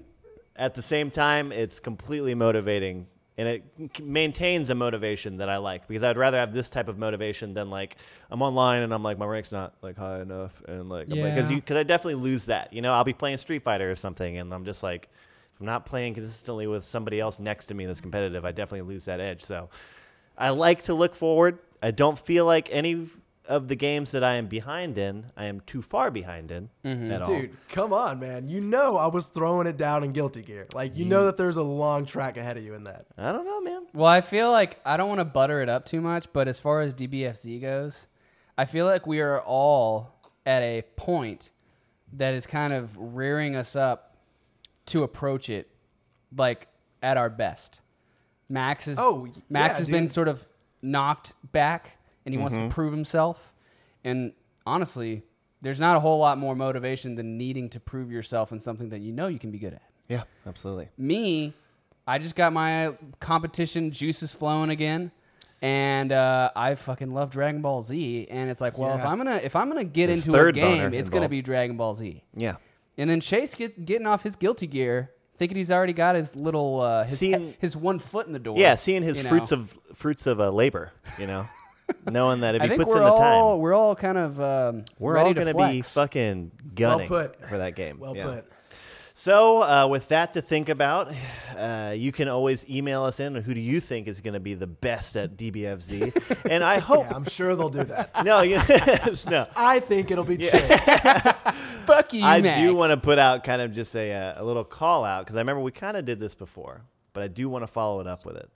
at 0.57 0.75
the 0.75 0.83
same 0.83 1.11
time, 1.11 1.53
it's 1.53 1.79
completely 1.81 2.35
motivating. 2.35 3.07
And 3.37 3.49
it 3.49 4.01
maintains 4.01 4.71
a 4.71 4.77
motivation 4.77 5.39
that 5.39 5.49
I 5.49 5.57
like 5.57 5.89
because 5.89 6.05
I'd 6.05 6.17
rather 6.17 6.39
have 6.39 6.53
this 6.53 6.71
type 6.71 6.87
of 6.89 6.99
motivation 6.99 7.53
than 7.53 7.69
like 7.69 7.97
I'm 8.31 8.43
online 8.43 8.83
and 8.83 8.95
I'm 8.95 9.03
like 9.03 9.19
my 9.19 9.27
rank's 9.27 9.51
not 9.51 9.75
like 9.83 9.97
high 9.97 10.21
enough 10.21 10.63
and 10.69 10.89
like 10.89 11.09
because 11.09 11.49
Yeah. 11.51 11.57
you 11.57 11.61
because 11.61 11.77
I 11.77 11.83
definitely 11.83 12.23
lose 12.23 12.47
that 12.47 12.73
you 12.73 12.81
know 12.81 12.93
I'll 12.93 13.03
be 13.03 13.13
playing 13.13 13.39
Street 13.39 13.65
Fighter 13.65 13.91
or 13.91 13.97
something 13.97 14.39
and 14.39 14.55
I'm 14.55 14.65
just 14.65 14.85
like 14.85 15.09
if 15.53 15.59
I'm 15.61 15.67
not 15.67 15.85
playing 15.85 16.15
consistently 16.15 16.69
with 16.69 16.85
somebody 16.85 17.19
else 17.19 17.41
next 17.41 17.67
to 17.67 17.75
me 17.75 17.87
that's 17.87 18.01
competitive 18.01 18.45
I 18.45 18.53
definitely 18.53 18.89
lose 18.93 19.07
that 19.07 19.19
edge 19.19 19.43
so 19.45 19.69
I 20.39 20.51
like 20.51 20.85
to 20.85 20.95
look 20.95 21.17
forward 21.17 21.59
I 21.83 21.91
don't 21.91 22.17
feel 22.19 22.45
like 22.47 22.69
any 22.71 23.09
of 23.47 23.69
the 23.69 23.77
games 23.77 24.13
that 24.13 24.25
I 24.25 24.35
am 24.35 24.47
behind 24.47 24.97
in 24.99 25.27
I 25.37 25.47
am 25.47 25.61
too 25.61 25.83
far 25.83 26.11
behind 26.11 26.51
in 26.51 26.71
mm-hmm. 26.85 27.11
at 27.11 27.23
all 27.23 27.27
Dude, 27.27 27.57
come 27.69 27.93
on, 27.93 28.21
man. 28.21 28.49
You 28.49 28.61
know 28.61 28.97
I 28.97 29.07
was 29.07 29.27
throwing 29.27 29.67
it 29.67 29.77
down 29.77 30.03
in 30.05 30.13
Guilty 30.13 30.43
Gear. 30.43 30.65
Like, 30.75 30.97
you 30.97 31.05
know 31.05 31.25
that 31.27 31.37
there's 31.37 31.57
a 31.57 31.63
long 31.63 32.07
track 32.07 32.37
ahead 32.37 32.57
of 32.57 32.65
you 32.65 32.75
in 32.75 32.85
that. 32.85 33.07
I 33.19 33.33
don't 33.33 33.45
know 33.45 33.61
man 33.61 33.87
Well, 33.93 34.07
I 34.07 34.21
feel 34.21 34.51
like 34.51 34.81
I 34.85 34.97
don't 34.97 35.09
want 35.09 35.21
to 35.21 35.25
butter 35.25 35.61
it 35.61 35.69
up 35.69 35.85
too 35.85 36.01
much, 36.01 36.27
but 36.33 36.49
as 36.49 36.59
far 36.59 36.81
as 36.81 36.95
DBFZ 36.95 37.61
goes, 37.61 38.07
I 38.57 38.65
feel 38.65 38.87
like 38.87 39.07
we 39.07 39.21
are 39.21 39.41
all 39.41 40.15
at 40.47 40.63
a 40.63 40.83
point 40.97 41.51
that 42.15 42.35
is 42.35 42.47
kind 42.47 42.73
of 42.73 42.97
rearing 42.99 43.57
us 43.57 43.77
up 43.77 44.17
to 44.87 45.03
approach 45.03 45.51
it 45.51 45.69
like 46.37 46.69
at 47.03 47.17
our 47.17 47.31
best. 47.31 47.81
Max 48.49 48.89
is 48.89 48.99
Oh, 49.01 49.29
Max 49.49 49.75
yeah, 49.75 49.79
has 49.79 49.87
been 49.89 50.09
sort 50.09 50.29
of 50.29 50.47
knocked 50.83 51.33
back 51.53 51.94
and 52.25 52.35
he 52.35 52.39
wants 52.39 52.57
to 52.57 52.69
prove 52.69 52.93
himself. 52.93 53.53
And 54.05 54.33
honestly, 54.67 55.23
there's 55.61 55.81
not 55.81 55.97
a 55.97 56.01
whole 56.01 56.19
lot 56.19 56.39
more 56.39 56.55
motivation 56.55 57.15
than 57.15 57.39
needing 57.39 57.69
to 57.71 57.81
prove 57.81 58.11
yourself 58.11 58.53
in 58.53 58.61
something 58.61 58.91
that 58.91 59.01
you 59.01 59.13
know 59.13 59.29
you 59.29 59.39
can 59.39 59.51
be 59.51 59.59
good 59.59 59.73
at 59.75 59.83
yeah 60.09 60.25
absolutely 60.47 60.89
me 60.99 61.55
I 62.07 62.19
just 62.19 62.37
got 62.37 62.53
my 62.53 62.93
competition 63.19 63.91
juices 63.91 64.35
flowing 64.35 64.69
again, 64.69 65.11
and 65.63 66.13
uh, 66.13 66.51
I 66.55 66.75
fucking 66.75 67.15
love 67.15 67.31
Dragon 67.31 67.63
Ball 67.63 67.81
Z. 67.81 68.27
And 68.29 68.51
it's 68.51 68.61
like, 68.61 68.77
well, 68.77 68.95
if 68.95 69.01
Yeah. 69.01 69.09
I'm 69.09 69.17
gonna 69.17 69.37
if 69.43 69.57
I'm 69.57 69.71
gonna 69.71 69.85
get 69.85 70.11
into 70.11 70.31
a 70.31 70.35
third 70.35 70.55
boner 70.57 70.91
game, 70.91 71.01
it's 71.01 71.09
gonna 71.09 71.23
involved. 71.25 71.31
be 71.31 71.41
Dragon 71.41 71.79
Ball 71.79 71.95
Z. 71.95 72.23
Yeah. 72.37 72.57
And 72.99 73.09
then 73.09 73.21
Chase 73.23 73.55
get, 73.55 73.87
getting 73.87 74.07
off 74.07 74.23
his 74.23 74.37
guilty 74.37 74.67
gear, 74.67 75.13
thinking 75.39 75.57
he's 75.57 75.73
already 75.73 75.95
got 75.95 76.15
his 76.15 76.37
little 76.37 76.83
uh, 76.83 77.05
his 77.05 77.19
Seeing- 77.19 77.55
his 77.59 77.75
one 77.75 77.99
foot 77.99 78.27
in 78.27 78.35
the 78.35 78.39
door. 78.39 78.59
Yeah, 78.59 78.75
seeing 78.75 79.03
his 79.03 79.17
you 79.17 79.25
know? 79.25 79.31
fruits 79.31 79.51
of 79.51 79.79
fruits 79.95 80.27
of 80.27 80.41
uh, 80.43 80.51
labor, 80.51 80.93
you 81.19 81.27
know, 81.27 81.47
knowing 82.11 82.41
that 82.41 82.55
if 82.55 82.63
I 82.63 82.65
he 82.65 82.69
think 82.71 82.81
puts 82.81 82.91
we're 82.91 82.99
in 82.99 83.05
the 83.05 83.11
all 83.11 83.53
time, 83.53 83.61
we're 83.61 83.75
all 83.75 83.95
kind 83.95 84.19
of 84.19 84.41
um, 84.41 84.85
we're 84.99 85.15
ready 85.15 85.29
all 85.29 85.35
to 85.35 85.53
gonna 85.53 85.71
be 85.73 85.83
flex. 85.83 85.95
fucking 85.95 86.51
gunning 86.75 87.09
put. 87.09 87.45
for 87.47 87.59
that 87.59 87.75
game. 87.77 87.99
Well 87.99 88.17
Yeah. 88.17 88.25
put. 88.25 88.45
So, 89.17 89.63
uh, 89.63 89.87
with 89.87 90.09
that 90.09 90.33
to 90.33 90.41
think 90.43 90.69
about, 90.69 91.15
uh, 91.57 91.93
you 91.97 92.11
can 92.11 92.27
always 92.27 92.69
email 92.69 93.05
us 93.05 93.21
in. 93.21 93.37
Who 93.37 93.55
do 93.55 93.61
you 93.61 93.79
think 93.79 94.09
is 94.09 94.21
going 94.21 94.35
to 94.35 94.41
be 94.41 94.55
the 94.55 94.67
best 94.67 95.17
at 95.17 95.37
DBFZ? 95.37 96.47
and 96.51 96.65
I 96.65 96.81
hope. 96.81 97.07
Yeah, 97.09 97.15
I'm 97.15 97.25
sure 97.25 97.55
they'll 97.55 97.69
do 97.69 97.85
that. 97.85 98.11
No, 98.25 98.41
yes, 98.43 99.29
no. 99.29 99.47
I 99.57 99.79
think 99.79 100.11
it'll 100.11 100.25
be 100.25 100.37
Chase. 100.39 100.85
Fuck 101.85 102.13
you, 102.13 102.23
man. 102.23 102.31
I 102.31 102.41
Max. 102.41 102.59
do 102.59 102.75
want 102.75 102.91
to 102.91 102.97
put 102.97 103.21
out 103.21 103.45
kind 103.45 103.63
of 103.63 103.71
just 103.71 103.95
a, 103.95 104.13
uh, 104.13 104.43
a 104.43 104.45
little 104.45 104.65
call 104.65 105.05
out 105.05 105.25
because 105.25 105.37
I 105.37 105.41
remember 105.41 105.63
we 105.63 105.71
kind 105.71 105.97
of 105.97 106.05
did 106.05 106.19
this 106.19 106.35
before, 106.35 106.83
but 107.13 107.23
I 107.23 107.29
do 107.29 107.49
want 107.49 107.63
to 107.63 107.69
follow 107.69 108.01
it 108.01 108.09
up 108.09 108.25
with 108.25 108.37
it. 108.37 108.51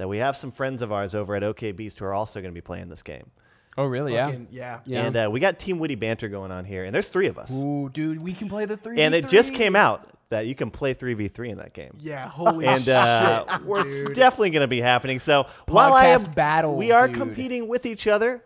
That 0.00 0.08
we 0.08 0.18
have 0.18 0.36
some 0.36 0.50
friends 0.50 0.82
of 0.82 0.92
ours 0.92 1.14
over 1.14 1.36
at 1.36 1.42
OK 1.44 1.72
Beast 1.72 1.98
who 1.98 2.04
are 2.06 2.12
also 2.14 2.40
going 2.40 2.52
to 2.52 2.54
be 2.54 2.60
playing 2.60 2.88
this 2.88 3.02
game. 3.02 3.30
Oh 3.78 3.84
really? 3.84 4.14
Yeah. 4.14 4.26
Fucking- 4.26 4.48
yeah. 4.50 4.80
Yeah. 4.84 5.04
And 5.06 5.16
uh, 5.16 5.28
we 5.30 5.38
got 5.40 5.58
Team 5.58 5.78
Witty 5.78 5.94
Banter 5.94 6.28
going 6.28 6.50
on 6.50 6.64
here, 6.64 6.84
and 6.84 6.94
there's 6.94 7.08
three 7.08 7.28
of 7.28 7.38
us. 7.38 7.52
Ooh, 7.52 7.88
dude, 7.92 8.20
we 8.20 8.32
can 8.32 8.48
play 8.48 8.64
the 8.64 8.76
three. 8.76 9.00
and 9.00 9.14
it 9.14 9.28
just 9.28 9.54
came 9.54 9.76
out 9.76 10.08
that 10.30 10.46
you 10.46 10.54
can 10.54 10.70
play 10.70 10.94
3v3 10.94 11.48
in 11.50 11.58
that 11.58 11.72
game. 11.72 11.90
Yeah, 11.98 12.28
holy 12.28 12.64
and 12.66 12.88
uh, 12.88 13.44
shit, 13.48 13.62
we're 13.66 13.82
dude. 13.82 14.14
definitely 14.14 14.50
going 14.50 14.60
to 14.60 14.68
be 14.68 14.80
happening. 14.80 15.18
So 15.18 15.46
while 15.66 15.92
I 15.92 16.06
am, 16.06 16.20
Podcast 16.20 16.34
battles, 16.36 16.78
we 16.78 16.92
are 16.92 17.08
dude. 17.08 17.16
competing 17.16 17.66
with 17.68 17.84
each 17.86 18.06
other. 18.06 18.42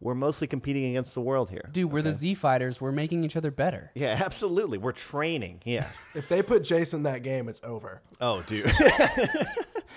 We're 0.00 0.14
mostly 0.14 0.48
competing 0.48 0.84
against 0.86 1.14
the 1.14 1.20
world 1.20 1.48
here. 1.50 1.68
Dude, 1.72 1.92
we're 1.92 2.02
the 2.02 2.12
Z 2.12 2.34
fighters. 2.34 2.80
We're 2.80 2.90
making 2.92 3.22
each 3.24 3.36
other 3.36 3.50
better. 3.52 3.92
Yeah, 3.94 4.16
absolutely. 4.24 4.78
We're 4.78 4.90
training. 4.92 5.60
Yes. 5.64 6.08
If 6.14 6.28
they 6.28 6.42
put 6.42 6.64
Jason 6.64 6.98
in 6.98 7.02
that 7.04 7.22
game, 7.22 7.48
it's 7.48 7.60
over. 7.62 8.02
oh, 8.20 8.42
dude. 8.48 8.66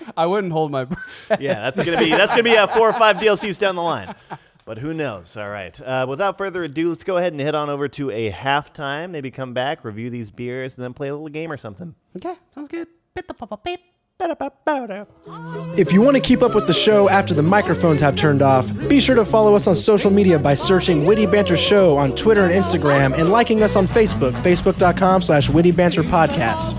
I 0.16 0.26
wouldn't 0.26 0.52
hold 0.52 0.70
my 0.70 0.84
breath. 0.84 1.38
yeah, 1.40 1.70
that's 1.70 1.84
gonna 1.84 1.98
be 1.98 2.10
that's 2.10 2.32
gonna 2.32 2.42
be 2.42 2.56
uh, 2.56 2.66
four 2.66 2.88
or 2.88 2.92
five 2.92 3.16
DLCs 3.16 3.58
down 3.58 3.76
the 3.76 3.82
line. 3.82 4.14
But 4.64 4.78
who 4.78 4.92
knows? 4.92 5.36
All 5.36 5.48
right. 5.48 5.80
Uh, 5.80 6.06
without 6.08 6.38
further 6.38 6.64
ado, 6.64 6.88
let's 6.88 7.04
go 7.04 7.16
ahead 7.18 7.32
and 7.32 7.40
head 7.40 7.54
on 7.54 7.70
over 7.70 7.86
to 7.88 8.10
a 8.10 8.32
halftime. 8.32 9.10
Maybe 9.10 9.30
come 9.30 9.54
back, 9.54 9.84
review 9.84 10.10
these 10.10 10.32
beers, 10.32 10.76
and 10.76 10.84
then 10.84 10.92
play 10.92 11.08
a 11.08 11.12
little 11.14 11.28
game 11.28 11.52
or 11.52 11.56
something. 11.56 11.94
Okay, 12.16 12.34
sounds 12.54 12.68
good. 12.68 12.88
If 15.78 15.92
you 15.92 16.00
want 16.00 16.16
to 16.16 16.22
keep 16.22 16.40
up 16.40 16.54
with 16.54 16.66
the 16.66 16.72
show 16.72 17.08
after 17.10 17.34
the 17.34 17.42
microphones 17.42 18.00
have 18.00 18.16
turned 18.16 18.40
off, 18.40 18.66
be 18.88 18.98
sure 18.98 19.14
to 19.14 19.26
follow 19.26 19.54
us 19.54 19.66
on 19.66 19.76
social 19.76 20.10
media 20.10 20.38
by 20.38 20.54
searching 20.54 21.04
Witty 21.04 21.26
Banter 21.26 21.56
Show 21.56 21.98
on 21.98 22.12
Twitter 22.12 22.44
and 22.44 22.52
Instagram 22.52 23.12
and 23.18 23.30
liking 23.30 23.62
us 23.62 23.76
on 23.76 23.86
Facebook, 23.86 24.32
facebook.com 24.42 25.20
slash 25.20 25.50
Witty 25.50 25.70
Banter 25.70 26.02
Podcast. 26.02 26.74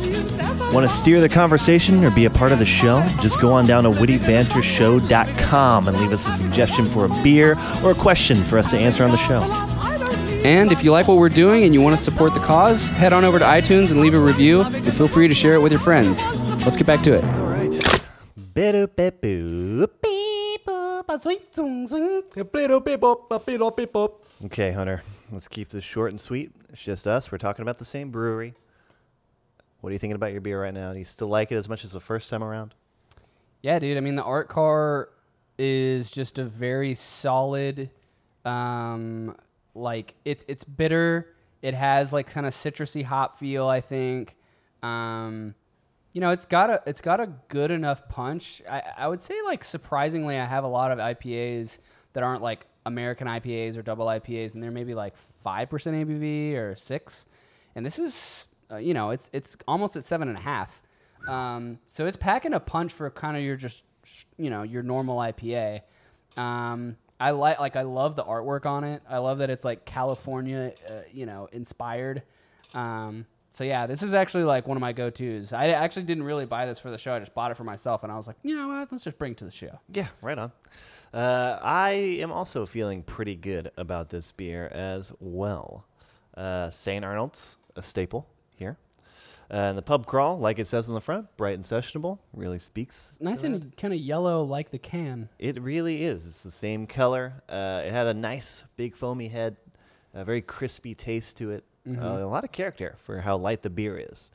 Want 0.74 0.90
to 0.90 0.94
steer 0.94 1.22
the 1.22 1.30
conversation 1.30 2.04
or 2.04 2.10
be 2.12 2.26
a 2.26 2.30
part 2.30 2.52
of 2.52 2.58
the 2.60 2.66
show? 2.66 3.02
Just 3.22 3.40
go 3.40 3.52
on 3.54 3.68
down 3.68 3.84
to 3.84 3.92
wittybantershow.com 3.92 5.88
and 5.88 6.00
leave 6.00 6.12
us 6.12 6.28
a 6.28 6.32
suggestion 6.32 6.86
for 6.86 7.06
a 7.06 7.10
beer 7.24 7.56
or 7.84 7.92
a 7.92 7.96
question 7.96 8.44
for 8.44 8.58
us 8.58 8.72
to 8.72 8.78
answer 8.80 9.04
on 9.04 9.12
the 9.12 9.18
show. 9.18 9.42
And 10.44 10.72
if 10.72 10.84
you 10.84 10.92
like 10.92 11.08
what 11.08 11.18
we're 11.18 11.30
doing 11.30 11.64
and 11.64 11.74
you 11.74 11.82
want 11.82 11.96
to 11.96 12.02
support 12.02 12.34
the 12.34 12.40
cause, 12.40 12.90
head 12.90 13.14
on 13.14 13.24
over 13.24 13.38
to 13.38 13.46
iTunes 13.46 13.92
and 13.92 14.02
leave 14.02 14.14
a 14.16 14.20
review. 14.20 14.62
And 14.62 14.92
feel 14.94 15.08
free 15.08 15.28
to 15.28 15.34
share 15.34 15.54
it 15.54 15.62
with 15.62 15.72
your 15.72 15.82
friends. 15.82 16.24
Let's 16.68 16.76
get 16.76 16.86
back 16.86 17.02
to 17.04 17.14
it. 17.14 17.24
All 17.24 17.46
right. 17.46 17.72
Okay, 24.44 24.74
Hunter, 24.74 25.02
let's 25.32 25.48
keep 25.48 25.70
this 25.70 25.86
short 25.86 26.12
and 26.12 26.20
sweet. 26.20 26.52
It's 26.68 26.84
just 26.84 27.08
us. 27.08 27.32
We're 27.32 27.38
talking 27.38 27.64
about 27.64 27.78
the 27.78 27.86
same 27.86 28.12
brewery. 28.12 28.54
What 29.80 29.92
are 29.92 29.94
you 29.94 29.98
thinking 29.98 30.18
about 30.18 30.34
your 30.34 30.42
beer 30.42 30.62
right 30.62 30.74
now? 30.74 30.92
Do 30.92 31.00
you 31.00 31.06
still 31.06 31.30
like 31.30 31.54
it 31.54 31.56
as 31.56 31.70
much 31.70 31.86
as 31.86 31.94
the 31.94 32.02
first 32.02 32.30
time 32.30 32.44
around? 32.44 32.76
Yeah, 33.62 33.80
dude. 33.80 33.96
I 33.96 34.02
mean, 34.02 34.16
the 34.16 34.24
art 34.24 34.50
car 34.50 35.08
is 35.58 36.12
just 36.12 36.38
a 36.38 36.44
very 36.44 36.96
solid. 36.96 37.92
Um, 38.44 39.38
like 39.74 40.16
it's 40.26 40.44
it's 40.50 40.66
bitter. 40.66 41.34
It 41.62 41.76
has 41.76 42.12
like 42.12 42.30
kind 42.30 42.46
of 42.46 42.52
citrusy 42.52 43.06
hop 43.06 43.40
feel. 43.40 43.70
I 43.70 43.80
think. 43.80 44.36
Um, 44.84 45.56
you 46.18 46.22
know, 46.22 46.32
it's 46.32 46.46
got 46.46 46.72
a 46.72 46.82
it's 46.88 47.00
got 47.00 47.20
a 47.20 47.28
good 47.48 47.70
enough 47.70 48.10
punch. 48.10 48.64
I, 48.68 48.82
I 48.98 49.08
would 49.08 49.22
say 49.22 49.36
like 49.46 49.64
surprisingly, 49.64 50.40
I 50.40 50.46
have 50.46 50.64
a 50.64 50.68
lot 50.68 50.92
of 50.92 50.98
IPAs 50.98 51.78
that 52.14 52.24
aren't 52.24 52.42
like 52.42 52.66
American 52.88 53.28
IPAs 53.28 53.78
or 53.78 53.84
double 53.84 54.08
IPAs, 54.08 54.56
and 54.56 54.64
they're 54.64 54.72
maybe 54.72 54.96
like 54.96 55.16
five 55.16 55.70
percent 55.70 55.96
ABV 55.96 56.56
or 56.56 56.76
six. 56.76 57.28
And 57.76 57.86
this 57.86 58.00
is, 58.00 58.48
uh, 58.72 58.78
you 58.78 58.96
know, 58.96 59.12
it's 59.12 59.30
it's 59.32 59.58
almost 59.68 59.96
at 59.96 60.04
seven 60.04 60.28
and 60.28 60.40
a 60.40 60.42
half. 60.42 60.82
Um, 61.28 61.78
so 61.86 62.08
it's 62.08 62.18
packing 62.18 62.56
a 62.56 62.60
punch 62.60 62.94
for 62.94 63.12
kind 63.12 63.38
of 63.38 63.44
your 63.44 63.56
just, 63.56 63.84
you 64.40 64.50
know, 64.50 64.64
your 64.64 64.82
normal 64.82 65.18
IPA. 65.20 65.82
Um, 66.36 66.98
I 67.20 67.30
like 67.30 67.60
like 67.60 67.76
I 67.76 67.84
love 67.84 68.16
the 68.16 68.24
artwork 68.24 68.66
on 68.66 68.84
it. 68.84 69.04
I 69.08 69.20
love 69.20 69.38
that 69.38 69.52
it's 69.52 69.64
like 69.64 69.86
California, 69.86 70.74
uh, 70.90 70.94
you 71.14 71.28
know, 71.28 71.48
inspired. 71.52 72.24
Um, 72.74 73.28
so 73.50 73.64
yeah, 73.64 73.88
this 73.88 74.04
is 74.04 74.14
actually 74.14 74.44
like 74.44 74.68
one 74.68 74.78
of 74.78 74.82
my 74.82 74.94
go-tos. 74.94 75.54
I 75.54 75.70
actually 75.70 76.04
didn't 76.04 76.24
really 76.24 76.46
buy 76.46 76.66
this 76.66 76.80
for 76.80 76.92
the 76.92 76.98
show. 76.98 77.14
I 77.14 77.20
just 77.20 77.34
bought 77.34 77.52
it 77.52 77.58
for 77.58 77.64
myself, 77.64 78.04
and 78.04 78.12
I 78.12 78.16
was 78.16 78.28
like, 78.28 78.38
you 78.44 78.56
know 78.56 78.68
what? 78.68 78.92
Let's 78.92 79.04
just 79.04 79.18
bring 79.18 79.32
it 79.32 79.38
to 79.40 79.46
the 79.46 79.52
show. 79.52 79.80
Yeah, 79.92 80.08
right 80.22 80.38
on. 80.38 80.52
Uh, 81.14 81.58
I 81.62 81.92
am 82.22 82.32
also 82.32 82.66
feeling 82.66 83.04
pretty 83.04 83.36
good 83.36 83.72
about 83.78 84.10
this 84.10 84.32
beer 84.34 84.68
as 84.68 85.12
well. 85.20 85.86
Uh, 86.36 86.70
St. 86.70 87.04
Arnold's, 87.04 87.58
a 87.76 87.82
staple 87.82 88.28
here. 88.58 88.78
Uh, 89.50 89.56
and 89.56 89.78
the 89.78 89.82
pub 89.82 90.06
crawl, 90.06 90.38
like 90.38 90.60
it 90.60 90.68
says 90.68 90.90
on 90.90 90.96
the 90.96 91.02
front, 91.02 91.26
bright 91.38 91.56
and 91.56 91.64
sessionable, 91.64 92.20
really 92.34 92.60
speaks. 92.60 93.18
Nice 93.22 93.44
and 93.44 93.76
kind 93.78 93.94
of 93.94 94.00
yellow, 94.00 94.42
like 94.44 94.72
the 94.72 94.78
can. 94.78 95.30
It 95.40 95.62
really 95.62 96.04
is. 96.04 96.26
It's 96.26 96.44
the 96.44 96.52
same 96.52 96.86
color. 96.86 97.42
Uh, 97.48 97.84
it 97.86 97.94
had 97.94 98.08
a 98.08 98.14
nice, 98.14 98.66
big, 98.76 98.94
foamy 98.94 99.30
head, 99.30 99.56
a 100.14 100.26
very 100.26 100.42
crispy 100.42 100.94
taste 100.94 101.38
to 101.38 101.52
it. 101.52 101.64
Uh, 101.88 102.18
a 102.24 102.28
lot 102.28 102.44
of 102.44 102.52
character 102.52 102.96
for 103.04 103.22
how 103.22 103.38
light 103.38 103.62
the 103.62 103.70
beer 103.70 103.98
is. 104.12 104.30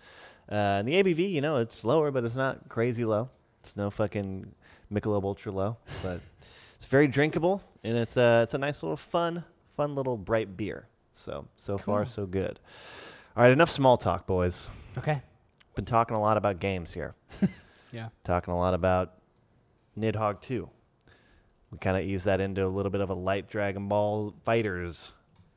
Uh, 0.51 0.55
and 0.81 0.89
the 0.89 0.95
ABV, 1.03 1.31
you 1.31 1.41
know, 1.41 1.59
it's 1.59 1.85
lower, 1.85 2.11
but 2.11 2.25
it's 2.25 2.37
not 2.37 2.69
crazy 2.69 3.05
low. 3.05 3.29
It's 3.61 3.77
no 3.77 3.91
fucking 3.91 4.53
Michelob 4.93 5.25
Ultra 5.25 5.53
low, 5.53 5.77
but 6.03 6.21
it's 6.79 6.87
very 6.87 7.07
drinkable, 7.07 7.63
and 7.85 7.97
it's 7.97 8.17
a 8.17 8.43
it's 8.43 8.55
a 8.55 8.59
nice 8.59 8.83
little 8.83 8.97
fun, 8.97 9.45
fun 9.77 9.95
little 9.95 10.17
bright 10.17 10.57
beer. 10.57 10.87
So 11.13 11.47
so 11.55 11.79
far 11.79 12.05
so 12.05 12.27
good. 12.27 12.59
All 13.37 13.43
right, 13.45 13.53
enough 13.53 13.71
small 13.71 13.97
talk, 13.97 14.27
boys. 14.27 14.69
Okay. 14.99 15.23
Been 15.75 15.85
talking 15.87 16.17
a 16.17 16.21
lot 16.21 16.37
about 16.37 16.59
games 16.61 16.93
here. 16.93 17.15
Yeah. 17.93 18.09
talking 18.25 18.55
a 18.55 18.57
lot 18.59 18.73
about 18.73 19.19
Nidhogg 19.99 20.41
2. 20.41 20.67
We 21.71 21.77
kind 21.79 21.95
of 21.95 22.05
ease 22.05 22.25
that 22.25 22.41
into 22.41 22.67
a 22.67 22.69
little 22.69 22.89
bit 22.91 23.03
of 23.03 23.11
a 23.11 23.15
light 23.15 23.49
Dragon 23.51 23.87
Ball 23.87 24.35
Fighters 24.45 25.13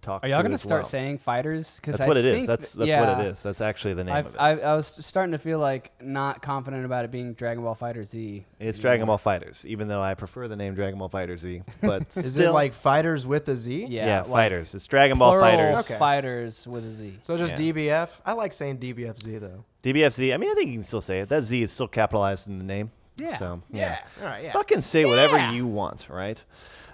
talk. 0.06 0.24
Are 0.24 0.28
y'all 0.28 0.40
too 0.40 0.44
gonna 0.44 0.58
start 0.58 0.84
well. 0.84 0.90
saying 0.90 1.18
fighters? 1.18 1.78
Because 1.78 1.98
That's 1.98 2.08
what 2.08 2.18
it 2.18 2.26
is. 2.26 2.48
That's 2.48 2.74
that's 2.74 2.92
what 2.92 3.20
it 3.20 3.26
is. 3.28 3.44
That's 3.44 3.62
actually 3.62 3.96
the 3.96 4.04
name 4.04 4.16
I've, 4.16 4.28
of 4.28 4.36
it. 4.36 4.40
I, 4.40 4.52
I 4.52 4.76
was 4.76 4.88
starting 4.88 5.34
to 5.34 5.38
feel 5.38 5.60
like 5.60 5.92
not 6.02 6.42
confident 6.42 6.86
about 6.86 7.06
it 7.06 7.12
being 7.12 7.34
Dragon 7.34 7.64
Ball 7.64 7.76
Fighter 7.76 8.06
Z. 8.06 8.46
it's 8.60 8.78
Dragon 8.78 9.08
Ball 9.08 9.18
Fighters, 9.18 9.66
even 9.68 9.88
though 9.88 10.02
I 10.02 10.14
prefer 10.14 10.48
the 10.48 10.56
name 10.56 10.76
Dragon 10.76 11.00
Ball 11.00 11.10
Fighter 11.10 11.36
Z. 11.38 11.64
But 11.82 12.04
Is 12.16 12.34
still, 12.34 12.52
it 12.52 12.54
like 12.54 12.74
fighters 12.74 13.26
with 13.28 13.48
a 13.50 13.56
Z? 13.56 13.88
Yeah, 13.90 14.06
yeah, 14.06 14.22
like 14.22 14.30
fighters. 14.32 14.76
It's 14.76 14.88
Dragon 14.88 15.18
Ball 15.18 15.40
Fighters. 15.40 15.90
Okay. 15.90 16.00
fighters 16.00 16.68
with 16.68 16.86
a 16.86 16.90
Z. 16.90 17.20
So 17.24 17.38
just 17.38 17.60
Yeah. 17.60 17.72
DBF? 17.74 18.22
I 18.26 18.34
like 18.34 18.54
saying 18.54 18.78
DBFZ 18.78 19.40
though. 19.40 19.66
DBFZ. 19.84 20.34
I 20.34 20.38
mean, 20.38 20.50
I 20.50 20.54
think 20.54 20.68
you 20.70 20.76
can 20.76 20.84
still 20.84 21.02
say 21.02 21.20
it. 21.20 21.30
That 21.30 21.44
Z 21.44 21.62
is 21.62 21.72
still 21.72 21.88
capitalized 21.88 22.48
in 22.48 22.58
the 22.58 22.66
name. 22.66 22.92
Yeah. 23.18 23.38
So 23.38 23.62
Yeah. 23.72 24.00
All 24.22 24.28
right. 24.28 24.44
Yeah. 24.44 24.52
fucking 24.54 24.82
say 24.82 25.06
whatever 25.06 25.52
you 25.52 25.66
want, 25.68 26.08
right? 26.10 26.44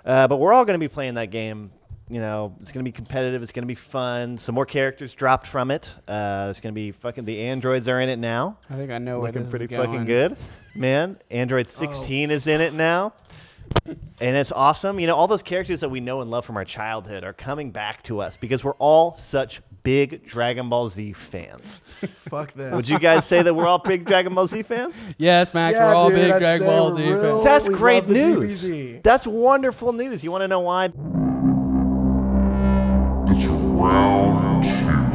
Uh, 0.04 0.28
but 0.28 0.38
we're 0.38 0.54
all 0.54 0.66
going 0.66 0.80
to 0.80 0.84
be 0.84 0.92
playing 0.92 1.16
that 1.16 1.32
game. 1.32 1.72
You 2.12 2.20
know, 2.20 2.54
it's 2.60 2.72
going 2.74 2.84
to 2.84 2.88
be 2.88 2.92
competitive. 2.92 3.42
It's 3.42 3.54
going 3.54 3.64
to 3.64 3.68
be 3.68 3.74
fun. 3.76 4.38
Some 4.38 4.54
more 4.56 4.66
characters 4.66 5.14
dropped 5.14 5.48
from 5.48 5.72
it. 5.72 5.94
Uh, 6.08 6.48
it's 6.50 6.60
going 6.60 6.74
to 6.74 6.76
be 6.76 6.92
fucking. 6.92 7.24
The 7.26 7.42
androids 7.44 7.88
are 7.88 8.02
in 8.02 8.10
it 8.10 8.20
now, 8.20 8.58
I 8.70 8.76
think 8.76 8.92
I 8.92 8.98
know 8.98 9.20
where 9.20 9.28
looking 9.30 9.44
this 9.44 9.50
pretty 9.50 9.66
is 9.66 9.72
going. 9.72 9.88
fucking 9.90 10.06
good, 10.06 10.36
man. 10.76 11.18
Android 11.30 11.70
16 11.70 12.30
is 12.32 12.48
in 12.48 12.60
it 12.60 12.74
now, 12.74 13.14
and 13.86 14.36
it's 14.36 14.52
awesome. 14.52 15.00
You 15.00 15.08
know, 15.08 15.16
all 15.16 15.28
those 15.28 15.42
characters 15.44 15.80
that 15.82 15.90
we 15.90 16.02
know 16.02 16.20
and 16.22 16.30
love 16.30 16.44
from 16.44 16.58
our 16.58 16.66
childhood 16.66 17.24
are 17.24 17.32
coming 17.34 17.72
back 17.72 18.04
to 18.04 18.20
us 18.20 18.36
because 18.36 18.62
we're 18.64 18.74
all 18.74 19.16
such 19.16 19.62
big 19.84 20.26
Dragon 20.28 20.68
Ball 20.70 20.90
Z 20.90 21.14
fans. 21.14 21.82
Fuck 22.12 22.52
this. 22.54 22.74
Would 22.76 22.90
you 22.90 23.00
guys 23.00 23.26
say 23.26 23.42
that 23.42 23.54
we're 23.54 23.66
all 23.68 23.80
big 23.80 24.06
Dragon 24.06 24.36
Ball 24.36 24.48
Z 24.48 24.64
fans? 24.64 25.06
Yes, 25.18 25.54
Max, 25.54 25.76
Yeah, 25.76 25.88
we're 25.88 25.96
all 25.96 26.10
dude, 26.10 26.18
big 26.20 26.32
I'd 26.32 26.40
Dragon 26.40 26.68
say 26.68 26.74
Ball 26.78 26.90
we're 26.92 26.98
Z 26.98 27.04
real- 27.10 27.22
fans. 27.36 27.46
That's 27.46 27.70
we 27.70 27.76
great 27.76 27.96
love 28.04 28.08
the 28.10 28.14
news. 28.14 28.64
DBZ. 28.66 29.04
That's 29.04 29.26
wonderful 29.26 29.94
news. 29.94 30.24
You 30.26 30.32
want 30.32 30.42
to 30.42 30.48
know 30.50 30.60
why? 30.60 30.90
It's 33.84 34.82
round 34.84 35.12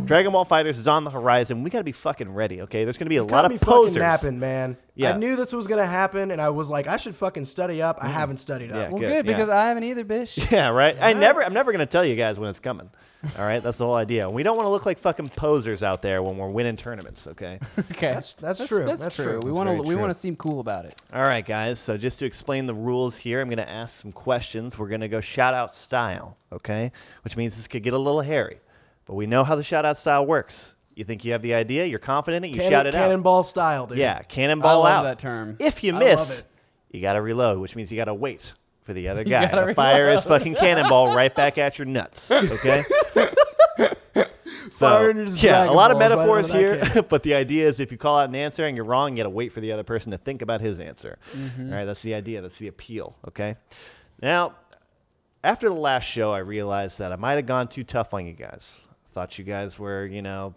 two. 0.00 0.06
Dragon 0.06 0.32
Ball 0.32 0.44
Fighters 0.44 0.76
is 0.78 0.88
on 0.88 1.04
the 1.04 1.10
horizon. 1.10 1.62
We 1.62 1.70
got 1.70 1.78
to 1.78 1.84
be 1.84 1.92
fucking 1.92 2.32
ready, 2.32 2.62
okay? 2.62 2.82
There's 2.82 2.98
going 2.98 3.06
to 3.06 3.10
be 3.10 3.18
a 3.18 3.22
lot 3.24 3.48
me 3.48 3.54
of 3.54 3.60
posers. 3.60 3.96
fucking 3.96 4.00
napping, 4.00 4.40
man. 4.40 4.76
Yeah. 4.96 5.12
I 5.12 5.16
knew 5.16 5.36
this 5.36 5.52
was 5.52 5.68
gonna 5.68 5.86
happen, 5.86 6.32
and 6.32 6.40
I 6.40 6.50
was 6.50 6.68
like, 6.68 6.88
I 6.88 6.96
should 6.96 7.14
fucking 7.14 7.44
study 7.44 7.80
up. 7.80 7.98
I 8.02 8.08
haven't 8.08 8.38
studied 8.38 8.70
Mm. 8.70 8.74
Yeah, 8.74 8.80
up. 8.82 8.90
Well, 8.90 8.98
good, 9.00 9.06
good, 9.08 9.26
yeah. 9.26 9.32
because 9.32 9.48
I 9.48 9.68
haven't 9.68 9.84
either, 9.84 10.04
bitch. 10.04 10.50
Yeah, 10.50 10.70
right. 10.70 10.96
I 11.00 11.12
never. 11.12 11.44
I'm 11.44 11.52
never 11.54 11.70
going 11.70 11.78
to 11.78 11.86
tell 11.86 12.04
you 12.04 12.16
guys 12.16 12.38
when 12.40 12.50
it's 12.50 12.58
coming. 12.60 12.90
All 13.38 13.44
right, 13.44 13.62
that's 13.62 13.78
the 13.78 13.84
whole 13.84 13.94
idea. 13.96 14.28
We 14.30 14.42
don't 14.42 14.56
want 14.56 14.64
to 14.66 14.70
look 14.70 14.86
like 14.86 14.98
fucking 14.98 15.28
posers 15.28 15.82
out 15.82 16.00
there 16.02 16.22
when 16.22 16.38
we're 16.38 16.48
winning 16.48 16.76
tournaments, 16.76 17.26
okay? 17.26 17.58
okay, 17.78 18.08
That's- 18.08 18.32
that's 18.32 18.66
true. 18.66 18.84
That's, 18.84 19.02
That's 19.02 19.16
true. 19.16 19.24
true. 19.24 19.34
We 19.40 19.44
That's 19.46 19.54
want 19.56 19.68
to 19.68 19.74
we 19.82 19.88
true. 19.94 19.98
want 19.98 20.10
to 20.10 20.14
seem 20.18 20.36
cool 20.36 20.60
about 20.60 20.86
it. 20.86 20.98
All 21.12 21.22
right, 21.22 21.44
guys. 21.44 21.78
So 21.78 21.96
just 21.98 22.18
to 22.20 22.26
explain 22.26 22.66
the 22.66 22.74
rules 22.74 23.16
here, 23.18 23.40
I'm 23.42 23.48
going 23.48 23.58
to 23.58 23.68
ask 23.68 24.00
some 24.00 24.12
questions. 24.12 24.78
We're 24.78 24.88
going 24.88 25.02
to 25.02 25.08
go 25.08 25.20
shout 25.20 25.52
out 25.54 25.74
style, 25.74 26.38
okay? 26.52 26.92
Which 27.22 27.36
means 27.36 27.56
this 27.56 27.68
could 27.68 27.82
get 27.82 27.92
a 27.92 27.98
little 27.98 28.22
hairy, 28.22 28.60
but 29.04 29.14
we 29.16 29.26
know 29.26 29.44
how 29.44 29.54
the 29.54 29.62
shout 29.64 29.84
out 29.84 29.96
style 29.98 30.24
works. 30.24 30.74
You 30.94 31.04
think 31.04 31.24
you 31.24 31.32
have 31.32 31.42
the 31.42 31.54
idea? 31.54 31.84
You're 31.84 31.98
confident 31.98 32.44
in 32.44 32.50
it. 32.50 32.54
You 32.54 32.60
Cannon- 32.62 32.72
shout 32.78 32.86
it 32.86 32.94
out. 32.94 33.02
cannonball 33.02 33.42
style, 33.42 33.86
dude. 33.86 33.98
Yeah, 33.98 34.22
cannonball 34.22 34.82
I 34.82 34.88
love 34.90 34.98
out. 35.00 35.02
that 35.04 35.18
term. 35.18 35.56
If 35.58 35.84
you 35.84 35.94
I 35.94 35.98
miss, 35.98 36.38
love 36.40 36.46
it. 36.90 36.96
you 36.96 37.02
got 37.02 37.12
to 37.14 37.22
reload, 37.22 37.58
which 37.58 37.76
means 37.76 37.90
you 37.92 37.96
got 37.96 38.06
to 38.06 38.14
wait 38.14 38.52
for 38.90 38.94
the 38.94 39.06
other 39.06 39.22
guy. 39.24 39.46
gotta 39.46 39.66
to 39.66 39.74
fire 39.74 40.10
his 40.10 40.24
fucking 40.24 40.56
cannonball 40.56 41.14
right 41.14 41.32
back 41.32 41.58
at 41.58 41.78
your 41.78 41.86
nuts. 41.86 42.30
Okay. 42.30 42.82
So, 44.72 44.88
Firing 44.88 45.18
your 45.18 45.26
yeah, 45.26 45.68
a 45.68 45.72
lot 45.72 45.90
of 45.90 45.98
Balls 45.98 46.00
right 46.00 46.08
metaphors 46.08 46.50
here, 46.50 47.02
but 47.08 47.22
the 47.22 47.34
idea 47.34 47.68
is 47.68 47.80
if 47.80 47.92
you 47.92 47.98
call 47.98 48.18
out 48.18 48.30
an 48.30 48.34
answer 48.34 48.64
and 48.64 48.74
you're 48.74 48.86
wrong, 48.86 49.10
you 49.10 49.16
got 49.18 49.24
to 49.24 49.30
wait 49.30 49.52
for 49.52 49.60
the 49.60 49.72
other 49.72 49.82
person 49.82 50.10
to 50.12 50.16
think 50.18 50.40
about 50.40 50.62
his 50.62 50.80
answer. 50.80 51.18
Mm-hmm. 51.36 51.70
All 51.70 51.78
right, 51.78 51.84
that's 51.84 52.00
the 52.00 52.14
idea. 52.14 52.40
That's 52.40 52.58
the 52.58 52.68
appeal. 52.68 53.14
Okay. 53.28 53.56
Now, 54.22 54.54
after 55.44 55.68
the 55.68 55.74
last 55.74 56.04
show, 56.04 56.32
I 56.32 56.38
realized 56.38 56.98
that 56.98 57.12
I 57.12 57.16
might 57.16 57.34
have 57.34 57.44
gone 57.44 57.68
too 57.68 57.84
tough 57.84 58.14
on 58.14 58.24
you 58.24 58.32
guys. 58.32 58.86
Thought 59.12 59.38
you 59.38 59.44
guys 59.44 59.78
were, 59.78 60.06
you 60.06 60.22
know, 60.22 60.54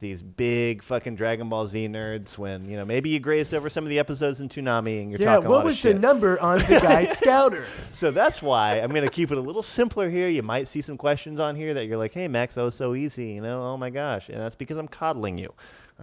these 0.00 0.22
big 0.22 0.82
fucking 0.82 1.14
Dragon 1.16 1.48
Ball 1.48 1.66
Z 1.66 1.88
nerds. 1.88 2.36
When 2.36 2.68
you 2.68 2.76
know 2.76 2.84
maybe 2.84 3.10
you 3.10 3.18
grazed 3.20 3.54
over 3.54 3.70
some 3.70 3.84
of 3.84 3.90
the 3.90 3.98
episodes 3.98 4.40
in 4.40 4.48
Toonami 4.48 5.00
and 5.02 5.10
you're 5.10 5.20
Yeah, 5.20 5.34
talking 5.36 5.46
a 5.46 5.50
what 5.50 5.56
lot 5.58 5.64
was 5.64 5.84
of 5.84 5.92
the 5.94 5.98
number 5.98 6.40
on 6.40 6.58
the 6.58 6.80
guide 6.82 7.12
scouter? 7.16 7.64
So 7.92 8.10
that's 8.10 8.42
why 8.42 8.74
I'm 8.80 8.90
going 8.90 9.04
to 9.04 9.10
keep 9.10 9.30
it 9.30 9.38
a 9.38 9.40
little 9.40 9.62
simpler 9.62 10.10
here. 10.10 10.28
You 10.28 10.42
might 10.42 10.68
see 10.68 10.80
some 10.82 10.96
questions 10.98 11.40
on 11.40 11.56
here 11.56 11.74
that 11.74 11.86
you're 11.86 11.96
like, 11.98 12.12
hey, 12.14 12.28
Max, 12.28 12.54
that 12.56 12.62
was 12.62 12.74
so 12.74 12.94
easy. 12.94 13.28
You 13.32 13.40
know, 13.40 13.62
oh 13.62 13.76
my 13.76 13.90
gosh. 13.90 14.28
And 14.28 14.38
that's 14.38 14.54
because 14.54 14.76
I'm 14.76 14.88
coddling 14.88 15.38
you. 15.38 15.52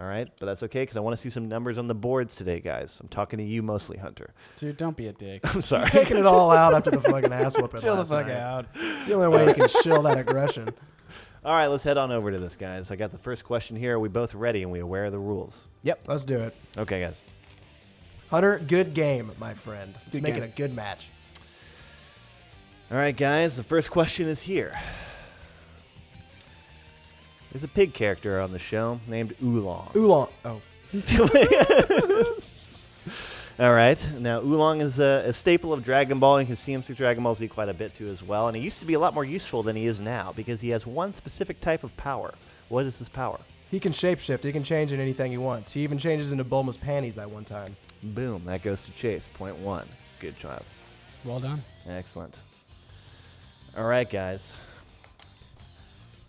All 0.00 0.06
right. 0.06 0.28
But 0.40 0.46
that's 0.46 0.64
okay 0.64 0.82
because 0.82 0.96
I 0.96 1.00
want 1.00 1.14
to 1.14 1.22
see 1.22 1.30
some 1.30 1.46
numbers 1.48 1.78
on 1.78 1.86
the 1.86 1.94
boards 1.94 2.34
today, 2.34 2.58
guys. 2.58 2.98
I'm 3.00 3.06
talking 3.06 3.38
to 3.38 3.44
you 3.44 3.62
mostly, 3.62 3.96
Hunter. 3.96 4.34
Dude, 4.56 4.76
don't 4.76 4.96
be 4.96 5.06
a 5.06 5.12
dick. 5.12 5.42
I'm 5.54 5.62
sorry. 5.62 5.84
He's 5.84 5.92
taking 5.92 6.16
it 6.16 6.26
all 6.26 6.50
out 6.50 6.74
after 6.74 6.90
the 6.90 7.00
fucking 7.00 7.32
ass 7.32 7.56
whooping. 7.56 7.80
Chill 7.80 7.92
the 7.94 7.98
last 8.00 8.10
fuck 8.10 8.26
night. 8.26 8.36
out. 8.38 8.66
It's 8.74 9.06
the 9.06 9.14
only 9.14 9.28
way 9.28 9.46
you 9.46 9.54
can 9.54 9.68
shill 9.68 10.02
that 10.02 10.18
aggression. 10.18 10.68
All 11.44 11.52
right. 11.54 11.66
Let's 11.66 11.84
head 11.84 11.98
on 11.98 12.10
over 12.10 12.30
to 12.30 12.38
this, 12.38 12.56
guys. 12.56 12.90
I 12.90 12.96
got 12.96 13.12
the 13.12 13.18
first 13.18 13.44
question 13.44 13.76
here. 13.76 13.96
Are 13.96 14.00
we 14.00 14.08
both 14.08 14.34
ready 14.34 14.62
and 14.62 14.72
we 14.72 14.80
aware 14.80 15.04
of 15.04 15.12
the 15.12 15.18
rules? 15.18 15.68
Yep. 15.82 16.00
Let's 16.08 16.24
do 16.24 16.38
it. 16.40 16.54
Okay, 16.78 17.00
guys. 17.00 17.22
Hunter, 18.30 18.58
good 18.66 18.94
game, 18.94 19.30
my 19.38 19.52
friend. 19.54 19.92
Let's 19.94 20.16
Good 20.16 20.22
make 20.22 20.34
game. 20.34 20.42
it 20.42 20.46
a 20.46 20.56
good 20.56 20.74
match. 20.74 21.08
All 22.90 22.96
right, 22.96 23.16
guys. 23.16 23.56
The 23.56 23.62
first 23.62 23.90
question 23.90 24.26
is 24.28 24.42
here. 24.42 24.76
There's 27.52 27.64
a 27.64 27.68
pig 27.68 27.94
character 27.94 28.40
on 28.40 28.50
the 28.50 28.58
show 28.58 28.98
named 29.06 29.34
Oolong. 29.42 29.90
Oolong. 29.94 30.28
Oh, 30.44 30.60
All 33.58 33.72
right. 33.72 34.10
Now, 34.18 34.40
Oolong 34.40 34.80
is 34.80 34.98
a, 34.98 35.22
a 35.26 35.32
staple 35.32 35.72
of 35.72 35.84
Dragon 35.84 36.18
Ball. 36.18 36.40
You 36.40 36.46
can 36.46 36.56
see 36.56 36.72
him 36.72 36.82
through 36.82 36.96
Dragon 36.96 37.22
Ball 37.22 37.34
Z 37.34 37.46
quite 37.48 37.68
a 37.68 37.74
bit 37.74 37.94
too, 37.94 38.08
as 38.08 38.22
well. 38.22 38.48
And 38.48 38.56
he 38.56 38.62
used 38.62 38.80
to 38.80 38.86
be 38.86 38.94
a 38.94 38.98
lot 38.98 39.14
more 39.14 39.24
useful 39.24 39.62
than 39.62 39.76
he 39.76 39.86
is 39.86 40.00
now 40.00 40.32
because 40.34 40.60
he 40.60 40.70
has 40.70 40.86
one 40.86 41.14
specific 41.14 41.60
type 41.60 41.84
of 41.84 41.96
power. 41.96 42.34
What 42.68 42.84
is 42.84 42.98
his 42.98 43.08
power? 43.08 43.38
he 43.74 43.80
can 43.80 43.92
shapeshift. 43.92 44.44
He 44.44 44.52
can 44.52 44.62
change 44.62 44.92
in 44.92 45.00
anything 45.00 45.32
he 45.32 45.38
wants. 45.38 45.72
He 45.72 45.80
even 45.80 45.98
changes 45.98 46.30
into 46.30 46.44
Bulma's 46.44 46.76
panties 46.76 47.18
at 47.18 47.28
one 47.28 47.44
time. 47.44 47.76
Boom. 48.02 48.44
That 48.44 48.62
goes 48.62 48.84
to 48.84 48.92
Chase. 48.92 49.28
Point 49.34 49.56
one. 49.56 49.88
Good 50.20 50.38
job. 50.38 50.62
Well 51.24 51.40
done. 51.40 51.60
Excellent. 51.88 52.38
All 53.76 53.86
right, 53.86 54.08
guys. 54.08 54.52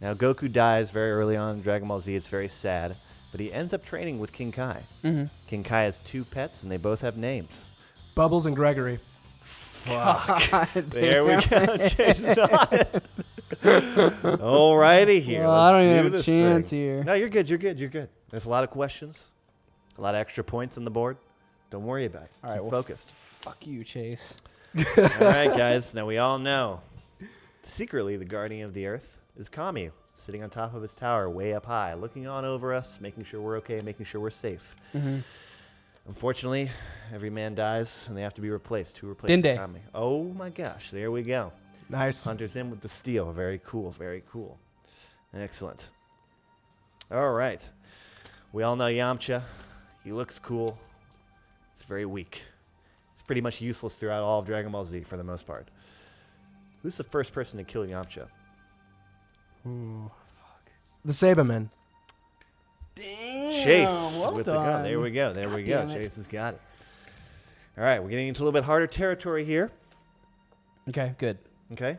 Now, 0.01 0.15
Goku 0.15 0.51
dies 0.51 0.89
very 0.89 1.11
early 1.11 1.37
on 1.37 1.57
in 1.57 1.61
Dragon 1.61 1.87
Ball 1.87 2.01
Z. 2.01 2.15
It's 2.15 2.27
very 2.27 2.47
sad. 2.47 2.95
But 3.35 3.41
he 3.41 3.51
ends 3.51 3.73
up 3.73 3.83
training 3.83 4.19
with 4.19 4.31
King 4.31 4.53
Kai. 4.53 4.81
Mm-hmm. 5.03 5.25
King 5.47 5.61
Kai 5.65 5.81
has 5.83 5.99
two 5.99 6.23
pets, 6.23 6.63
and 6.63 6.71
they 6.71 6.77
both 6.77 7.01
have 7.01 7.17
names. 7.17 7.69
Bubbles 8.15 8.45
and 8.45 8.55
Gregory. 8.55 8.97
Fuck. 9.41 10.41
God 10.51 10.67
There 10.91 11.25
we 11.25 11.31
damn 11.31 11.65
go. 11.65 11.73
it. 11.73 11.89
Chase 11.89 12.23
is 12.23 12.37
on 12.37 12.67
it. 12.71 13.03
Alrighty 13.61 15.19
here. 15.19 15.41
Well, 15.41 15.51
I 15.51 15.71
don't 15.73 15.81
even 15.83 15.97
do 15.97 16.11
have 16.11 16.13
a 16.13 16.23
chance 16.23 16.69
thing. 16.69 16.79
here. 16.79 17.03
No, 17.03 17.13
you're 17.13 17.27
good. 17.27 17.49
You're 17.49 17.59
good. 17.59 17.77
You're 17.77 17.89
good. 17.89 18.07
There's 18.29 18.45
a 18.45 18.49
lot 18.49 18.63
of 18.63 18.69
questions, 18.69 19.33
a 19.97 20.01
lot 20.01 20.15
of 20.15 20.21
extra 20.21 20.41
points 20.45 20.77
on 20.77 20.85
the 20.85 20.91
board. 20.91 21.17
Don't 21.71 21.83
worry 21.83 22.05
about 22.05 22.23
it. 22.23 22.31
All 22.41 22.51
right, 22.51 22.61
Keep 22.61 22.71
well, 22.71 22.81
focused. 22.83 23.09
Fuck 23.11 23.67
you, 23.67 23.83
Chase. 23.83 24.37
all 24.77 25.03
right, 25.19 25.53
guys. 25.57 25.93
Now 25.93 26.05
we 26.05 26.19
all 26.19 26.39
know, 26.39 26.79
secretly, 27.63 28.15
the 28.15 28.23
guardian 28.23 28.63
of 28.63 28.73
the 28.73 28.87
earth 28.87 29.19
is 29.35 29.49
Kami, 29.49 29.89
sitting 30.15 30.43
on 30.43 30.49
top 30.49 30.73
of 30.73 30.81
his 30.81 30.95
tower, 30.95 31.29
way 31.29 31.53
up 31.53 31.65
high, 31.65 31.93
looking 31.93 32.27
on 32.27 32.45
over 32.45 32.73
us, 32.73 32.99
making 32.99 33.23
sure 33.25 33.41
we're 33.41 33.57
okay, 33.57 33.81
making 33.81 34.05
sure 34.05 34.19
we're 34.19 34.29
safe. 34.31 34.75
Mm-hmm. 34.95 35.19
Unfortunately, 36.07 36.69
every 37.13 37.29
man 37.29 37.53
dies, 37.55 38.07
and 38.07 38.17
they 38.17 38.21
have 38.21 38.33
to 38.35 38.41
be 38.41 38.49
replaced. 38.49 38.97
Who 38.99 39.07
replaces. 39.07 39.57
Kami? 39.57 39.81
Oh 39.93 40.23
my 40.33 40.49
gosh! 40.49 40.91
There 40.91 41.11
we 41.11 41.23
go. 41.23 41.51
Nice. 41.89 42.23
Hunter's 42.23 42.55
in 42.55 42.69
with 42.69 42.81
the 42.81 42.89
steal. 42.89 43.31
Very 43.31 43.59
cool. 43.65 43.91
Very 43.91 44.23
cool. 44.31 44.57
Excellent. 45.33 45.89
All 47.11 47.33
right. 47.33 47.67
We 48.53 48.63
all 48.63 48.75
know 48.75 48.85
Yamcha. 48.85 49.43
He 50.03 50.11
looks 50.11 50.39
cool. 50.39 50.77
He's 51.73 51.83
very 51.83 52.05
weak. 52.05 52.43
He's 53.13 53.23
pretty 53.23 53.41
much 53.41 53.59
useless 53.59 53.99
throughout 53.99 54.23
all 54.23 54.39
of 54.39 54.45
Dragon 54.45 54.71
Ball 54.71 54.85
Z 54.85 55.01
for 55.01 55.17
the 55.17 55.23
most 55.23 55.45
part. 55.45 55.69
Who's 56.81 56.97
the 56.97 57.03
first 57.03 57.33
person 57.33 57.57
to 57.57 57.63
kill 57.63 57.85
Yamcha? 57.85 58.27
The 59.65 61.11
Saibaman. 61.11 61.69
Damn. 62.95 63.63
Chase 63.63 64.21
well 64.21 64.35
with 64.35 64.45
the 64.45 64.55
gun. 64.55 64.83
There 64.83 64.99
we 64.99 65.11
go. 65.11 65.33
There 65.33 65.49
we 65.49 65.63
go. 65.63 65.87
Chase 65.87 66.15
has 66.15 66.27
got 66.27 66.53
it. 66.53 66.61
All 67.77 67.83
right, 67.83 68.01
we're 68.01 68.09
getting 68.09 68.29
into 68.29 68.41
a 68.41 68.43
little 68.45 68.57
bit 68.57 68.63
harder 68.63 68.87
territory 68.87 69.43
here. 69.43 69.69
Okay, 70.87 71.13
good. 71.17 71.37
Okay. 71.73 71.97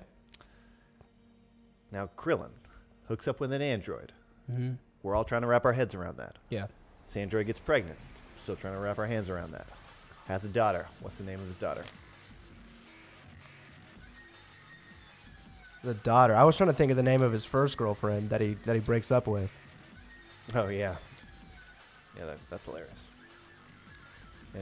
Now 1.92 2.08
Krillin 2.16 2.50
hooks 3.08 3.28
up 3.28 3.40
with 3.40 3.52
an 3.52 3.60
android. 3.60 4.12
Mm-hmm. 4.50 4.74
We're 5.02 5.14
all 5.14 5.24
trying 5.24 5.42
to 5.42 5.48
wrap 5.48 5.64
our 5.64 5.72
heads 5.72 5.94
around 5.94 6.16
that. 6.16 6.36
Yeah. 6.48 6.66
This 7.06 7.16
android 7.16 7.46
gets 7.46 7.60
pregnant. 7.60 7.98
Still 8.36 8.56
trying 8.56 8.74
to 8.74 8.80
wrap 8.80 8.98
our 8.98 9.06
hands 9.06 9.28
around 9.28 9.52
that. 9.52 9.66
Has 10.28 10.44
a 10.44 10.48
daughter. 10.48 10.86
What's 11.00 11.18
the 11.18 11.24
name 11.24 11.40
of 11.40 11.46
his 11.46 11.58
daughter? 11.58 11.84
The 15.86 15.94
daughter. 15.94 16.34
I 16.34 16.42
was 16.42 16.56
trying 16.56 16.68
to 16.68 16.74
think 16.74 16.90
of 16.90 16.96
the 16.96 17.04
name 17.04 17.22
of 17.22 17.30
his 17.30 17.44
first 17.44 17.78
girlfriend 17.78 18.30
that 18.30 18.40
he 18.40 18.54
that 18.64 18.74
he 18.74 18.80
breaks 18.80 19.12
up 19.12 19.28
with. 19.28 19.56
Oh 20.52 20.66
yeah. 20.66 20.96
Yeah, 22.18 22.24
that, 22.24 22.38
that's 22.50 22.64
hilarious. 22.64 23.08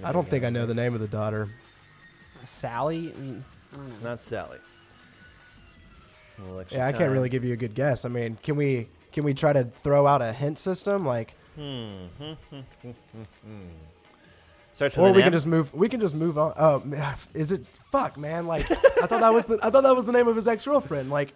I 0.02 0.12
don't 0.12 0.28
think 0.28 0.44
I 0.44 0.50
know 0.50 0.66
the 0.66 0.74
name 0.74 0.92
of 0.92 1.00
the 1.00 1.08
daughter. 1.08 1.48
Sally. 2.44 3.06
Mm, 3.06 3.14
I 3.16 3.20
mean, 3.20 3.44
I 3.78 3.82
It's 3.84 4.02
not 4.02 4.22
Sally. 4.22 4.58
We'll 6.38 6.62
Yeah, 6.70 6.86
I 6.86 6.90
can't 6.92 7.04
time. 7.04 7.12
really 7.12 7.30
give 7.30 7.42
you 7.42 7.54
a 7.54 7.56
good 7.56 7.74
guess. 7.74 8.04
I 8.04 8.10
mean, 8.10 8.36
can 8.42 8.56
we 8.56 8.88
can 9.12 9.24
we 9.24 9.32
try 9.32 9.54
to 9.54 9.64
throw 9.64 10.06
out 10.06 10.20
a 10.20 10.30
hint 10.30 10.58
system 10.58 11.06
like 11.06 11.36
hmm. 11.54 12.04
Hmm, 12.20 12.60
hmm, 12.82 13.22
Starts 14.74 14.96
with 14.96 15.04
or 15.06 15.08
an 15.08 15.14
we 15.14 15.22
can 15.22 15.32
just 15.32 15.46
move 15.46 15.72
we 15.72 15.88
can 15.88 16.00
just 16.00 16.14
move 16.14 16.36
on. 16.36 16.52
Oh, 16.58 16.80
man, 16.80 17.14
is 17.34 17.52
it 17.52 17.66
fuck, 17.66 18.16
man? 18.18 18.46
Like 18.46 18.62
I 18.70 19.06
thought 19.06 19.20
that 19.20 19.32
was 19.32 19.46
the 19.46 19.58
I 19.62 19.70
thought 19.70 19.84
that 19.84 19.94
was 19.96 20.06
the 20.06 20.12
name 20.12 20.28
of 20.28 20.36
his 20.36 20.46
ex-girlfriend. 20.48 21.10
Like 21.10 21.32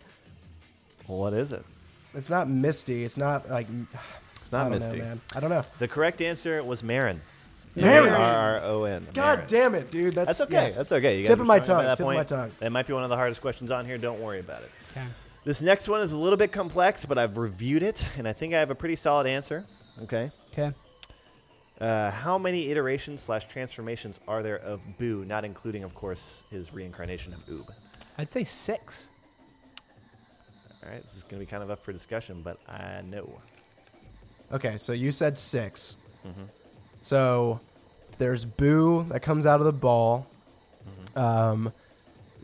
What 1.06 1.32
is 1.32 1.52
it? 1.52 1.64
it's 2.14 2.28
not 2.30 2.48
Misty. 2.48 3.04
It's 3.04 3.16
not 3.16 3.48
like 3.48 3.66
It's 4.40 4.52
not 4.52 4.64
don't 4.64 4.72
Misty. 4.72 4.98
know, 4.98 5.04
man. 5.04 5.20
I 5.34 5.40
don't 5.40 5.50
know. 5.50 5.62
The 5.78 5.88
correct 5.88 6.20
answer 6.22 6.62
was 6.64 6.82
Marron. 6.82 7.20
Marron. 7.76 8.12
R 8.14 8.58
R 8.58 8.60
O 8.64 8.84
N. 8.84 9.06
God 9.12 9.38
Marron. 9.38 9.44
damn 9.46 9.74
it, 9.74 9.90
dude. 9.90 10.14
That's, 10.14 10.38
That's 10.38 10.40
okay. 10.42 10.52
yes. 10.54 10.76
That's 10.76 10.90
okay. 10.90 11.18
You 11.20 11.24
Tip 11.26 11.38
of 11.38 11.46
my 11.46 11.58
tongue. 11.58 11.84
that 11.84 11.96
Tip 11.98 12.06
of 12.06 12.14
my 12.14 12.24
tongue. 12.24 12.50
That 12.58 12.72
might 12.72 12.86
be 12.86 12.92
one 12.92 13.04
of 13.04 13.10
the 13.10 13.16
hardest 13.16 13.40
questions 13.40 13.70
on 13.70 13.84
here. 13.84 13.98
Don't 13.98 14.20
worry 14.20 14.40
about 14.40 14.62
it. 14.62 14.70
Okay. 14.90 15.04
This 15.44 15.62
next 15.62 15.88
one 15.88 16.00
is 16.00 16.12
a 16.12 16.18
little 16.18 16.36
bit 16.36 16.50
complex, 16.50 17.06
but 17.06 17.18
I've 17.18 17.38
reviewed 17.38 17.82
it, 17.82 18.04
and 18.18 18.26
I 18.26 18.32
think 18.32 18.52
I 18.54 18.58
have 18.58 18.70
a 18.70 18.74
pretty 18.74 18.96
solid 18.96 19.26
answer. 19.26 19.64
Okay. 20.02 20.30
Okay. 20.52 20.72
Uh, 21.80 22.10
how 22.10 22.36
many 22.36 22.70
iterations 22.70 23.20
slash 23.20 23.46
transformations 23.46 24.18
are 24.26 24.42
there 24.42 24.58
of 24.58 24.80
Boo, 24.98 25.24
not 25.24 25.44
including, 25.44 25.84
of 25.84 25.94
course, 25.94 26.42
his 26.50 26.72
reincarnation 26.72 27.32
of 27.32 27.46
Oob? 27.46 27.68
I'd 28.18 28.30
say 28.30 28.42
six. 28.42 29.10
All 30.82 30.90
right, 30.90 31.02
this 31.02 31.16
is 31.16 31.22
going 31.22 31.40
to 31.40 31.46
be 31.46 31.50
kind 31.50 31.62
of 31.62 31.70
up 31.70 31.84
for 31.84 31.92
discussion, 31.92 32.42
but 32.42 32.58
I 32.68 33.02
know. 33.02 33.30
Okay, 34.52 34.76
so 34.78 34.92
you 34.92 35.10
said 35.10 35.36
6 35.36 35.96
Mm-hmm. 36.26 36.42
So 37.02 37.60
there's 38.18 38.44
Boo 38.44 39.04
that 39.04 39.20
comes 39.20 39.46
out 39.46 39.60
of 39.60 39.66
the 39.66 39.72
ball. 39.72 40.26
Mm-hmm. 41.14 41.18
Um, 41.18 41.72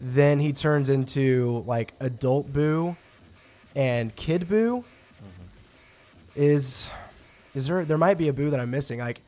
then 0.00 0.38
he 0.38 0.52
turns 0.52 0.90
into 0.90 1.64
like 1.66 1.92
adult 2.00 2.52
Boo 2.52 2.96
and 3.74 4.14
kid 4.14 4.48
Boo. 4.48 4.84
is 6.36 6.90
is 7.54 7.66
there 7.66 7.84
there 7.84 7.98
might 7.98 8.18
be 8.18 8.28
a 8.28 8.32
boo 8.32 8.50
that 8.50 8.60
I'm 8.60 8.70
missing. 8.70 9.00
Like 9.00 9.20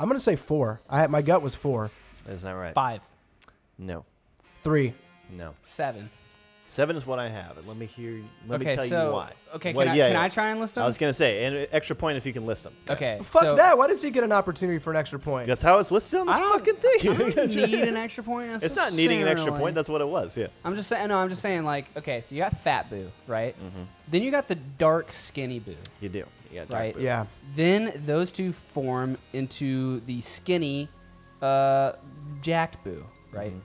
I'm 0.00 0.08
gonna 0.08 0.18
say 0.18 0.34
four. 0.36 0.80
I 0.88 1.06
my 1.08 1.20
gut 1.22 1.42
was 1.42 1.54
four. 1.54 1.90
That's 2.26 2.42
not 2.42 2.50
that 2.54 2.56
right. 2.56 2.74
Five, 2.74 3.02
No, 3.78 4.04
Three. 4.62 4.94
no. 5.30 5.54
seven. 5.62 6.08
Seven 6.66 6.94
is 6.94 7.04
what 7.04 7.18
I 7.18 7.28
have, 7.28 7.58
and 7.58 7.66
let 7.66 7.76
me 7.76 7.84
hear. 7.86 8.22
Let 8.46 8.60
okay, 8.60 8.70
me 8.70 8.76
tell 8.76 8.84
so 8.84 9.06
you 9.08 9.12
why. 9.12 9.32
okay, 9.56 9.72
Well, 9.72 9.86
can, 9.86 9.92
I, 9.92 9.96
yeah, 9.96 10.04
can 10.06 10.12
yeah. 10.12 10.22
I 10.22 10.28
try 10.28 10.50
and 10.50 10.60
list 10.60 10.76
them? 10.76 10.84
I 10.84 10.86
was 10.86 10.96
gonna 10.98 11.12
say, 11.12 11.44
and 11.44 11.66
extra 11.72 11.96
point 11.96 12.16
if 12.16 12.24
you 12.24 12.32
can 12.32 12.46
list 12.46 12.62
them. 12.62 12.72
okay, 12.88 13.18
Fuck 13.24 13.42
so 13.42 13.56
that. 13.56 13.76
Why 13.76 13.88
does 13.88 14.00
he 14.00 14.10
get 14.10 14.22
an 14.22 14.30
opportunity 14.30 14.78
for 14.78 14.90
an 14.90 14.96
extra 14.96 15.18
point? 15.18 15.48
That's 15.48 15.62
how 15.62 15.80
it's 15.80 15.90
listed 15.90 16.20
on 16.20 16.26
the 16.26 16.32
I 16.32 16.38
don't, 16.40 16.58
fucking 16.58 16.76
I 16.76 16.98
thing. 17.26 17.34
don't 17.34 17.54
need 17.56 17.80
an 17.88 17.96
extra 17.96 18.22
point. 18.22 18.62
it's 18.62 18.76
not 18.76 18.92
needing 18.94 19.20
an 19.20 19.26
extra 19.28 19.50
point. 19.52 19.74
That's 19.74 19.88
what 19.88 20.00
it 20.00 20.06
was. 20.08 20.36
Yeah. 20.36 20.46
I'm 20.64 20.76
just 20.76 20.88
saying. 20.88 21.08
No, 21.08 21.18
I'm 21.18 21.28
just 21.28 21.42
saying. 21.42 21.64
Like, 21.64 21.86
okay, 21.96 22.20
so 22.20 22.36
you 22.36 22.40
got 22.42 22.56
Fat 22.56 22.88
Boo, 22.88 23.10
right? 23.26 23.56
Mm-hmm. 23.58 23.82
Then 24.08 24.22
you 24.22 24.30
got 24.30 24.46
the 24.46 24.54
Dark 24.54 25.12
Skinny 25.12 25.58
Boo, 25.58 25.74
You 26.00 26.08
do. 26.08 26.24
You 26.50 26.58
got 26.60 26.68
dark 26.68 26.80
right? 26.80 26.94
blue. 26.94 27.02
Yeah. 27.04 27.26
Then 27.54 27.92
those 28.06 28.32
two 28.32 28.52
form 28.52 29.16
into 29.32 30.00
the 30.00 30.20
Skinny, 30.20 30.88
uh, 31.42 31.92
Jacked 32.40 32.82
Boo, 32.84 33.04
right? 33.32 33.50
Mm-hmm. 33.52 33.58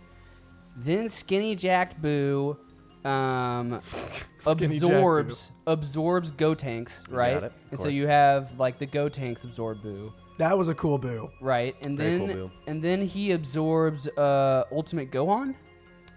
Then 0.77 1.07
Skinny 1.07 1.55
Jacked 1.55 2.01
Boo, 2.01 2.57
um, 3.03 3.79
Skinny 4.38 4.57
Jacked 4.79 4.83
absorbs 4.83 5.51
absorbs 5.67 6.31
Gotenks, 6.31 7.03
right? 7.11 7.33
got 7.36 7.43
it, 7.43 7.45
of 7.47 7.53
And 7.71 7.79
so 7.79 7.86
course. 7.86 7.95
you 7.95 8.07
have 8.07 8.59
like 8.59 8.77
the 8.77 8.88
Gotenks 8.88 9.43
absorb 9.45 9.81
Boo. 9.81 10.13
That 10.38 10.57
was 10.57 10.67
a 10.67 10.75
cool 10.75 10.97
boo. 10.97 11.29
Right, 11.39 11.75
and 11.86 11.97
Very 11.97 12.17
then 12.17 12.27
cool, 12.27 12.47
Boo. 12.49 12.51
and 12.67 12.81
then 12.81 13.01
he 13.01 13.31
absorbs 13.31 14.07
uh, 14.09 14.65
Ultimate 14.71 15.09
Gohan, 15.11 15.55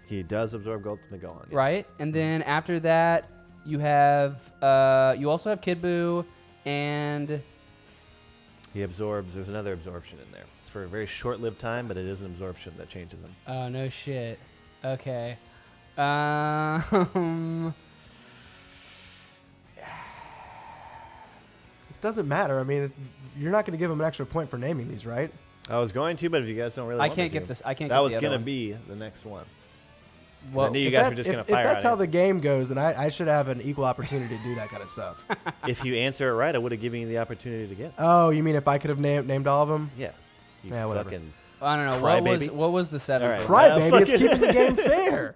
He 0.07 0.23
does 0.23 0.53
absorb 0.53 0.83
gold 0.83 1.01
to 1.03 1.07
Magellan. 1.11 1.39
yes. 1.47 1.53
right? 1.53 1.87
And 1.99 2.13
then 2.13 2.41
after 2.41 2.79
that, 2.81 3.29
you 3.65 3.79
have 3.79 4.51
uh, 4.61 5.15
you 5.17 5.29
also 5.29 5.49
have 5.49 5.61
Kid 5.61 5.81
Boo, 5.81 6.25
and 6.65 7.41
He 8.73 8.83
absorbs. 8.83 9.35
There's 9.35 9.49
another 9.49 9.73
absorption 9.73 10.17
in 10.25 10.31
there. 10.31 10.43
It's 10.57 10.69
for 10.69 10.83
a 10.83 10.87
very 10.87 11.05
short-lived 11.07 11.59
time, 11.59 11.87
but 11.87 11.97
it 11.97 12.05
is 12.05 12.21
an 12.21 12.27
absorption 12.27 12.73
that 12.77 12.89
changes 12.89 13.19
him. 13.19 13.35
oh 13.47 13.67
no 13.69 13.89
shit, 13.89 14.37
okay, 14.83 15.37
um, 15.97 17.73
It 21.89 22.01
doesn't 22.01 22.27
matter. 22.27 22.59
I 22.59 22.63
mean, 22.63 22.83
it- 22.83 22.91
you're 23.37 23.51
not 23.51 23.65
going 23.65 23.73
to 23.73 23.77
give 23.77 23.91
him 23.91 23.99
an 23.99 24.05
extra 24.07 24.25
point 24.25 24.49
for 24.49 24.57
naming 24.57 24.87
these, 24.87 25.05
right? 25.05 25.31
I 25.69 25.79
was 25.79 25.91
going 25.91 26.15
to, 26.17 26.29
but 26.29 26.41
if 26.41 26.47
you 26.47 26.55
guys 26.55 26.73
don't 26.75 26.87
really, 26.87 26.99
I 27.01 27.07
want 27.07 27.17
me 27.17 27.23
can't 27.23 27.33
get 27.33 27.39
to- 27.41 27.45
this- 27.47 27.61
I 27.65 27.73
can't 27.73 27.89
That 27.89 27.97
get 27.97 28.01
was 28.01 28.13
the 28.13 28.17
other 28.19 28.27
gonna 28.27 28.37
one. 28.37 28.43
be 28.45 28.71
the 28.73 28.95
next 28.95 29.25
one. 29.25 29.45
Well, 30.53 30.67
I 30.67 30.69
knew 30.69 30.79
you 30.79 30.87
if 30.87 30.93
guys 30.93 31.03
that- 31.03 31.09
were 31.09 31.15
just 31.15 31.29
gonna 31.29 31.41
if 31.41 31.47
that's 31.47 31.85
out 31.85 31.89
how 31.89 31.95
the 31.95 32.07
game 32.07 32.39
goes, 32.39 32.69
then 32.69 32.77
I, 32.77 33.05
I 33.05 33.09
should 33.09 33.27
have 33.27 33.47
an 33.49 33.61
equal 33.61 33.85
opportunity 33.85 34.35
to 34.35 34.43
do 34.43 34.55
that 34.55 34.69
kind 34.69 34.81
of 34.81 34.89
stuff. 34.89 35.23
if 35.67 35.83
you 35.85 35.95
answer 35.95 36.29
it 36.29 36.33
right, 36.33 36.53
I 36.55 36.57
would 36.57 36.71
have 36.71 36.81
given 36.81 37.01
you 37.01 37.07
the 37.07 37.17
opportunity 37.19 37.67
to 37.67 37.75
get. 37.75 37.93
oh, 37.97 38.29
you 38.29 38.41
mean 38.43 38.55
if 38.55 38.67
I 38.67 38.77
could 38.77 38.89
have 38.89 38.99
named 38.99 39.27
named 39.27 39.47
all 39.47 39.63
of 39.63 39.69
them? 39.69 39.91
Yeah. 39.97 40.11
You 40.63 40.71
Yeah, 40.71 40.85
whatever. 40.85 41.09
fucking 41.09 41.33
I 41.61 41.75
don't 41.75 41.85
know 41.87 42.01
what 42.01 42.23
was 42.23 42.49
what 42.51 42.71
was 42.71 42.87
the 42.89 42.99
seventh. 42.99 43.23
All 43.25 43.29
right. 43.31 43.39
one? 43.39 43.47
Cry, 43.47 43.67
Uh, 43.69 43.77
baby. 43.91 43.97
It's 43.97 44.11
keeping 44.13 44.39
the 44.39 44.53
game 44.53 44.75
fair. 44.77 45.35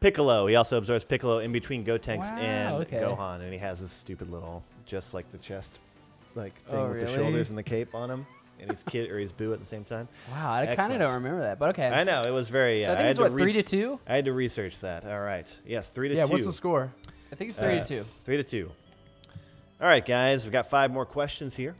Piccolo. 0.00 0.46
He 0.46 0.54
also 0.54 0.78
absorbs 0.78 1.04
Piccolo 1.04 1.40
in 1.40 1.50
between 1.50 1.84
Gotenks 1.84 2.32
Wow, 2.32 2.38
and 2.38 2.74
okay. 2.84 2.98
Gohan, 2.98 3.40
and 3.40 3.52
he 3.52 3.58
has 3.58 3.80
this 3.80 3.90
stupid 3.90 4.30
little, 4.30 4.62
just 4.86 5.12
like 5.14 5.30
the 5.32 5.38
chest, 5.38 5.80
like 6.36 6.54
thing 6.66 6.76
Oh, 6.78 6.88
with 6.90 7.00
the 7.00 7.12
shoulders 7.12 7.50
and 7.50 7.58
the 7.58 7.62
cape 7.64 7.94
on 7.96 8.08
him, 8.08 8.24
and 8.60 8.70
his 8.70 8.82
kid 8.82 9.10
or 9.10 9.18
his 9.18 9.32
Boo 9.32 9.52
at 9.52 9.60
the 9.60 9.66
same 9.66 9.84
time. 9.84 10.08
Wow, 10.30 10.52
I 10.52 10.74
kind 10.74 10.92
of 10.92 11.00
don't 11.00 11.14
remember 11.14 11.40
that, 11.40 11.58
but 11.58 11.70
okay. 11.78 11.88
I 11.88 12.04
know 12.04 12.22
it 12.24 12.30
was 12.30 12.48
very. 12.50 12.82
So 12.84 12.90
I 12.90 12.94
uh, 12.94 12.96
think 12.96 13.02
had 13.02 13.10
it's 13.10 13.18
to 13.18 13.22
what 13.24 13.32
re- 13.32 13.42
three 13.42 13.52
to 13.54 13.62
two. 13.62 14.00
I 14.06 14.16
had 14.16 14.24
to 14.26 14.32
research 14.32 14.80
that. 14.80 15.04
All 15.04 15.20
right. 15.20 15.46
Yes, 15.66 15.90
three 15.90 16.08
to 16.08 16.14
yeah, 16.14 16.26
two. 16.26 16.32
what's 16.32 16.46
the 16.46 16.52
score? 16.52 16.92
I 17.30 17.34
think 17.34 17.48
it's 17.50 17.58
three 17.58 17.78
Uh, 17.78 17.84
to 17.84 17.98
two. 18.00 18.04
Three 18.24 18.36
to 18.38 18.44
two. 18.44 18.70
All 19.80 19.86
right, 19.86 20.04
guys, 20.04 20.44
we've 20.44 20.52
got 20.52 20.68
five 20.68 20.90
more 20.90 21.06
questions 21.06 21.54
here. 21.56 21.74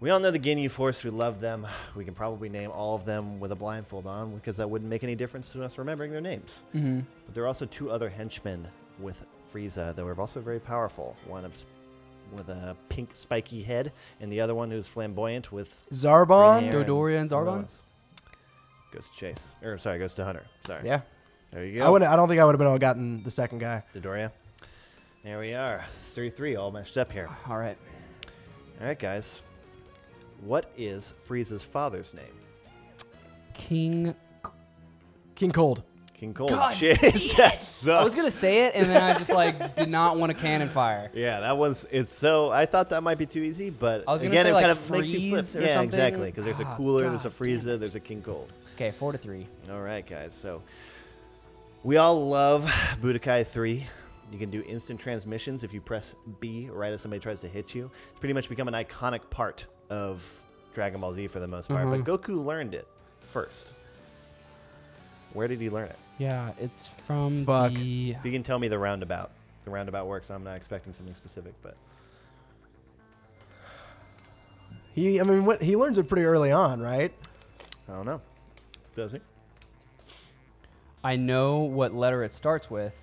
We 0.00 0.10
all 0.10 0.18
know 0.18 0.32
the 0.32 0.38
Ginyu 0.38 0.68
Force. 0.70 1.04
We 1.04 1.10
love 1.10 1.40
them. 1.40 1.66
We 1.94 2.04
can 2.04 2.14
probably 2.14 2.48
name 2.48 2.70
all 2.72 2.96
of 2.96 3.04
them 3.04 3.38
with 3.38 3.52
a 3.52 3.56
blindfold 3.56 4.06
on 4.06 4.34
because 4.34 4.56
that 4.56 4.68
wouldn't 4.68 4.90
make 4.90 5.04
any 5.04 5.14
difference 5.14 5.52
to 5.52 5.62
us 5.62 5.78
remembering 5.78 6.10
their 6.10 6.20
names. 6.20 6.62
Mm-hmm. 6.74 7.00
But 7.26 7.34
there 7.34 7.44
are 7.44 7.46
also 7.46 7.66
two 7.66 7.90
other 7.90 8.08
henchmen 8.08 8.66
with 8.98 9.24
Frieza 9.52 9.94
that 9.94 10.04
were 10.04 10.18
also 10.20 10.40
very 10.40 10.58
powerful. 10.58 11.16
One 11.26 11.44
of 11.44 11.52
s- 11.52 11.66
with 12.32 12.48
a 12.48 12.76
pink 12.88 13.10
spiky 13.14 13.62
head, 13.62 13.92
and 14.20 14.30
the 14.30 14.40
other 14.40 14.54
one 14.54 14.70
who's 14.70 14.86
flamboyant 14.86 15.52
with 15.52 15.84
Zarbon? 15.90 16.70
Dodoria 16.70 17.20
and 17.20 17.30
Zarbon? 17.30 17.44
whatever 17.44 17.58
it 17.58 17.62
was. 17.62 17.80
Goes 18.92 19.08
to 19.08 19.16
Chase. 19.16 19.54
Or 19.62 19.78
sorry, 19.78 19.98
goes 19.98 20.14
to 20.14 20.24
Hunter. 20.24 20.44
Sorry. 20.64 20.82
Yeah. 20.84 21.00
There 21.50 21.64
you 21.64 21.80
go. 21.80 21.86
I 21.86 21.88
wouldn't. 21.90 22.10
I 22.10 22.16
don't 22.16 22.28
think 22.28 22.40
I 22.40 22.44
would 22.44 22.52
have 22.52 22.58
been 22.58 22.68
able 22.68 22.76
to 22.76 22.80
gotten 22.80 23.22
the 23.22 23.30
second 23.30 23.58
guy. 23.58 23.82
Dodoria. 23.94 24.30
There 25.22 25.38
we 25.38 25.54
are. 25.54 25.82
It's 25.84 26.14
3-3 26.16 26.58
all 26.58 26.70
matched 26.72 26.96
up 26.96 27.12
here. 27.12 27.28
All 27.48 27.58
right. 27.58 27.76
All 28.80 28.86
right, 28.86 28.98
guys. 28.98 29.42
What 30.40 30.72
is 30.76 31.14
Frieza's 31.26 31.62
father's 31.62 32.14
name? 32.14 32.24
King. 33.54 34.14
King 35.36 35.52
Cold. 35.52 35.84
King 36.22 36.34
Cold. 36.34 36.50
God 36.50 36.72
sucks. 36.72 37.88
I 37.88 38.04
was 38.04 38.14
gonna 38.14 38.30
say 38.30 38.66
it, 38.66 38.76
and 38.76 38.88
then 38.88 39.02
I 39.02 39.18
just 39.18 39.32
like 39.32 39.74
did 39.74 39.88
not 39.88 40.16
want 40.18 40.30
to 40.30 40.38
cannon 40.40 40.68
fire. 40.68 41.10
Yeah, 41.12 41.40
that 41.40 41.58
one's 41.58 41.84
it's 41.90 42.14
so. 42.14 42.52
I 42.52 42.64
thought 42.64 42.90
that 42.90 43.02
might 43.02 43.18
be 43.18 43.26
too 43.26 43.40
easy, 43.42 43.70
but 43.70 44.04
I 44.06 44.12
was 44.12 44.22
gonna 44.22 44.30
again, 44.30 44.44
say, 44.44 44.50
it 44.50 44.54
like, 44.54 44.62
kind 44.66 44.70
of 44.70 44.90
makes 44.92 45.12
you 45.12 45.18
flip. 45.30 45.32
Freeze 45.40 45.56
or 45.56 45.60
Yeah, 45.62 45.74
something. 45.74 45.84
exactly. 45.88 46.26
Because 46.26 46.44
there's 46.44 46.60
a 46.60 46.64
Ah, 46.64 46.76
cooler, 46.76 47.10
there's 47.10 47.24
a 47.24 47.28
God 47.28 47.36
Frieza, 47.38 47.76
there's 47.76 47.96
a 47.96 48.00
King 48.00 48.22
Cold. 48.22 48.52
Okay, 48.76 48.92
four 48.92 49.10
to 49.10 49.18
three. 49.18 49.48
All 49.72 49.80
right, 49.80 50.06
guys. 50.06 50.32
So 50.32 50.62
we 51.82 51.96
all 51.96 52.28
love 52.28 52.66
Budokai 53.02 53.44
3. 53.44 53.84
You 54.30 54.38
can 54.38 54.48
do 54.48 54.62
instant 54.68 55.00
transmissions 55.00 55.64
if 55.64 55.74
you 55.74 55.80
press 55.80 56.14
B 56.38 56.68
right 56.72 56.92
as 56.92 57.00
somebody 57.00 57.18
tries 57.20 57.40
to 57.40 57.48
hit 57.48 57.74
you. 57.74 57.90
It's 58.12 58.20
pretty 58.20 58.32
much 58.32 58.48
become 58.48 58.68
an 58.68 58.74
iconic 58.74 59.28
part 59.28 59.66
of 59.90 60.40
Dragon 60.72 61.00
Ball 61.00 61.12
Z 61.14 61.26
for 61.26 61.40
the 61.40 61.48
most 61.48 61.68
part. 61.68 61.90
But 61.90 62.04
Goku 62.04 62.42
learned 62.44 62.74
it 62.74 62.86
first. 63.18 63.72
Where 65.32 65.48
did 65.48 65.60
he 65.60 65.68
learn 65.68 65.88
it? 65.88 65.96
Yeah, 66.22 66.52
it's 66.60 66.86
from 66.86 67.44
Fuck. 67.44 67.72
the. 67.72 68.12
If 68.12 68.24
you 68.24 68.30
can 68.30 68.44
tell 68.44 68.60
me 68.60 68.68
the 68.68 68.78
roundabout. 68.78 69.32
The 69.64 69.72
roundabout 69.72 70.06
works. 70.06 70.30
I'm 70.30 70.44
not 70.44 70.56
expecting 70.56 70.92
something 70.92 71.16
specific, 71.16 71.52
but 71.62 71.76
He. 74.94 75.18
I 75.18 75.24
mean, 75.24 75.44
what, 75.44 75.60
he 75.60 75.76
learns 75.76 75.98
it 75.98 76.06
pretty 76.06 76.22
early 76.22 76.52
on, 76.52 76.80
right? 76.80 77.12
I 77.88 77.92
don't 77.92 78.06
know. 78.06 78.20
Does 78.94 79.10
he? 79.10 79.18
I 81.02 81.16
know 81.16 81.58
what 81.58 81.92
letter 81.92 82.22
it 82.22 82.32
starts 82.32 82.70
with. 82.70 82.94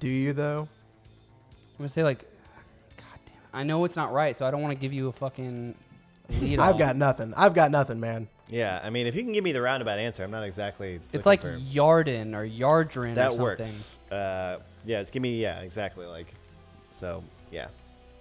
Do 0.00 0.08
you 0.08 0.32
though? 0.32 0.62
I'm 0.62 1.78
gonna 1.78 1.88
say 1.88 2.02
like, 2.02 2.24
God 2.96 3.20
damn. 3.24 3.36
It. 3.36 3.42
I 3.52 3.62
know 3.62 3.84
it's 3.84 3.94
not 3.94 4.12
right, 4.12 4.36
so 4.36 4.44
I 4.44 4.50
don't 4.50 4.62
want 4.62 4.76
to 4.76 4.80
give 4.80 4.92
you 4.92 5.06
a 5.06 5.12
fucking 5.12 5.76
lead. 6.40 6.58
I've 6.60 6.74
off. 6.74 6.78
got 6.78 6.96
nothing. 6.96 7.34
I've 7.36 7.54
got 7.54 7.70
nothing, 7.70 8.00
man. 8.00 8.28
Yeah, 8.48 8.80
I 8.82 8.90
mean, 8.90 9.06
if 9.06 9.14
you 9.14 9.22
can 9.22 9.32
give 9.32 9.44
me 9.44 9.52
the 9.52 9.62
roundabout 9.62 9.98
answer, 9.98 10.22
I'm 10.22 10.30
not 10.30 10.42
exactly. 10.42 11.00
It's 11.12 11.26
like 11.26 11.40
for- 11.40 11.56
Yarden 11.58 12.34
or 12.34 12.46
Yardrin 12.46 13.12
or 13.12 13.14
that 13.14 13.28
something. 13.32 13.42
works. 13.42 13.98
Uh, 14.10 14.58
yeah, 14.84 15.00
it's 15.00 15.10
give 15.10 15.22
me 15.22 15.40
yeah, 15.40 15.60
exactly 15.60 16.06
like. 16.06 16.26
So 16.90 17.24
yeah, 17.50 17.68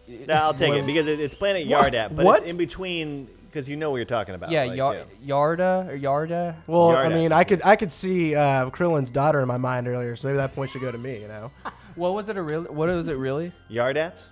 yeah 0.08 0.44
I'll 0.44 0.54
take 0.54 0.74
it 0.74 0.86
because 0.86 1.08
it, 1.08 1.20
it's 1.20 1.36
Planet 1.36 1.68
What? 1.68 1.92
Yardat, 1.92 2.16
but 2.16 2.26
What? 2.26 2.44
it's 2.44 2.52
in 2.54 2.58
between 2.58 3.28
because 3.48 3.68
you 3.68 3.76
know 3.76 3.90
what 3.92 3.98
you're 3.98 4.06
talking 4.06 4.34
about. 4.34 4.52
Yeah, 4.52 4.64
like, 4.64 4.78
Yar- 4.78 4.96
Yarda 5.26 5.90
or 5.90 5.98
Yarda. 5.98 6.56
Well, 6.68 6.92
I 6.96 7.10
mean, 7.10 7.34
I 7.34 7.44
could 7.44 7.62
I 7.64 7.76
could 7.76 7.92
see 7.92 8.34
uh, 8.34 8.70
Krillin's 8.70 9.12
daughter 9.12 9.42
in 9.42 9.48
my 9.48 9.58
mind 9.58 9.88
earlier, 9.88 10.16
so 10.16 10.30
maybe 10.30 10.38
that 10.38 10.54
point 10.54 10.70
should 10.72 10.82
go 10.82 10.92
to 10.92 10.98
me. 10.98 11.22
You 11.22 11.28
know. 11.28 11.52
What 11.96 12.14
was 12.14 12.30
it 12.30 12.38
a 12.38 12.42
real? 12.42 12.64
What 12.64 12.88
was 12.88 13.10
it 13.10 13.18
really? 13.18 13.52
Yardat. 13.70 14.24